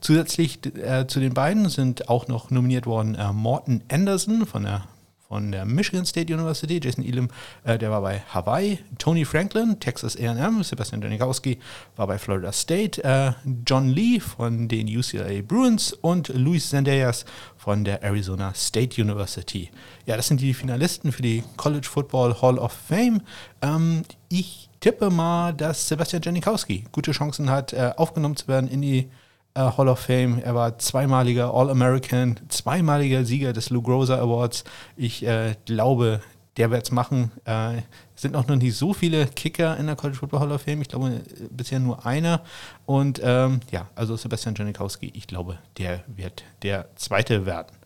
Zusätzlich 0.00 0.58
äh, 0.76 1.06
zu 1.06 1.20
den 1.20 1.34
beiden 1.34 1.68
sind 1.68 2.08
auch 2.08 2.26
noch 2.28 2.50
nominiert 2.50 2.86
worden 2.86 3.14
äh, 3.14 3.32
Morton 3.32 3.82
Anderson 3.88 4.46
von 4.46 4.64
der 4.64 4.84
von 5.30 5.52
der 5.52 5.64
Michigan 5.64 6.04
State 6.04 6.34
University, 6.34 6.80
Jason 6.82 7.04
Elam, 7.04 7.28
äh, 7.62 7.78
der 7.78 7.92
war 7.92 8.00
bei 8.00 8.20
Hawaii, 8.34 8.80
Tony 8.98 9.24
Franklin, 9.24 9.78
Texas 9.78 10.16
A&M, 10.16 10.64
Sebastian 10.64 11.00
Janikowski 11.00 11.60
war 11.94 12.08
bei 12.08 12.18
Florida 12.18 12.50
State, 12.50 13.04
äh, 13.04 13.30
John 13.64 13.86
Lee 13.86 14.18
von 14.18 14.66
den 14.66 14.88
UCLA 14.88 15.40
Bruins 15.42 15.92
und 15.92 16.30
Luis 16.30 16.70
Zendayas 16.70 17.24
von 17.56 17.84
der 17.84 18.02
Arizona 18.02 18.52
State 18.54 19.00
University. 19.00 19.70
Ja, 20.04 20.16
das 20.16 20.26
sind 20.26 20.40
die 20.40 20.52
Finalisten 20.52 21.12
für 21.12 21.22
die 21.22 21.44
College 21.56 21.86
Football 21.88 22.34
Hall 22.42 22.58
of 22.58 22.72
Fame. 22.72 23.22
Ähm, 23.62 24.02
ich 24.28 24.68
tippe 24.80 25.10
mal, 25.10 25.52
dass 25.52 25.86
Sebastian 25.86 26.22
Janikowski 26.22 26.86
gute 26.90 27.12
Chancen 27.12 27.50
hat, 27.50 27.72
äh, 27.72 27.92
aufgenommen 27.96 28.34
zu 28.34 28.48
werden 28.48 28.68
in 28.68 28.82
die 28.82 29.08
äh, 29.54 29.60
Hall 29.60 29.88
of 29.88 30.00
Fame. 30.00 30.40
Er 30.42 30.54
war 30.54 30.78
zweimaliger 30.78 31.52
All-American, 31.52 32.40
zweimaliger 32.48 33.24
Sieger 33.24 33.52
des 33.52 33.70
Lou 33.70 33.82
Groza 33.82 34.18
Awards. 34.18 34.64
Ich 34.96 35.26
äh, 35.26 35.54
glaube, 35.64 36.20
der 36.56 36.70
wird 36.70 36.84
es 36.84 36.90
machen. 36.90 37.32
Äh, 37.44 37.82
sind 38.14 38.36
auch 38.36 38.46
noch 38.46 38.56
nicht 38.56 38.76
so 38.76 38.92
viele 38.92 39.26
Kicker 39.26 39.76
in 39.76 39.86
der 39.86 39.96
College 39.96 40.18
Football 40.18 40.40
Hall 40.40 40.52
of 40.52 40.62
Fame. 40.62 40.82
Ich 40.82 40.88
glaube, 40.88 41.08
äh, 41.08 41.22
bisher 41.50 41.80
nur 41.80 42.04
einer. 42.04 42.42
Und 42.86 43.20
ähm, 43.22 43.60
ja, 43.70 43.88
also 43.94 44.16
Sebastian 44.16 44.54
Janikowski, 44.54 45.10
ich 45.14 45.26
glaube, 45.26 45.58
der 45.78 46.04
wird 46.06 46.44
der 46.62 46.94
Zweite 46.96 47.46
werden. 47.46 47.76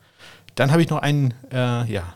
Dann 0.55 0.71
habe 0.71 0.83
ich 0.83 0.91
noch 0.91 1.03
einen, 1.03 1.35
äh, 1.51 1.85
ja, 1.91 2.15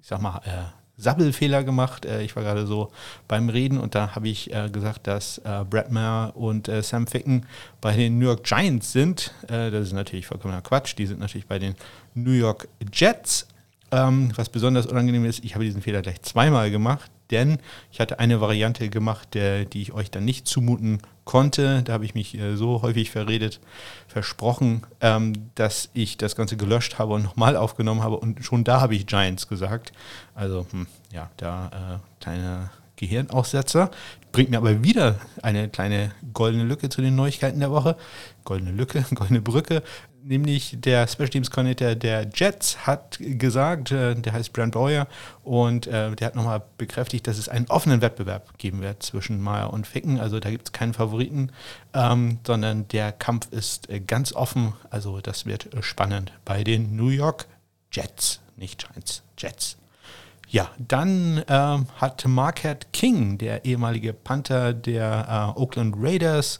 ich 0.00 0.08
sag 0.08 0.20
mal, 0.20 0.40
äh, 0.44 0.79
Sabbelfehler 1.00 1.64
gemacht. 1.64 2.04
Äh, 2.04 2.22
ich 2.22 2.36
war 2.36 2.42
gerade 2.42 2.66
so 2.66 2.90
beim 3.28 3.48
Reden 3.48 3.78
und 3.78 3.94
da 3.94 4.14
habe 4.14 4.28
ich 4.28 4.52
äh, 4.52 4.68
gesagt, 4.70 5.06
dass 5.06 5.38
äh, 5.38 5.64
Brad 5.68 5.90
Maher 5.90 6.32
und 6.36 6.70
Sam 6.82 7.06
Ficken 7.06 7.46
bei 7.80 7.96
den 7.96 8.18
New 8.18 8.26
York 8.26 8.44
Giants 8.44 8.92
sind. 8.92 9.32
Das 9.46 9.72
ist 9.72 9.92
natürlich 9.92 10.26
vollkommener 10.26 10.62
Quatsch. 10.62 10.96
Die 10.96 11.06
sind 11.06 11.20
natürlich 11.20 11.46
bei 11.46 11.58
den 11.58 11.74
New 12.14 12.32
York 12.32 12.68
Jets. 12.92 13.46
Ähm, 13.92 14.30
was 14.36 14.48
besonders 14.48 14.86
unangenehm 14.86 15.24
ist, 15.24 15.44
ich 15.44 15.54
habe 15.54 15.64
diesen 15.64 15.82
Fehler 15.82 16.02
gleich 16.02 16.22
zweimal 16.22 16.70
gemacht, 16.70 17.10
denn 17.30 17.58
ich 17.90 17.98
hatte 17.98 18.20
eine 18.20 18.40
Variante 18.40 18.88
gemacht, 18.88 19.34
die 19.34 19.82
ich 19.82 19.92
euch 19.92 20.10
dann 20.10 20.24
nicht 20.24 20.46
zumuten 20.46 21.00
konnte. 21.30 21.84
Da 21.84 21.92
habe 21.92 22.04
ich 22.04 22.16
mich 22.16 22.36
äh, 22.36 22.56
so 22.56 22.82
häufig 22.82 23.12
verredet, 23.12 23.60
versprochen, 24.08 24.82
ähm, 25.00 25.32
dass 25.54 25.88
ich 25.94 26.16
das 26.16 26.34
Ganze 26.34 26.56
gelöscht 26.56 26.98
habe 26.98 27.14
und 27.14 27.22
nochmal 27.22 27.56
aufgenommen 27.56 28.02
habe. 28.02 28.16
Und 28.16 28.44
schon 28.44 28.64
da 28.64 28.80
habe 28.80 28.96
ich 28.96 29.06
Giants 29.06 29.46
gesagt. 29.46 29.92
Also, 30.34 30.66
hm, 30.72 30.88
ja, 31.12 31.30
da 31.36 32.00
äh, 32.00 32.20
kleiner 32.20 32.72
Gehirnaussetzer. 32.96 33.92
Bringt 34.32 34.50
mir 34.50 34.56
aber 34.56 34.82
wieder 34.82 35.20
eine 35.40 35.68
kleine 35.68 36.10
goldene 36.34 36.64
Lücke 36.64 36.88
zu 36.88 37.00
den 37.00 37.14
Neuigkeiten 37.14 37.60
der 37.60 37.70
Woche. 37.70 37.96
Goldene 38.42 38.72
Lücke, 38.72 39.04
goldene 39.14 39.40
Brücke. 39.40 39.84
Nämlich 40.22 40.76
der 40.78 41.06
Special 41.08 41.28
Teams 41.28 41.50
Coordinator 41.50 41.94
der 41.94 42.28
Jets 42.34 42.86
hat 42.86 43.18
gesagt, 43.20 43.90
äh, 43.90 44.14
der 44.14 44.32
heißt 44.32 44.52
Brent 44.52 44.74
Boyer, 44.74 45.06
und 45.44 45.86
äh, 45.86 46.14
der 46.14 46.26
hat 46.26 46.34
nochmal 46.34 46.62
bekräftigt, 46.76 47.26
dass 47.26 47.38
es 47.38 47.48
einen 47.48 47.66
offenen 47.68 48.02
Wettbewerb 48.02 48.58
geben 48.58 48.82
wird 48.82 49.02
zwischen 49.02 49.40
Meyer 49.40 49.72
und 49.72 49.86
Ficken. 49.86 50.20
Also 50.20 50.38
da 50.38 50.50
gibt 50.50 50.68
es 50.68 50.72
keinen 50.72 50.92
Favoriten, 50.92 51.50
ähm, 51.94 52.38
sondern 52.46 52.86
der 52.88 53.12
Kampf 53.12 53.48
ist 53.50 53.88
äh, 53.88 54.00
ganz 54.00 54.32
offen. 54.32 54.74
Also 54.90 55.20
das 55.20 55.46
wird 55.46 55.68
spannend 55.80 56.32
bei 56.44 56.64
den 56.64 56.96
New 56.96 57.08
York 57.08 57.46
Jets, 57.92 58.40
nicht 58.56 58.86
Giants, 58.86 59.22
Jets. 59.38 59.76
Ja, 60.48 60.68
dann 60.78 61.44
ähm, 61.46 61.86
hat 61.96 62.26
Marquette 62.26 62.88
King, 62.92 63.38
der 63.38 63.64
ehemalige 63.64 64.12
Panther 64.12 64.72
der 64.72 65.54
äh, 65.56 65.60
Oakland 65.60 65.94
Raiders 65.96 66.58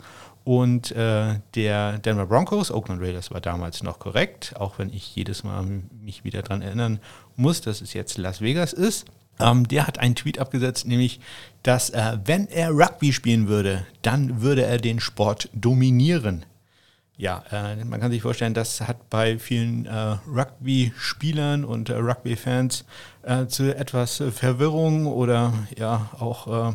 und 0.50 0.90
äh, 0.90 1.38
der 1.54 1.98
Denver 1.98 2.26
Broncos, 2.26 2.72
Oakland 2.72 3.00
Raiders 3.00 3.30
war 3.30 3.40
damals 3.40 3.84
noch 3.84 4.00
korrekt, 4.00 4.52
auch 4.56 4.80
wenn 4.80 4.92
ich 4.92 5.14
jedes 5.14 5.44
Mal 5.44 5.64
mich 6.02 6.24
wieder 6.24 6.42
daran 6.42 6.60
erinnern 6.60 6.98
muss, 7.36 7.60
dass 7.60 7.80
es 7.80 7.92
jetzt 7.92 8.18
Las 8.18 8.40
Vegas 8.40 8.72
ist. 8.72 9.06
Ähm, 9.38 9.68
der 9.68 9.86
hat 9.86 10.00
einen 10.00 10.16
Tweet 10.16 10.40
abgesetzt, 10.40 10.88
nämlich, 10.88 11.20
dass 11.62 11.90
äh, 11.90 12.18
wenn 12.24 12.48
er 12.48 12.70
Rugby 12.70 13.12
spielen 13.12 13.46
würde, 13.46 13.86
dann 14.02 14.42
würde 14.42 14.64
er 14.64 14.78
den 14.78 14.98
Sport 14.98 15.48
dominieren. 15.54 16.44
Ja, 17.16 17.44
äh, 17.52 17.84
man 17.84 18.00
kann 18.00 18.10
sich 18.10 18.22
vorstellen, 18.22 18.54
das 18.54 18.80
hat 18.80 19.08
bei 19.08 19.38
vielen 19.38 19.86
äh, 19.86 20.16
Rugby-Spielern 20.26 21.64
und 21.64 21.90
äh, 21.90 21.94
Rugby-Fans 21.94 22.84
äh, 23.22 23.46
zu 23.46 23.72
etwas 23.76 24.20
Verwirrung 24.32 25.06
oder 25.06 25.52
ja 25.78 26.10
auch, 26.18 26.74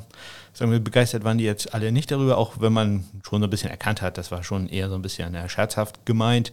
sagen 0.56 0.72
wir, 0.72 0.80
begeistert 0.80 1.24
waren 1.24 1.38
die 1.38 1.44
jetzt 1.44 1.74
alle 1.74 1.92
nicht 1.92 2.10
darüber, 2.10 2.38
auch 2.38 2.60
wenn 2.60 2.74
man 2.74 3.06
schon 3.28 3.42
so 3.42 3.48
ein 3.48 3.50
bisschen 3.50 3.70
erkannt 3.70 4.02
hat, 4.02 4.18
das 4.18 4.32
war 4.32 4.44
schon 4.44 4.68
eher 4.68 4.90
so 4.90 4.96
ein 4.96 5.02
bisschen 5.02 5.36
äh, 5.36 5.48
scherzhaft 5.50 6.06
gemeint. 6.06 6.52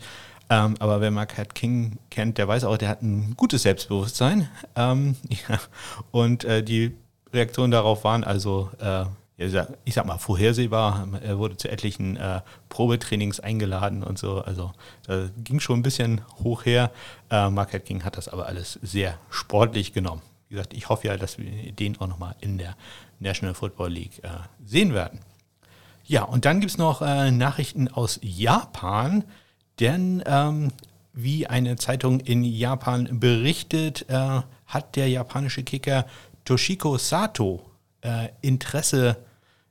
Ähm, 0.50 0.74
aber 0.80 1.00
wer 1.00 1.10
Mark 1.10 1.54
King 1.54 1.98
kennt, 2.10 2.36
der 2.36 2.48
weiß 2.48 2.64
auch, 2.64 2.76
der 2.76 2.88
hat 2.88 3.02
ein 3.02 3.34
gutes 3.36 3.62
Selbstbewusstsein. 3.62 4.48
Ähm, 4.76 5.16
ja, 5.48 5.58
und 6.10 6.44
die 6.44 6.94
Reaktionen 7.32 7.70
darauf 7.70 8.04
waren 8.04 8.24
also 8.24 8.70
ich 9.38 9.94
sag 9.94 10.06
mal, 10.06 10.18
vorhersehbar. 10.18 11.08
Er 11.22 11.38
wurde 11.38 11.56
zu 11.56 11.70
etlichen 11.70 12.16
äh, 12.16 12.42
Probetrainings 12.68 13.40
eingeladen 13.40 14.02
und 14.02 14.18
so. 14.18 14.40
Also 14.42 14.72
da 15.06 15.28
ging 15.42 15.58
schon 15.58 15.80
ein 15.80 15.82
bisschen 15.82 16.20
hoch 16.44 16.64
her. 16.64 16.90
Äh, 17.30 17.50
Marquette 17.50 17.84
King 17.84 18.04
hat 18.04 18.16
das 18.16 18.28
aber 18.28 18.46
alles 18.46 18.78
sehr 18.82 19.18
sportlich 19.30 19.92
genommen. 19.92 20.22
Wie 20.52 20.56
gesagt, 20.56 20.74
ich 20.74 20.90
hoffe 20.90 21.06
ja, 21.06 21.16
dass 21.16 21.38
wir 21.38 21.72
den 21.72 21.98
auch 21.98 22.08
nochmal 22.08 22.36
in 22.40 22.58
der 22.58 22.76
National 23.20 23.54
Football 23.54 23.90
League 23.90 24.22
äh, 24.22 24.28
sehen 24.62 24.92
werden. 24.92 25.20
Ja, 26.04 26.24
und 26.24 26.44
dann 26.44 26.60
gibt 26.60 26.72
es 26.72 26.76
noch 26.76 27.00
äh, 27.00 27.30
Nachrichten 27.30 27.88
aus 27.88 28.20
Japan, 28.20 29.24
denn 29.80 30.22
ähm, 30.26 30.68
wie 31.14 31.46
eine 31.46 31.76
Zeitung 31.76 32.20
in 32.20 32.44
Japan 32.44 33.18
berichtet, 33.18 34.04
äh, 34.10 34.42
hat 34.66 34.94
der 34.96 35.08
japanische 35.08 35.62
Kicker 35.62 36.04
Toshiko 36.44 36.98
Sato 36.98 37.64
äh, 38.02 38.28
Interesse 38.42 39.16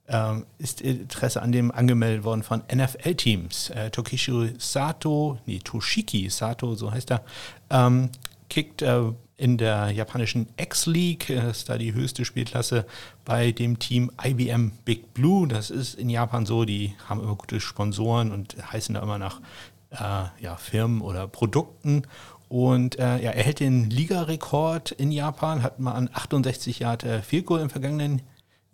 ähm, 0.08 0.48
ist 0.58 0.82
Interesse 0.82 1.44
an 1.44 1.52
dem 1.52 1.70
angemeldet 1.72 2.24
worden 2.24 2.42
von 2.42 2.64
NFL-Teams. 2.74 3.70
Äh, 3.70 3.92
Tokishu 3.92 4.48
Sato, 4.58 5.38
nee, 5.46 5.60
Toshiki 5.64 6.28
Sato, 6.32 6.74
so 6.74 6.92
heißt 6.92 7.12
er, 7.12 7.24
ähm, 7.70 8.10
kickt 8.50 8.82
äh, 8.82 9.04
in 9.42 9.58
der 9.58 9.90
japanischen 9.90 10.50
X-League, 10.56 11.26
das 11.28 11.58
ist 11.58 11.70
da 11.70 11.80
die 11.80 11.96
höchste 11.96 12.26
Spielklasse, 12.26 12.86
bei 13.26 13.52
dem 13.52 13.80
Team 13.80 14.12
IBM 14.24 14.72
Big 14.86 15.16
Blue. 15.16 15.48
Das 15.48 15.72
ist 15.72 15.96
in 15.96 16.12
Japan 16.12 16.46
so, 16.46 16.64
die 16.64 16.94
haben 17.10 17.20
immer 17.20 17.36
gute 17.36 17.60
Sponsoren 17.60 18.32
und 18.32 18.56
heißen 18.72 18.94
da 18.94 19.02
immer 19.02 19.18
nach 19.18 19.42
äh, 19.90 20.44
ja, 20.44 20.58
Firmen 20.58 21.02
oder 21.02 21.28
Produkten. 21.28 22.04
Und 22.50 23.00
äh, 23.00 23.18
ja, 23.20 23.32
er 23.32 23.44
hält 23.44 23.62
den 23.62 23.90
Ligarekord 23.90 24.92
in 24.92 25.12
Japan, 25.12 25.64
hat 25.64 25.80
mal 25.80 25.94
an 25.94 26.12
68 26.14 26.78
Yard 26.78 27.04
äh, 27.04 27.24
Field 27.24 27.48
Goal 27.48 27.62
im 27.62 27.72
vergangenen 27.72 28.22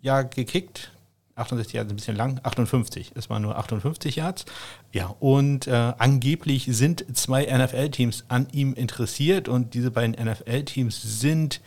Jahr 0.02 0.24
gekickt. 0.24 0.92
68 1.38 1.72
Yards 1.74 1.88
ist 1.88 1.92
ein 1.92 1.96
bisschen 1.96 2.16
lang, 2.16 2.40
58, 2.42 3.12
es 3.14 3.30
waren 3.30 3.42
nur 3.42 3.56
58 3.56 4.16
Yards. 4.16 4.44
Ja, 4.92 5.14
und 5.20 5.66
äh, 5.66 5.92
angeblich 5.98 6.66
sind 6.70 7.04
zwei 7.16 7.44
NFL-Teams 7.44 8.24
an 8.28 8.48
ihm 8.52 8.74
interessiert 8.74 9.48
und 9.48 9.74
diese 9.74 9.90
beiden 9.90 10.12
NFL-Teams 10.12 11.20
sind 11.20 11.60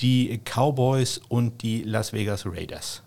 die 0.00 0.40
Cowboys 0.44 1.20
und 1.28 1.62
die 1.62 1.82
Las 1.82 2.12
Vegas 2.12 2.44
Raiders. 2.46 3.02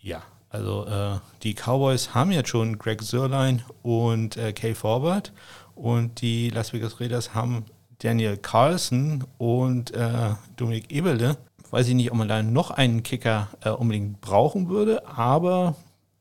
Ja, 0.00 0.22
also 0.50 0.86
äh, 0.86 1.18
die 1.42 1.54
Cowboys 1.54 2.14
haben 2.14 2.30
jetzt 2.30 2.48
schon 2.48 2.78
Greg 2.78 3.02
Sörlein 3.02 3.62
und 3.82 4.36
äh, 4.36 4.52
Kay 4.52 4.74
Forward 4.74 5.32
und 5.74 6.20
die 6.20 6.50
Las 6.50 6.72
Vegas 6.72 7.00
Raiders 7.00 7.34
haben 7.34 7.64
Daniel 7.98 8.36
Carlson 8.36 9.24
und 9.38 9.92
äh, 9.94 10.34
Dominik 10.56 10.90
Eberle. 10.92 11.36
Weiß 11.74 11.88
ich 11.88 11.94
nicht, 11.96 12.12
ob 12.12 12.18
man 12.18 12.28
da 12.28 12.40
noch 12.40 12.70
einen 12.70 13.02
Kicker 13.02 13.48
äh, 13.64 13.70
unbedingt 13.70 14.20
brauchen 14.20 14.68
würde, 14.68 15.08
aber 15.08 15.74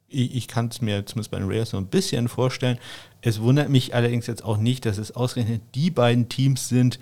ich, 0.08 0.34
ich 0.34 0.47
kann 0.47 0.70
es 0.70 0.82
mir 0.82 1.06
zumindest 1.06 1.30
bei 1.30 1.38
den 1.38 1.47
Raiders 1.47 1.70
so 1.70 1.78
ein 1.78 1.86
bisschen 1.86 2.28
vorstellen. 2.28 2.80
Es 3.22 3.39
wundert 3.39 3.70
mich 3.70 3.93
allerdings 3.93 4.26
jetzt 4.26 4.43
auch 4.43 4.58
nicht, 4.58 4.84
dass 4.84 4.97
es 4.97 5.12
ausgerechnet 5.16 5.62
die 5.76 5.91
beiden 5.91 6.28
Teams 6.28 6.70
sind, 6.70 6.97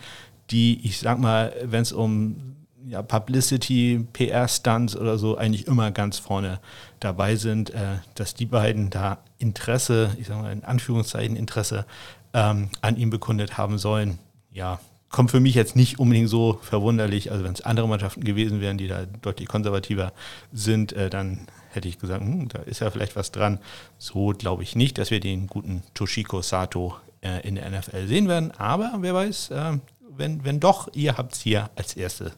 die, 0.50 0.86
ich 0.86 1.00
sag 1.00 1.18
mal, 1.18 1.56
wenn 1.64 1.84
es 1.84 1.94
um 1.94 2.58
ja, 2.86 3.02
Publicity, 3.02 4.06
PR-Stunts 4.12 4.98
oder 4.98 5.18
so 5.18 5.38
eigentlich 5.38 5.66
immer 5.66 5.92
ganz 5.92 6.20
vorne 6.20 6.60
dabei 7.00 7.38
sind, 7.38 7.70
äh, 7.70 8.00
dass 8.16 8.34
die 8.34 8.48
beiden 8.48 8.90
da 8.90 9.20
Interesse, 9.38 10.14
ich 10.20 10.28
sage 10.28 10.42
mal 10.42 10.52
in 10.52 10.66
Anführungszeichen 10.66 11.38
Interesse 11.38 11.86
ähm, 12.34 12.68
an 12.82 12.98
ihm 12.98 13.12
bekundet 13.12 13.58
haben 13.58 13.78
sollen. 13.78 14.20
Ja, 14.52 14.82
kommt 15.12 15.32
für 15.32 15.40
mich 15.40 15.56
jetzt 15.56 15.76
nicht 15.76 16.00
unbedingt 16.00 16.30
so 16.30 16.60
verwunderlich. 16.62 17.32
Also 17.32 17.44
wenn 17.44 17.54
es 17.54 17.62
andere 17.62 17.88
Mannschaften 17.88 18.24
gewesen 18.24 18.62
wären, 18.62 18.78
die 18.78 18.88
da 18.88 19.06
deutlich 19.22 19.48
konservativer 19.48 20.14
sind, 20.52 20.94
äh, 20.94 21.10
dann 21.10 21.48
hätte 21.70 21.88
ich 21.88 22.00
gesagt, 22.00 22.22
hm, 22.22 22.48
da 22.50 22.60
ist 22.60 22.80
ja 22.80 22.90
vielleicht 22.90 23.16
was 23.16 23.32
dran. 23.32 23.60
So 23.98 24.30
glaube 24.30 24.64
ich 24.64 24.76
nicht, 24.76 24.98
dass 24.98 25.12
wir 25.12 25.20
den 25.20 25.48
guten 25.48 25.84
Toshiko 25.94 26.42
Sato 26.42 26.96
äh, 27.22 27.48
in 27.48 27.56
der 27.56 27.70
NFL 27.70 28.08
sehen 28.08 28.28
werden. 28.28 28.52
Aber 28.52 28.94
wer 29.00 29.14
weiß, 29.14 29.52
äh, 29.52 29.78
wenn, 30.10 30.44
wenn 30.44 30.60
doch, 30.60 30.90
ihr 30.94 31.18
habt 31.18 31.34
es 31.34 31.42
hier 31.42 31.70
als 31.76 31.96
erstes 31.96 32.34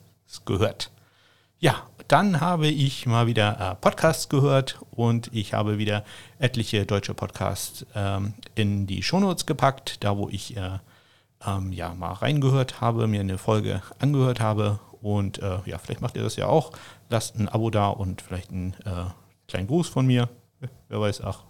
gehört. 0.45 0.91
Ja, 1.59 1.87
dann 2.07 2.41
habe 2.41 2.67
ich 2.67 3.05
mal 3.05 3.27
wieder 3.27 3.59
äh, 3.59 3.75
Podcasts 3.75 4.29
gehört 4.29 4.79
und 4.91 5.29
ich 5.31 5.53
habe 5.53 5.77
wieder 5.77 6.03
etliche 6.37 6.85
deutsche 6.85 7.13
Podcasts 7.13 7.85
ähm, 7.95 8.33
in 8.55 8.85
die 8.85 9.01
Shownotes 9.01 9.45
gepackt, 9.45 10.03
da 10.03 10.17
wo 10.17 10.27
ich 10.29 10.57
äh, 10.57 10.79
ähm, 11.45 11.71
ja 11.71 11.93
mal 11.93 12.13
reingehört 12.13 12.81
habe, 12.81 13.07
mir 13.07 13.21
eine 13.21 13.37
Folge 13.37 13.81
angehört 13.99 14.39
habe 14.39 14.79
und 15.01 15.39
äh, 15.39 15.59
ja, 15.65 15.77
vielleicht 15.77 16.01
macht 16.01 16.15
ihr 16.15 16.23
das 16.23 16.35
ja 16.35 16.47
auch. 16.47 16.71
Lasst 17.09 17.37
ein 17.37 17.49
Abo 17.49 17.69
da 17.69 17.89
und 17.89 18.21
vielleicht 18.21 18.51
einen 18.51 18.73
äh, 18.85 19.11
kleinen 19.47 19.67
Gruß 19.67 19.89
von 19.89 20.05
mir. 20.05 20.29
Wer 20.87 21.01
weiß, 21.01 21.21
ach, 21.21 21.43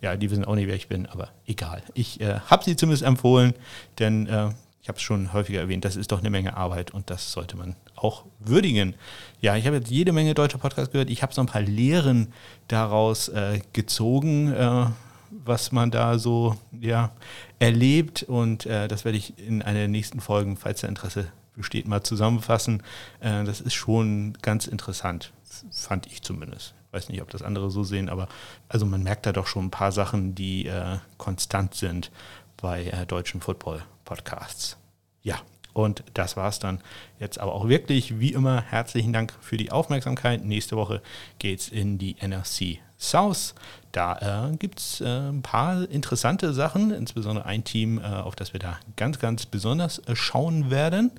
ja, 0.00 0.16
die 0.16 0.30
wissen 0.30 0.44
auch 0.44 0.54
nicht, 0.54 0.68
wer 0.68 0.74
ich 0.74 0.88
bin, 0.88 1.06
aber 1.06 1.28
egal. 1.46 1.82
Ich 1.94 2.20
äh, 2.20 2.40
habe 2.46 2.64
sie 2.64 2.76
zumindest 2.76 3.02
empfohlen, 3.02 3.54
denn 3.98 4.26
äh, 4.26 4.50
ich 4.80 4.88
habe 4.88 4.96
es 4.96 5.02
schon 5.02 5.34
häufiger 5.34 5.60
erwähnt, 5.60 5.84
das 5.84 5.96
ist 5.96 6.12
doch 6.12 6.20
eine 6.20 6.30
Menge 6.30 6.56
Arbeit 6.56 6.92
und 6.92 7.10
das 7.10 7.30
sollte 7.32 7.58
man 7.58 7.76
auch 7.94 8.24
würdigen. 8.38 8.94
Ja, 9.42 9.56
ich 9.56 9.66
habe 9.66 9.76
jetzt 9.76 9.90
jede 9.90 10.12
Menge 10.12 10.32
deutsche 10.32 10.56
Podcasts 10.56 10.92
gehört. 10.92 11.10
Ich 11.10 11.22
habe 11.22 11.34
so 11.34 11.42
ein 11.42 11.46
paar 11.46 11.60
Lehren 11.60 12.32
daraus 12.68 13.28
äh, 13.28 13.60
gezogen, 13.74 14.50
äh, 14.50 14.86
was 15.30 15.72
man 15.72 15.90
da 15.90 16.18
so 16.18 16.56
ja, 16.80 17.10
erlebt. 17.58 18.22
Und 18.22 18.66
äh, 18.66 18.88
das 18.88 19.04
werde 19.04 19.18
ich 19.18 19.38
in 19.38 19.62
einer 19.62 19.80
der 19.80 19.88
nächsten 19.88 20.20
Folgen, 20.20 20.56
falls 20.56 20.80
der 20.80 20.88
Interesse 20.88 21.30
besteht, 21.54 21.86
mal 21.86 22.02
zusammenfassen. 22.02 22.82
Äh, 23.20 23.44
das 23.44 23.60
ist 23.60 23.74
schon 23.74 24.36
ganz 24.42 24.66
interessant, 24.66 25.32
fand 25.70 26.06
ich 26.06 26.22
zumindest. 26.22 26.74
Ich 26.86 26.92
weiß 26.94 27.08
nicht, 27.10 27.20
ob 27.20 27.30
das 27.30 27.42
andere 27.42 27.70
so 27.70 27.84
sehen, 27.84 28.08
aber 28.08 28.28
also 28.68 28.86
man 28.86 29.02
merkt 29.02 29.26
da 29.26 29.32
doch 29.32 29.46
schon 29.46 29.66
ein 29.66 29.70
paar 29.70 29.92
Sachen, 29.92 30.34
die 30.34 30.66
äh, 30.66 30.98
konstant 31.18 31.74
sind 31.74 32.10
bei 32.56 32.86
äh, 32.86 33.04
deutschen 33.04 33.42
Football-Podcasts. 33.42 34.78
Ja, 35.22 35.36
und 35.74 36.02
das 36.14 36.36
war 36.36 36.48
es 36.48 36.58
dann 36.58 36.80
jetzt 37.20 37.38
aber 37.38 37.52
auch 37.52 37.68
wirklich. 37.68 38.18
Wie 38.18 38.32
immer, 38.32 38.62
herzlichen 38.62 39.12
Dank 39.12 39.34
für 39.40 39.56
die 39.56 39.70
Aufmerksamkeit. 39.70 40.44
Nächste 40.44 40.76
Woche 40.76 41.02
geht 41.38 41.60
es 41.60 41.68
in 41.68 41.98
die 41.98 42.16
NFC 42.20 42.80
South. 42.98 43.54
Da 43.92 44.50
äh, 44.50 44.56
gibt 44.56 44.80
es 44.80 45.00
äh, 45.00 45.06
ein 45.06 45.42
paar 45.42 45.88
interessante 45.88 46.52
Sachen, 46.52 46.90
insbesondere 46.90 47.46
ein 47.46 47.64
Team, 47.64 47.98
äh, 47.98 48.04
auf 48.04 48.36
das 48.36 48.52
wir 48.52 48.60
da 48.60 48.78
ganz, 48.96 49.18
ganz 49.18 49.46
besonders 49.46 49.98
äh, 50.00 50.14
schauen 50.14 50.70
werden. 50.70 51.10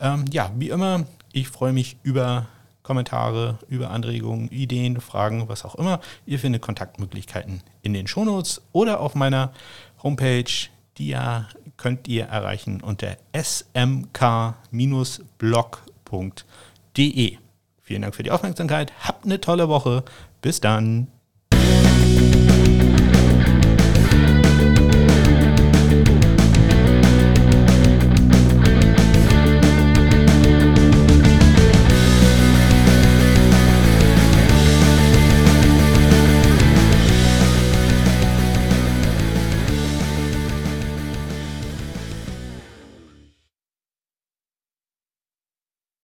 Ähm, 0.00 0.24
ja, 0.30 0.50
wie 0.56 0.70
immer, 0.70 1.04
ich 1.32 1.48
freue 1.48 1.72
mich 1.72 1.96
über 2.02 2.46
Kommentare, 2.82 3.58
über 3.68 3.90
Anregungen, 3.90 4.48
Ideen, 4.48 5.00
Fragen, 5.00 5.48
was 5.48 5.64
auch 5.64 5.74
immer. 5.74 6.00
Ihr 6.24 6.38
findet 6.38 6.62
Kontaktmöglichkeiten 6.62 7.62
in 7.82 7.92
den 7.92 8.06
Shownotes 8.06 8.62
oder 8.72 9.00
auf 9.00 9.14
meiner 9.14 9.52
Homepage 10.02 10.68
die 10.98 11.08
ja 11.08 11.46
könnt 11.76 12.08
ihr 12.08 12.24
erreichen 12.26 12.80
unter 12.80 13.16
smk-blog.de. 13.34 14.18
Vielen 17.82 18.02
Dank 18.02 18.14
für 18.14 18.22
die 18.22 18.30
Aufmerksamkeit. 18.30 18.92
Habt 19.00 19.24
eine 19.24 19.40
tolle 19.40 19.68
Woche. 19.68 20.04
Bis 20.40 20.60
dann. 20.60 21.08